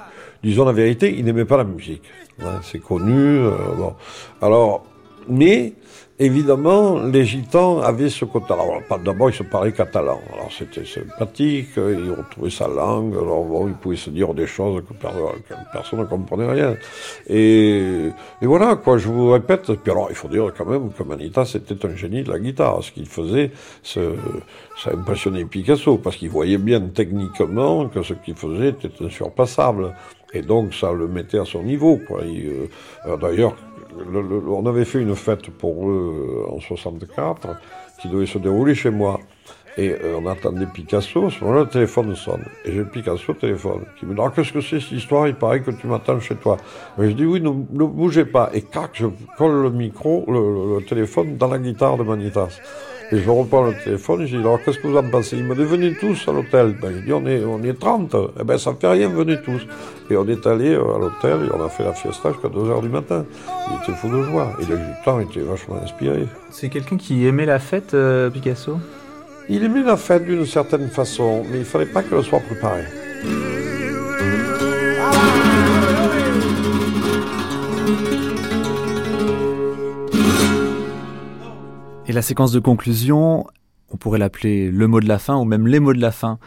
disons 0.44 0.66
la 0.66 0.72
vérité, 0.72 1.14
il 1.18 1.26
n'aimait 1.26 1.46
pas 1.46 1.58
la 1.58 1.66
musique. 1.66 2.04
Hein, 2.42 2.60
c'est 2.64 2.80
connu. 2.80 3.14
Euh, 3.14 3.52
bon. 3.78 3.94
Alors, 4.42 4.86
mais 5.28 5.74
Évidemment, 6.22 7.00
les 7.00 7.24
gitans 7.24 7.80
avaient 7.80 8.10
ce 8.10 8.26
côté. 8.26 8.52
Alors, 8.52 8.82
d'abord, 9.06 9.30
ils 9.30 9.36
se 9.36 9.44
parlaient 9.44 9.72
catalan. 9.72 10.20
Alors, 10.34 10.50
c'était 10.52 10.84
sympathique, 10.84 11.70
ils 11.78 12.12
retrouvaient 12.12 12.50
sa 12.50 12.68
langue. 12.68 13.14
Alors, 13.14 13.46
bon, 13.46 13.70
ils 13.70 13.74
pouvaient 13.74 13.96
se 13.96 14.10
dire 14.10 14.34
des 14.34 14.46
choses 14.46 14.84
que 14.84 14.94
personne 15.72 16.00
ne 16.00 16.04
comprenait 16.04 16.52
rien. 16.52 16.76
Et, 17.28 18.10
et, 18.42 18.46
voilà, 18.46 18.76
quoi, 18.76 18.98
je 18.98 19.08
vous 19.08 19.32
répète. 19.32 19.72
Puis 19.72 19.92
alors, 19.94 20.08
il 20.10 20.16
faut 20.16 20.28
dire 20.28 20.52
quand 20.58 20.66
même 20.66 20.92
que 20.92 21.04
Manita, 21.04 21.46
c'était 21.46 21.86
un 21.86 21.96
génie 21.96 22.24
de 22.24 22.32
la 22.32 22.40
guitare. 22.40 22.84
Ce 22.84 22.92
qu'il 22.92 23.06
faisait, 23.06 23.52
ça 23.82 24.02
impressionnait 24.92 25.46
Picasso, 25.46 26.00
parce 26.00 26.18
qu'il 26.18 26.30
voyait 26.30 26.58
bien 26.58 26.82
techniquement 26.82 27.88
que 27.88 28.04
ce 28.04 28.14
qu'il 28.14 28.36
faisait 28.36 28.70
était 28.70 28.92
insurpassable. 29.02 29.96
Et 30.34 30.42
donc, 30.42 30.74
ça 30.74 30.92
le 30.92 31.08
mettait 31.08 31.40
à 31.40 31.46
son 31.46 31.64
niveau, 31.64 32.00
quoi. 32.08 32.22
Euh, 32.22 33.18
D'ailleurs, 33.18 33.56
on 34.48 34.66
avait 34.66 34.86
fait 34.86 35.02
une 35.02 35.16
fête 35.16 35.50
pour 35.50 35.90
eux 35.90 36.46
euh, 36.48 36.56
en 36.56 36.60
64 36.60 37.48
qui 38.02 38.10
devait 38.10 38.26
se 38.26 38.38
dérouler 38.38 38.76
chez 38.76 38.90
moi. 38.90 39.20
Et 39.78 39.92
euh, 39.92 40.20
on 40.22 40.26
attendait 40.26 40.66
Picasso, 40.66 41.30
ce 41.30 41.44
moment-là, 41.44 41.62
le 41.62 41.70
téléphone 41.70 42.14
sonne. 42.16 42.44
Et 42.66 42.74
j'ai 42.74 42.84
Picasso 42.84 43.32
au 43.32 43.34
téléphone, 43.34 43.86
qui 43.98 44.06
me 44.06 44.14
dit 44.14 44.22
ah, 44.22 44.32
Qu'est-ce 44.36 44.52
que 44.52 44.62
c'est 44.62 44.80
cette 44.80 44.92
histoire? 44.92 45.28
Il 45.28 45.36
paraît 45.36 45.62
que 45.62 45.72
tu 45.72 45.88
m'attends 45.88 46.20
chez 46.20 46.36
toi. 46.36 46.58
Je 46.98 47.12
dis 47.12 47.26
Oui, 47.26 47.40
ne, 47.40 47.50
bougez 47.50 48.26
pas. 48.26 48.50
Et 48.54 48.62
crac, 48.62 48.92
je 48.94 49.08
colle 49.38 49.62
le 49.62 49.70
micro, 49.70 50.26
le, 50.28 50.84
téléphone 50.84 51.38
dans 51.38 51.48
la 51.48 51.60
guitare 51.60 51.98
de 51.98 52.04
Manitas. 52.04 52.60
Et 53.12 53.18
je 53.18 53.30
reprends 53.30 53.64
le 53.64 53.74
téléphone, 53.84 54.26
je 54.28 54.38
dis 54.38 54.42
alors 54.42 54.62
qu'est-ce 54.64 54.78
que 54.78 54.88
vous 54.88 54.98
en 54.98 55.10
pensez? 55.10 55.36
Il 55.36 55.44
me 55.44 55.56
dit 55.56 55.64
venez 55.64 55.96
tous 55.96 56.28
à 56.28 56.32
l'hôtel. 56.32 56.76
Ben, 56.80 56.94
je 56.94 57.00
dis 57.00 57.14
on 57.14 57.26
est, 57.26 57.44
on 57.44 57.64
est 57.64 57.74
30. 57.74 58.16
Eh 58.40 58.44
ben 58.44 58.58
ça 58.58 58.76
fait 58.80 58.88
rien, 58.88 59.10
venez 59.10 59.42
tous. 59.42 59.66
Et 60.12 60.18
on 60.18 60.28
est 60.28 60.46
allé 60.46 60.76
euh, 60.76 60.96
à 60.96 61.00
l'hôtel 61.00 61.48
et 61.48 61.56
on 61.56 61.64
a 61.64 61.70
fait 61.70 61.84
la 61.84 61.94
fiesta 61.94 62.32
jusqu'à 62.32 62.50
2h 62.50 62.82
du 62.82 62.90
matin. 62.90 63.26
Il 63.70 63.82
était 63.82 63.98
fou 63.98 64.10
de 64.10 64.22
joie. 64.24 64.54
Et 64.62 64.66
le 64.66 64.78
temps 65.04 65.20
était 65.20 65.40
vachement 65.40 65.82
inspiré. 65.84 66.28
C'est 66.52 66.70
quelqu'un 66.70 66.98
qui 66.98 67.26
aimait 67.26 67.48
la 67.48 67.58
fête, 67.58 67.96
euh, 67.96 68.30
Picasso? 68.30 68.78
Il 69.50 69.64
aimait 69.64 69.84
la 69.84 69.98
fête 69.98 70.26
d'une 70.26 70.46
certaine 70.46 70.90
façon, 70.90 71.44
mais 71.52 71.60
il 71.60 71.66
fallait 71.66 71.88
pas 71.88 72.04
qu'elle 72.04 72.22
soit 72.22 72.40
préparée. 72.40 72.86
La 82.20 82.24
séquence 82.24 82.52
de 82.52 82.60
conclusion, 82.60 83.48
on 83.92 83.96
pourrait 83.96 84.20
l'appeler 84.20 84.70
le 84.70 84.88
mot 84.88 85.00
de 85.00 85.08
la 85.08 85.20
fin 85.20 85.38
ou 85.38 85.46
même 85.46 85.68
les 85.68 85.80
mots 85.80 85.94
de 85.94 86.02
la 86.02 86.12
fin. 86.12 86.38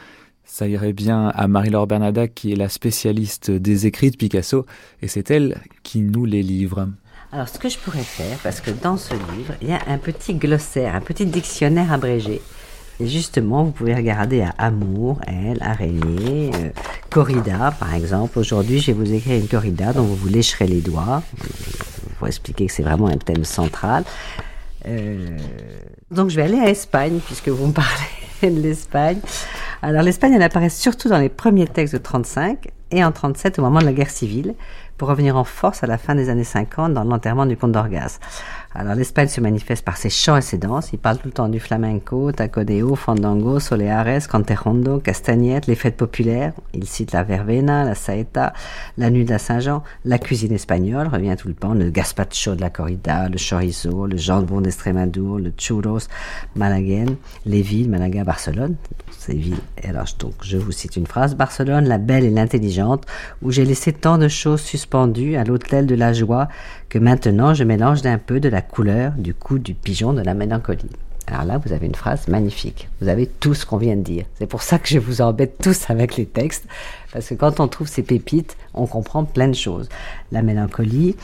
Ça 0.45 0.69
irait 0.69 0.93
bien 0.93 1.29
à 1.29 1.49
Marie-Laure 1.49 1.87
Bernadac 1.87 2.35
qui 2.35 2.53
est 2.53 2.57
la 2.57 2.69
spécialiste 2.69 3.51
des 3.51 3.87
écrits 3.87 4.11
de 4.11 4.19
Picasso 4.19 4.67
et 5.01 5.09
c'est 5.09 5.31
elle 5.31 5.63
qui 5.83 6.03
nous 6.03 6.27
les 6.27 6.43
livre. 6.43 6.89
Alors 7.33 7.49
ce 7.49 7.59
que 7.59 7.71
je 7.71 7.79
pourrais 7.79 8.03
faire, 8.03 8.37
parce 8.43 8.61
que 8.61 8.71
dans 8.71 8.99
ce 8.99 9.15
livre, 9.15 9.55
il 9.63 9.71
y 9.71 9.73
a 9.73 9.81
un 9.89 9.97
petit 9.97 10.35
glossaire, 10.35 10.95
un 10.95 11.01
petit 11.01 11.25
dictionnaire 11.25 11.91
abrégé. 11.91 12.43
Et 13.01 13.07
justement, 13.07 13.65
vous 13.65 13.71
pouvez 13.71 13.95
regarder 13.95 14.43
à 14.43 14.51
amour, 14.59 15.23
elle, 15.27 15.63
araignée, 15.63 16.51
euh, 16.55 16.69
corrida 17.09 17.75
par 17.81 17.95
exemple. 17.95 18.39
Aujourd'hui, 18.39 18.79
je 18.79 18.89
vais 18.89 18.93
vous 18.93 19.15
écrire 19.15 19.41
une 19.41 19.49
corrida 19.49 19.95
dont 19.95 20.03
vous 20.03 20.17
vous 20.17 20.29
lécherez 20.29 20.67
les 20.67 20.83
doigts 20.83 21.23
pour 22.19 22.27
expliquer 22.29 22.67
que 22.67 22.73
c'est 22.75 22.83
vraiment 22.83 23.07
un 23.07 23.17
thème 23.17 23.45
central. 23.45 24.05
Euh, 24.87 25.37
donc 26.11 26.31
je 26.31 26.37
vais 26.37 26.43
aller 26.43 26.59
à 26.59 26.69
Espagne, 26.69 27.21
puisque 27.25 27.49
vous 27.49 27.67
me 27.67 27.73
parlez 27.73 28.51
de 28.51 28.61
l'Espagne. 28.61 29.21
Alors 29.83 30.03
l'Espagne, 30.03 30.35
elle 30.35 30.43
apparaît 30.43 30.69
surtout 30.69 31.09
dans 31.09 31.19
les 31.19 31.29
premiers 31.29 31.67
textes 31.67 31.95
de 31.95 31.99
35 31.99 32.69
et 32.91 33.05
en 33.05 33.13
37 33.13 33.59
au 33.59 33.63
moment 33.63 33.81
de 33.81 33.85
la 33.85 33.93
guerre 33.93 34.11
civile, 34.11 34.55
pour 34.99 35.09
revenir 35.09 35.37
en 35.37 35.45
force 35.45 35.83
à 35.83 35.87
la 35.87 35.99
fin 35.99 36.15
des 36.15 36.29
années 36.29 36.45
50 36.45 36.93
dans 36.93 37.05
l'enterrement 37.05 37.47
du 37.47 37.57
comte 37.57 37.73
d'Orgaz. 37.73 38.21
Alors 38.75 38.95
l'Espagne 38.95 39.29
se 39.29 39.41
manifeste 39.41 39.85
par 39.85 39.97
ses 39.97 40.09
chants 40.09 40.37
et 40.37 40.43
ses 40.43 40.57
danses. 40.57 40.93
Il 40.93 40.99
parle 40.99 41.19
tout 41.19 41.29
le 41.29 41.33
temps 41.33 41.49
du 41.49 41.61
flamenco, 41.61 42.33
tacodeo, 42.33 42.95
fandango, 42.95 43.61
soleares, 43.61 44.27
canterondo, 44.29 44.99
castagnette, 44.99 45.67
les 45.67 45.75
fêtes 45.75 45.97
populaires. 45.97 46.53
Il 46.73 46.87
cite 46.87 47.13
la 47.13 47.23
verbena, 47.23 47.85
la 47.85 47.95
saeta, 47.95 48.55
la 48.97 49.11
nuit 49.11 49.25
de 49.25 49.31
la 49.31 49.39
Saint-Jean, 49.39 49.83
la 50.07 50.19
cuisine 50.19 50.53
espagnole, 50.53 51.09
revient 51.09 51.37
tout 51.39 51.49
le 51.49 51.55
temps, 51.55 51.75
le 51.75 51.91
gazpacho 51.91 52.55
de 52.55 52.63
la 52.63 52.71
corrida, 52.71 53.29
le 53.29 53.37
chorizo, 53.37 54.07
le 54.07 54.17
jambon 54.17 54.63
d'Estremadure, 54.63 55.39
le 55.39 55.53
churros 55.57 56.09
malaguène, 56.57 57.17
les 57.45 57.63
villes, 57.63 57.91
Malaga, 57.91 58.25
Barcelone, 58.25 58.77
ces 59.19 59.35
villes. 59.35 59.61
Alors 59.85 60.07
donc 60.19 60.35
je 60.43 60.57
vous 60.57 60.73
cite 60.73 60.97
une 60.97 61.07
phrase, 61.07 61.35
Barcelone, 61.35 61.87
la 61.87 61.99
belle 61.99 62.25
et 62.25 62.31
l'intelligente, 62.31 63.05
où 63.43 63.51
j'ai 63.51 63.65
laissé 63.65 63.93
tant 63.93 64.17
de 64.17 64.29
choses 64.29 64.61
suspendues 64.63 65.37
à 65.37 65.45
l'hôtel 65.45 65.87
de 65.87 65.95
la 65.95 66.13
joie 66.13 66.49
que 66.93 66.99
maintenant 66.99 67.55
je 67.55 67.65
mélange 67.65 68.03
d'un 68.03 68.19
peu 68.19 68.39
de 68.39 68.51
la 68.51 68.61
couleur, 68.61 69.13
du 69.17 69.33
coup, 69.33 69.59
du 69.59 69.73
pigeon, 69.73 70.13
de 70.13 70.21
la 70.21 70.35
mélancolie. 70.35 70.91
Alors 71.27 71.45
là, 71.45 71.57
vous 71.57 71.73
avez 71.73 71.87
une 71.87 71.95
phrase 71.95 72.29
magnifique. 72.29 72.91
Vous 73.01 73.09
avez 73.09 73.27
tout 73.27 73.55
ce 73.55 73.65
qu'on 73.65 73.79
vient 73.79 73.97
de 73.97 74.03
dire. 74.03 74.27
C'est 74.35 74.47
pour 74.47 74.63
ça 74.63 74.79
que 74.79 74.89
je 74.89 74.99
vous 74.99 75.23
embête 75.23 75.57
tous 75.57 75.89
avec 75.89 76.19
les 76.19 76.27
textes, 76.27 76.67
parce 77.11 77.31
que 77.31 77.35
quand 77.35 77.61
on 77.61 77.69
trouve 77.69 77.89
ces 77.89 78.03
pépites, 78.03 78.59
on 78.75 78.87
comprend 78.87 79.25
plein 79.25 79.49
de 79.49 79.55
choses. 79.55 79.89
La 80.33 80.43
mélancolie, 80.43 81.17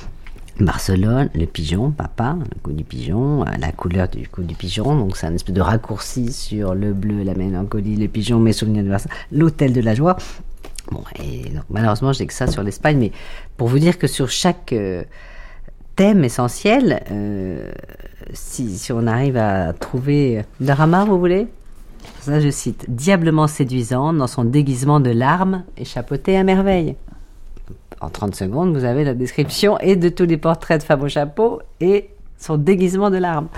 Barcelone, 0.58 1.28
le 1.34 1.44
pigeon, 1.44 1.90
papa, 1.90 2.38
le 2.40 2.60
coup 2.62 2.72
du 2.72 2.84
pigeon, 2.84 3.42
euh, 3.42 3.50
la 3.60 3.70
couleur 3.70 4.08
du 4.08 4.26
coup 4.26 4.44
du 4.44 4.54
pigeon, 4.54 4.96
donc 4.96 5.18
c'est 5.18 5.26
un 5.26 5.34
espèce 5.34 5.54
de 5.54 5.60
raccourci 5.60 6.32
sur 6.32 6.74
le 6.74 6.94
bleu, 6.94 7.24
la 7.24 7.34
mélancolie, 7.34 7.96
le 7.96 8.08
pigeon, 8.08 8.38
mes 8.38 8.54
souvenirs 8.54 8.84
de 8.84 8.88
Barcelone, 8.88 9.18
l'hôtel 9.32 9.74
de 9.74 9.82
la 9.82 9.94
joie. 9.94 10.16
Bon, 10.90 11.04
et 11.22 11.50
donc, 11.50 11.64
malheureusement, 11.68 12.14
j'ai 12.14 12.26
que 12.26 12.32
ça 12.32 12.46
sur 12.46 12.62
l'Espagne, 12.62 12.96
mais 12.96 13.12
pour 13.58 13.68
vous 13.68 13.78
dire 13.78 13.98
que 13.98 14.06
sur 14.06 14.30
chaque 14.30 14.72
euh, 14.72 15.04
thème 15.98 16.22
essentiel, 16.22 17.02
euh, 17.10 17.72
si, 18.32 18.78
si, 18.78 18.92
on 18.92 19.08
arrive 19.08 19.36
à 19.36 19.72
trouver 19.72 20.44
drama, 20.60 21.04
vous 21.04 21.18
voulez? 21.18 21.48
Ça, 22.20 22.38
je 22.38 22.50
cite 22.50 22.86
Diablement 22.88 23.48
séduisant 23.48 24.12
dans 24.12 24.28
son 24.28 24.44
déguisement 24.44 25.00
de 25.00 25.10
larmes 25.10 25.64
et 25.76 25.84
chapeauté 25.84 26.36
à 26.36 26.44
merveille. 26.44 26.94
En 28.00 28.10
30 28.10 28.36
secondes, 28.36 28.76
vous 28.76 28.84
avez 28.84 29.02
la 29.02 29.14
description 29.14 29.76
et 29.80 29.96
de 29.96 30.08
tous 30.08 30.26
les 30.26 30.36
portraits 30.36 30.80
de 30.80 30.86
femmes 30.86 31.02
au 31.02 31.08
chapeau 31.08 31.60
et 31.80 32.10
son 32.38 32.58
déguisement 32.58 33.10
de 33.10 33.16
larmes. 33.16 33.48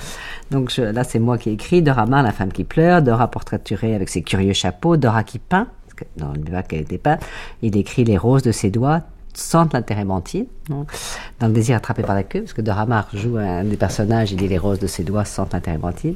Donc 0.51 0.75
là, 0.79 1.05
c'est 1.05 1.19
moi 1.19 1.37
qui 1.37 1.51
écris 1.51 1.83
Dora 1.83 2.07
la 2.07 2.33
femme 2.33 2.53
qui 2.53 2.65
pleure, 2.65 3.03
Dora 3.03 3.31
portraiturée 3.31 3.95
avec 3.95 4.09
ses 4.09 4.23
curieux 4.23 4.55
chapeaux, 4.55 4.97
Dora 4.97 5.25
qui 5.25 5.39
peint, 5.39 5.67
parce 5.85 5.95
que 5.95 6.05
dans 6.17 6.33
le 6.33 6.39
bivouac 6.39 6.69
qu'elle 6.69 6.81
était 6.81 6.97
peinte, 6.97 7.21
il 7.61 7.71
décrit 7.71 8.05
les 8.05 8.17
roses 8.17 8.43
de 8.43 8.53
ses 8.53 8.71
doigts, 8.71 9.03
sentent 9.35 9.73
la 9.73 9.83
térébenthine, 9.83 10.47
dans 10.69 11.47
le 11.47 11.53
désir 11.53 11.77
attrapé 11.77 12.03
par 12.03 12.15
la 12.15 12.23
queue, 12.23 12.41
parce 12.41 12.53
que 12.53 12.63
Dora 12.63 12.87
joue 13.15 13.37
un 13.37 13.65
des 13.65 13.77
personnages, 13.77 14.33
il 14.33 14.37
dit 14.37 14.49
les 14.49 14.59
roses 14.59 14.79
de 14.79 14.87
ses 14.87 15.05
doigts 15.05 15.25
sentent 15.25 15.61
térébenthine. 15.63 16.15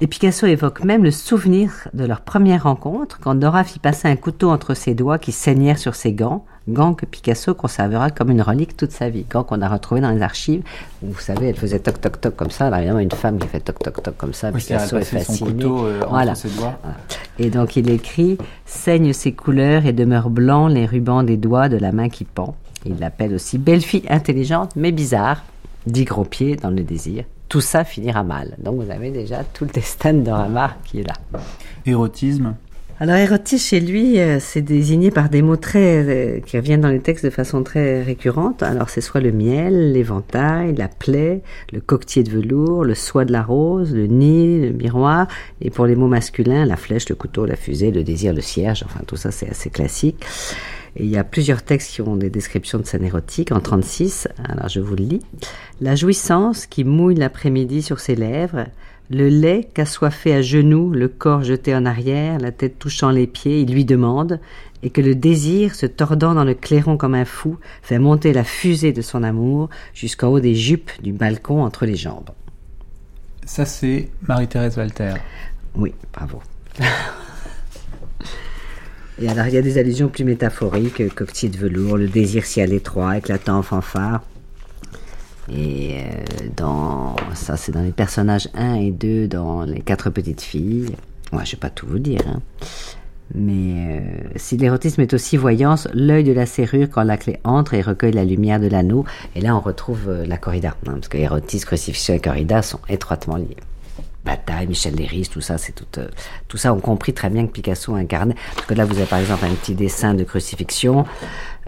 Et 0.00 0.06
Picasso 0.06 0.46
évoque 0.46 0.82
même 0.82 1.04
le 1.04 1.12
souvenir 1.12 1.88
de 1.94 2.04
leur 2.04 2.22
première 2.22 2.64
rencontre, 2.64 3.20
quand 3.20 3.34
Dora 3.34 3.62
fit 3.62 3.78
passer 3.78 4.08
un 4.08 4.16
couteau 4.16 4.50
entre 4.50 4.74
ses 4.74 4.94
doigts 4.94 5.18
qui 5.18 5.30
saignèrent 5.30 5.78
sur 5.78 5.94
ses 5.94 6.12
gants, 6.12 6.44
gants 6.68 6.94
que 6.94 7.06
Picasso 7.06 7.54
conservera 7.54 8.10
comme 8.10 8.30
une 8.30 8.42
relique 8.42 8.76
toute 8.76 8.92
sa 8.92 9.08
vie, 9.08 9.24
gants 9.28 9.44
qu'on 9.44 9.62
a 9.62 9.68
retrouvés 9.68 10.00
dans 10.00 10.10
les 10.10 10.22
archives. 10.22 10.62
Vous 11.02 11.18
savez, 11.20 11.48
elle 11.48 11.56
faisait 11.56 11.78
toc 11.78 12.00
toc 12.00 12.20
toc 12.20 12.36
comme 12.36 12.50
ça. 12.50 12.66
Alors 12.66 12.78
évidemment, 12.78 13.00
une 13.00 13.10
femme 13.10 13.38
qui 13.38 13.48
fait 13.48 13.60
toc 13.60 13.78
toc 13.78 14.02
toc 14.02 14.16
comme 14.16 14.32
ça, 14.32 14.52
Picasso 14.52 14.96
est 14.96 15.04
fasciné. 15.04 15.38
Son 15.38 15.44
couteau, 15.46 15.86
euh, 15.86 16.00
voilà. 16.08 16.34
Ses 16.34 16.50
doigts. 16.50 16.78
Et 17.38 17.50
donc 17.50 17.76
il 17.76 17.90
écrit 17.90 18.38
Saignent 18.66 19.12
ses 19.12 19.32
couleurs 19.32 19.86
et 19.86 19.92
demeurent 19.92 20.30
blancs 20.30 20.70
les 20.70 20.86
rubans 20.86 21.22
des 21.22 21.36
doigts 21.36 21.68
de 21.68 21.76
la 21.76 21.92
main 21.92 22.08
qui 22.08 22.24
pend. 22.24 22.56
Il 22.84 22.98
l'appelle 22.98 23.34
aussi 23.34 23.58
belle 23.58 23.82
fille 23.82 24.04
intelligente 24.08 24.72
mais 24.76 24.92
bizarre, 24.92 25.42
dit 25.86 26.04
gros 26.04 26.24
pied 26.24 26.56
dans 26.56 26.70
le 26.70 26.82
désir. 26.82 27.24
Tout 27.48 27.60
ça 27.60 27.84
finira 27.84 28.24
mal. 28.24 28.56
Donc 28.58 28.80
vous 28.80 28.90
avez 28.90 29.10
déjà 29.10 29.44
tout 29.44 29.64
le 29.64 29.70
destin 29.70 30.14
de 30.14 30.30
Ramar 30.30 30.76
qui 30.84 31.00
est 31.00 31.06
là. 31.06 31.14
Érotisme 31.84 32.54
alors 33.02 33.16
érotisme 33.16 33.66
chez 33.66 33.80
lui, 33.80 34.20
euh, 34.20 34.38
c'est 34.38 34.62
désigné 34.62 35.10
par 35.10 35.28
des 35.28 35.42
mots 35.42 35.56
très 35.56 36.06
euh, 36.06 36.38
qui 36.38 36.56
reviennent 36.56 36.82
dans 36.82 36.88
les 36.88 37.00
textes 37.00 37.24
de 37.24 37.30
façon 37.30 37.64
très 37.64 38.00
récurrente. 38.00 38.62
Alors 38.62 38.90
c'est 38.90 39.00
soit 39.00 39.20
le 39.20 39.32
miel, 39.32 39.90
l'éventail, 39.90 40.76
la 40.76 40.86
plaie, 40.86 41.42
le 41.72 41.80
coquetier 41.80 42.22
de 42.22 42.30
velours, 42.30 42.84
le 42.84 42.94
soie 42.94 43.24
de 43.24 43.32
la 43.32 43.42
rose, 43.42 43.92
le 43.92 44.06
nid, 44.06 44.60
le 44.60 44.70
miroir, 44.70 45.26
et 45.60 45.70
pour 45.70 45.86
les 45.86 45.96
mots 45.96 46.06
masculins, 46.06 46.64
la 46.64 46.76
flèche, 46.76 47.08
le 47.08 47.16
couteau, 47.16 47.44
la 47.44 47.56
fusée, 47.56 47.90
le 47.90 48.04
désir, 48.04 48.32
le 48.32 48.40
cierge. 48.40 48.84
Enfin 48.84 49.00
tout 49.04 49.16
ça 49.16 49.32
c'est 49.32 49.50
assez 49.50 49.68
classique. 49.68 50.24
Et 50.94 51.02
il 51.02 51.10
y 51.10 51.16
a 51.16 51.24
plusieurs 51.24 51.64
textes 51.64 51.90
qui 51.94 52.02
ont 52.02 52.14
des 52.14 52.30
descriptions 52.30 52.78
de 52.78 52.86
scènes 52.86 53.04
érotiques. 53.04 53.50
En 53.50 53.58
36, 53.58 54.28
alors 54.48 54.68
je 54.68 54.78
vous 54.78 54.94
le 54.94 55.02
lis. 55.02 55.22
La 55.80 55.96
jouissance 55.96 56.66
qui 56.66 56.84
mouille 56.84 57.16
l'après-midi 57.16 57.82
sur 57.82 57.98
ses 57.98 58.14
lèvres, 58.14 58.66
le 59.10 59.28
lait 59.28 59.68
qu'assoiffé 59.74 60.34
à 60.34 60.42
genoux, 60.42 60.90
le 60.90 61.08
corps 61.08 61.42
jeté 61.42 61.74
en 61.74 61.84
arrière, 61.84 62.38
la 62.38 62.52
tête 62.52 62.78
touchant 62.78 63.10
les 63.10 63.26
pieds, 63.26 63.60
il 63.60 63.72
lui 63.72 63.84
demande, 63.84 64.40
et 64.82 64.90
que 64.90 65.00
le 65.00 65.14
désir, 65.14 65.74
se 65.74 65.86
tordant 65.86 66.34
dans 66.34 66.44
le 66.44 66.54
clairon 66.54 66.96
comme 66.96 67.14
un 67.14 67.24
fou, 67.24 67.58
fait 67.82 67.98
monter 67.98 68.32
la 68.32 68.44
fusée 68.44 68.92
de 68.92 69.02
son 69.02 69.22
amour 69.22 69.68
jusqu'en 69.94 70.28
haut 70.28 70.40
des 70.40 70.54
jupes 70.54 70.90
du 71.02 71.12
balcon 71.12 71.62
entre 71.62 71.86
les 71.86 71.96
jambes. 71.96 72.30
Ça, 73.44 73.64
c'est 73.64 74.08
Marie-Thérèse 74.26 74.76
Walter. 74.76 75.14
Oui, 75.74 75.92
bravo. 76.12 76.40
Et 79.20 79.28
alors, 79.28 79.46
il 79.46 79.54
y 79.54 79.58
a 79.58 79.62
des 79.62 79.78
allusions 79.78 80.08
plus 80.08 80.24
métaphoriques, 80.24 81.14
coquetier 81.14 81.48
de 81.48 81.58
velours, 81.58 81.96
le 81.96 82.08
désir 82.08 82.44
si 82.44 82.60
à 82.60 82.66
l'étroit, 82.66 83.18
éclatant 83.18 83.58
en 83.58 83.62
fanfare. 83.62 84.22
Et 85.50 85.96
euh, 85.96 86.48
dans 86.56 87.16
ça, 87.34 87.56
c'est 87.56 87.72
dans 87.72 87.82
les 87.82 87.92
personnages 87.92 88.48
1 88.54 88.74
et 88.74 88.90
2, 88.90 89.28
dans 89.28 89.62
les 89.64 89.80
quatre 89.80 90.10
petites 90.10 90.40
filles. 90.42 90.94
Moi, 91.32 91.44
je 91.44 91.52
vais 91.52 91.58
pas 91.58 91.70
tout 91.70 91.86
vous 91.86 91.98
dire. 91.98 92.20
hein. 92.28 92.40
Mais 93.34 94.00
euh, 94.00 94.00
si 94.36 94.58
l'érotisme 94.58 95.00
est 95.00 95.14
aussi 95.14 95.36
voyance, 95.38 95.88
l'œil 95.94 96.22
de 96.24 96.32
la 96.32 96.44
serrure 96.44 96.88
quand 96.90 97.02
la 97.02 97.16
clé 97.16 97.38
entre 97.44 97.72
et 97.74 97.80
recueille 97.80 98.12
la 98.12 98.24
lumière 98.24 98.60
de 98.60 98.66
l'anneau. 98.68 99.04
Et 99.34 99.40
là, 99.40 99.56
on 99.56 99.60
retrouve 99.60 100.08
euh, 100.08 100.26
la 100.26 100.36
corrida. 100.36 100.76
hein, 100.86 100.92
parce 100.94 101.08
que 101.08 101.16
érotisme, 101.16 101.66
crucifixion 101.66 102.14
et 102.14 102.20
corrida 102.20 102.60
sont 102.62 102.80
étroitement 102.88 103.36
liés. 103.36 103.56
Bataille, 104.24 104.68
Michel 104.68 104.94
Léris, 104.94 105.28
tout 105.32 105.40
ça, 105.40 105.58
c'est 105.58 105.72
tout, 105.72 105.86
tout 106.46 106.56
ça, 106.56 106.72
on 106.72 106.78
compris 106.78 107.12
très 107.12 107.28
bien 107.28 107.44
que 107.46 107.50
Picasso 107.52 107.92
incarnait. 107.94 108.36
Parce 108.54 108.66
que 108.66 108.74
là, 108.74 108.84
vous 108.84 108.96
avez 108.98 109.06
par 109.06 109.18
exemple 109.18 109.44
un 109.44 109.54
petit 109.54 109.74
dessin 109.74 110.14
de 110.14 110.22
crucifixion 110.22 111.04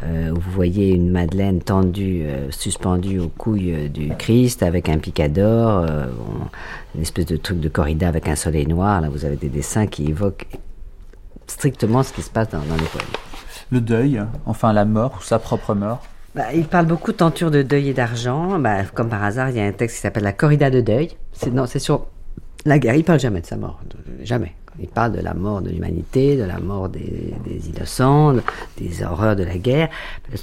euh, 0.05 0.30
où 0.30 0.40
vous 0.40 0.50
voyez 0.50 0.90
une 0.90 1.11
Madeleine 1.11 1.61
tendue, 1.61 2.22
euh, 2.24 2.50
suspendue 2.50 3.18
aux 3.18 3.28
couilles 3.28 3.74
euh, 3.74 3.88
du 3.88 4.11
Christ 4.16 4.62
avec 4.62 4.88
un 4.88 4.98
picador, 4.98 5.84
euh, 5.88 6.07
une 6.94 7.02
espèce 7.02 7.26
de 7.26 7.36
truc 7.36 7.61
de 7.61 7.68
corrida 7.68 8.09
avec 8.09 8.28
un 8.28 8.36
soleil 8.36 8.66
noir. 8.66 9.00
Là, 9.00 9.09
vous 9.09 9.24
avez 9.24 9.36
des 9.36 9.48
dessins 9.48 9.86
qui 9.86 10.07
évoquent 10.09 10.46
strictement 11.46 12.02
ce 12.02 12.12
qui 12.12 12.22
se 12.22 12.30
passe 12.30 12.50
dans, 12.50 12.59
dans 12.59 12.76
les 12.76 12.84
poèmes. 12.84 13.07
Le 13.70 13.80
deuil, 13.80 14.22
enfin 14.46 14.72
la 14.72 14.84
mort, 14.84 15.16
ou 15.18 15.22
sa 15.22 15.38
propre 15.38 15.74
mort. 15.74 16.02
Bah, 16.34 16.52
il 16.52 16.64
parle 16.64 16.86
beaucoup 16.86 17.12
de 17.12 17.16
tenture 17.16 17.50
de 17.50 17.62
deuil 17.62 17.88
et 17.90 17.94
d'argent. 17.94 18.59
Bah, 18.59 18.84
comme 18.92 19.09
par 19.09 19.22
hasard, 19.22 19.50
il 19.50 19.57
y 19.57 19.61
a 19.61 19.64
un 19.64 19.72
texte 19.72 19.96
qui 19.96 20.02
s'appelle 20.02 20.24
La 20.24 20.32
corrida 20.32 20.68
de 20.68 20.80
deuil. 20.80 21.11
C'est, 21.32 21.52
non, 21.52 21.66
c'est 21.66 21.78
sur 21.78 22.07
la 22.66 22.78
guerre. 22.78 22.96
Il 22.96 23.05
parle 23.05 23.20
jamais 23.20 23.40
de 23.40 23.46
sa 23.46 23.57
mort. 23.57 23.80
jamais. 24.22 24.52
Il 24.81 24.89
parle 24.89 25.12
de 25.12 25.20
la 25.20 25.35
mort 25.35 25.62
de 25.62 25.70
l'humanité, 25.70 26.37
de 26.37 26.43
la 26.45 26.59
mort 26.59 26.89
des, 26.89 27.35
innocents, 27.68 28.33
de- 28.33 28.43
des 28.79 29.03
horreurs 29.05 29.37
de 29.37 29.45
la 29.45 29.57
guerre. 29.57 29.89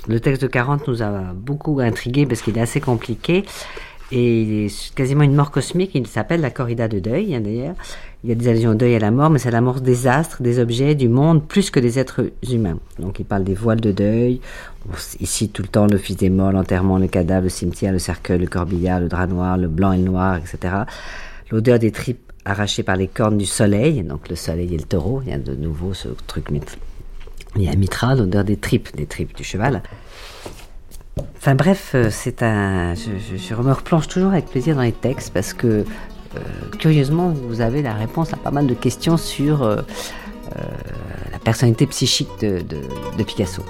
Le 0.08 0.20
texte 0.20 0.42
de 0.42 0.48
40 0.48 0.88
nous 0.88 1.02
a 1.04 1.10
beaucoup 1.36 1.80
intrigués 1.82 2.26
parce 2.26 2.42
qu'il 2.42 2.58
est 2.58 2.62
assez 2.62 2.80
compliqué. 2.80 3.44
Et 4.14 4.42
il 4.42 4.66
est 4.66 4.94
quasiment 4.94 5.24
une 5.24 5.36
mort 5.36 5.52
cosmique. 5.52 5.92
Il 5.96 6.06
s'appelle 6.06 6.42
la 6.42 6.50
corrida 6.52 6.88
de 6.90 7.00
deuil, 7.00 7.34
hein, 7.34 7.40
d'ailleurs. 7.42 7.76
Il 8.24 8.30
y 8.30 8.34
a 8.34 8.36
des 8.36 8.48
allusions 8.50 8.72
au 8.72 8.76
deuil 8.76 8.92
et 8.94 8.96
à 8.98 9.00
la 9.00 9.10
mort, 9.12 9.30
mais 9.30 9.40
c'est 9.40 9.52
la 9.52 9.62
mort 9.62 9.80
des 9.82 10.06
astres, 10.06 10.42
des 10.44 10.60
objets, 10.60 10.96
du 10.96 11.08
monde, 11.08 11.46
plus 11.48 11.70
que 11.72 11.80
des 11.80 11.98
êtres 11.98 12.30
humains. 12.50 12.78
Donc 13.00 13.20
il 13.20 13.26
parle 13.26 13.44
des 13.46 13.54
voiles 13.54 13.80
de 13.82 13.92
deuil. 13.92 14.42
Cite 14.98 15.54
tout 15.54 15.62
le 15.62 15.68
temps 15.70 15.88
le 15.88 15.98
fils 15.98 16.18
des 16.18 16.30
morts, 16.30 16.52
l'enterrement, 16.52 16.98
le 16.98 17.08
cadavre, 17.08 17.44
le 17.44 17.50
cimetière, 17.50 17.94
le 17.94 18.00
cercueil, 18.00 18.40
le 18.40 18.48
corbillard, 18.48 19.00
le 19.00 19.08
drap 19.08 19.28
noir, 19.28 19.58
le 19.58 19.68
blanc 19.68 19.92
et 19.94 19.98
le 19.98 20.04
noir, 20.04 20.38
etc. 20.38 20.74
L'odeur 21.50 21.80
des 21.80 21.92
tripes 21.92 22.31
arrachées 22.46 22.84
par 22.84 22.96
les 22.96 23.08
cornes 23.08 23.38
du 23.38 23.46
soleil. 23.46 24.04
Donc 24.04 24.30
le 24.30 24.36
soleil 24.36 24.74
et 24.74 24.78
le 24.78 24.84
taureau. 24.84 25.22
Il 25.26 25.30
y 25.30 25.34
a 25.34 25.38
de 25.38 25.56
nouveau 25.56 25.94
ce 25.94 26.10
truc. 26.28 26.48
Il 27.56 27.64
y 27.64 27.70
a 27.70 27.76
Mitra, 27.76 28.16
l'odeur 28.16 28.44
des 28.44 28.58
tripes, 28.58 28.96
des 28.96 29.06
tripes 29.06 29.36
du 29.36 29.44
cheval. 29.44 29.82
Enfin 31.38 31.56
bref, 31.56 31.92
euh, 31.96 32.10
c'est 32.10 32.42
un. 32.44 32.94
Je, 32.96 33.56
me 33.56 33.72
replonge 33.74 34.08
toujours 34.08 34.32
avec 34.32 34.46
plaisir 34.46 34.76
dans 34.76 34.82
les 34.82 34.92
textes 34.94 35.34
parce 35.34 35.54
que 35.54 35.68
euh, 35.68 36.40
curieusement, 36.80 37.30
vous 37.30 37.60
avez 37.62 37.82
la 37.82 37.94
réponse 37.94 38.34
à 38.34 38.38
pas 38.38 38.52
mal 38.52 38.68
de 38.68 38.74
questions 38.74 39.18
sur 39.18 39.64
euh, 39.64 39.78
la 41.32 41.40
personnalité 41.40 41.86
psychique 41.88 42.30
de- 42.40 42.62
de 43.18 43.24
Picasso. 43.24 43.64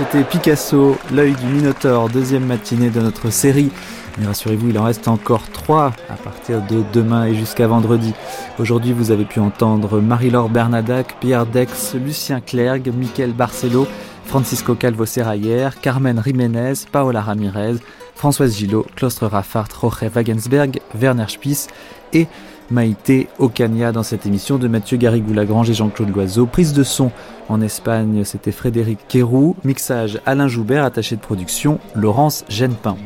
C'était 0.00 0.24
Picasso, 0.24 0.96
l'œil 1.12 1.34
du 1.34 1.44
Minotaure, 1.44 2.08
deuxième 2.08 2.46
matinée 2.46 2.88
de 2.88 3.00
notre 3.00 3.28
série. 3.28 3.70
Mais 4.16 4.24
rassurez-vous, 4.24 4.70
il 4.70 4.78
en 4.78 4.84
reste 4.84 5.08
encore 5.08 5.42
trois 5.52 5.92
à 6.08 6.14
partir 6.14 6.62
de 6.62 6.82
demain 6.94 7.26
et 7.26 7.34
jusqu'à 7.34 7.66
vendredi. 7.66 8.14
Aujourd'hui, 8.58 8.94
vous 8.94 9.10
avez 9.10 9.26
pu 9.26 9.40
entendre 9.40 10.00
Marie-Laure 10.00 10.48
Bernadac, 10.48 11.16
Pierre 11.20 11.44
Dex, 11.44 11.94
Lucien 11.94 12.40
Clergue, 12.40 12.90
Michael 12.96 13.34
Barcelo, 13.34 13.86
Francisco 14.24 14.74
Calvo 14.74 15.04
Serrayer, 15.04 15.68
Carmen 15.82 16.22
Jiménez, 16.24 16.72
Paola 16.90 17.20
Ramirez, 17.20 17.76
Françoise 18.14 18.56
Gillot, 18.56 18.86
Claustre 18.96 19.26
Raffart, 19.26 19.68
Jorge 19.78 20.04
Wagensberg, 20.14 20.80
Werner 20.94 21.28
Spies 21.28 21.66
et 22.14 22.26
Maïté 22.70 23.28
Ocania 23.38 23.90
dans 23.90 24.02
cette 24.02 24.26
émission 24.26 24.56
de 24.56 24.68
Mathieu 24.68 24.96
Garrigou-Lagrange 24.96 25.70
et 25.70 25.74
Jean-Claude 25.74 26.14
Loiseau. 26.14 26.46
Prise 26.46 26.72
de 26.72 26.84
son 26.84 27.10
en 27.48 27.60
Espagne, 27.60 28.22
c'était 28.24 28.52
Frédéric 28.52 29.00
Quérou. 29.08 29.56
Mixage 29.64 30.20
Alain 30.24 30.46
Joubert, 30.46 30.84
attaché 30.84 31.16
de 31.16 31.20
production 31.20 31.80
Laurence 31.96 32.44
Genepin. 32.48 32.96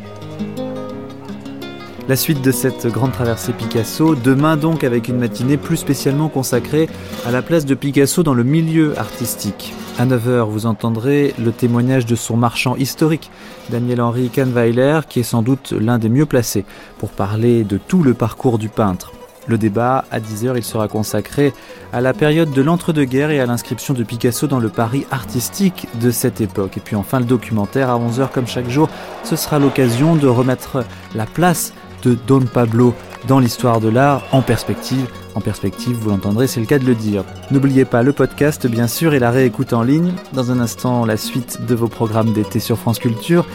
La 2.06 2.16
suite 2.16 2.42
de 2.42 2.50
cette 2.50 2.86
grande 2.88 3.12
traversée 3.12 3.54
Picasso, 3.54 4.14
demain 4.14 4.58
donc 4.58 4.84
avec 4.84 5.08
une 5.08 5.16
matinée 5.16 5.56
plus 5.56 5.78
spécialement 5.78 6.28
consacrée 6.28 6.90
à 7.24 7.30
la 7.30 7.40
place 7.40 7.64
de 7.64 7.74
Picasso 7.74 8.22
dans 8.22 8.34
le 8.34 8.44
milieu 8.44 8.98
artistique. 8.98 9.72
À 9.98 10.04
9h, 10.04 10.46
vous 10.46 10.66
entendrez 10.66 11.32
le 11.38 11.50
témoignage 11.50 12.04
de 12.04 12.14
son 12.14 12.36
marchand 12.36 12.76
historique, 12.76 13.30
Daniel-Henri 13.70 14.28
Kahnweiler, 14.28 15.00
qui 15.08 15.20
est 15.20 15.22
sans 15.22 15.40
doute 15.40 15.72
l'un 15.72 15.98
des 15.98 16.10
mieux 16.10 16.26
placés 16.26 16.66
pour 16.98 17.08
parler 17.08 17.64
de 17.64 17.78
tout 17.78 18.02
le 18.02 18.12
parcours 18.12 18.58
du 18.58 18.68
peintre. 18.68 19.12
Le 19.46 19.58
débat, 19.58 20.04
à 20.10 20.20
10h, 20.20 20.54
il 20.56 20.64
sera 20.64 20.88
consacré 20.88 21.52
à 21.92 22.00
la 22.00 22.12
période 22.12 22.50
de 22.50 22.62
l'entre-deux-guerres 22.62 23.30
et 23.30 23.40
à 23.40 23.46
l'inscription 23.46 23.94
de 23.94 24.02
Picasso 24.02 24.46
dans 24.46 24.58
le 24.58 24.68
Paris 24.68 25.06
artistique 25.10 25.86
de 26.00 26.10
cette 26.10 26.40
époque. 26.40 26.76
Et 26.76 26.80
puis 26.80 26.96
enfin, 26.96 27.18
le 27.18 27.26
documentaire, 27.26 27.90
à 27.90 27.98
11h 27.98 28.30
comme 28.30 28.46
chaque 28.46 28.70
jour, 28.70 28.88
ce 29.22 29.36
sera 29.36 29.58
l'occasion 29.58 30.16
de 30.16 30.26
remettre 30.26 30.84
la 31.14 31.26
place 31.26 31.74
de 32.02 32.16
Don 32.26 32.40
Pablo 32.40 32.94
dans 33.26 33.38
l'histoire 33.38 33.80
de 33.80 33.88
l'art 33.88 34.22
en 34.32 34.42
perspective. 34.42 35.06
En 35.34 35.40
perspective, 35.40 35.96
vous 35.96 36.10
l'entendrez, 36.10 36.46
c'est 36.46 36.60
le 36.60 36.66
cas 36.66 36.78
de 36.78 36.84
le 36.84 36.94
dire. 36.94 37.24
N'oubliez 37.50 37.84
pas 37.84 38.02
le 38.02 38.12
podcast, 38.12 38.66
bien 38.66 38.86
sûr, 38.86 39.14
et 39.14 39.18
la 39.18 39.30
réécoute 39.30 39.72
en 39.72 39.82
ligne. 39.82 40.12
Dans 40.32 40.50
un 40.52 40.60
instant, 40.60 41.04
la 41.04 41.16
suite 41.16 41.66
de 41.66 41.74
vos 41.74 41.88
programmes 41.88 42.32
d'été 42.32 42.60
sur 42.60 42.78
France 42.78 42.98
Culture. 42.98 43.46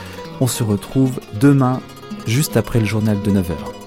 On 0.41 0.47
se 0.47 0.63
retrouve 0.63 1.19
demain, 1.39 1.79
juste 2.25 2.57
après 2.57 2.79
le 2.79 2.85
journal 2.85 3.21
de 3.21 3.31
9h. 3.31 3.78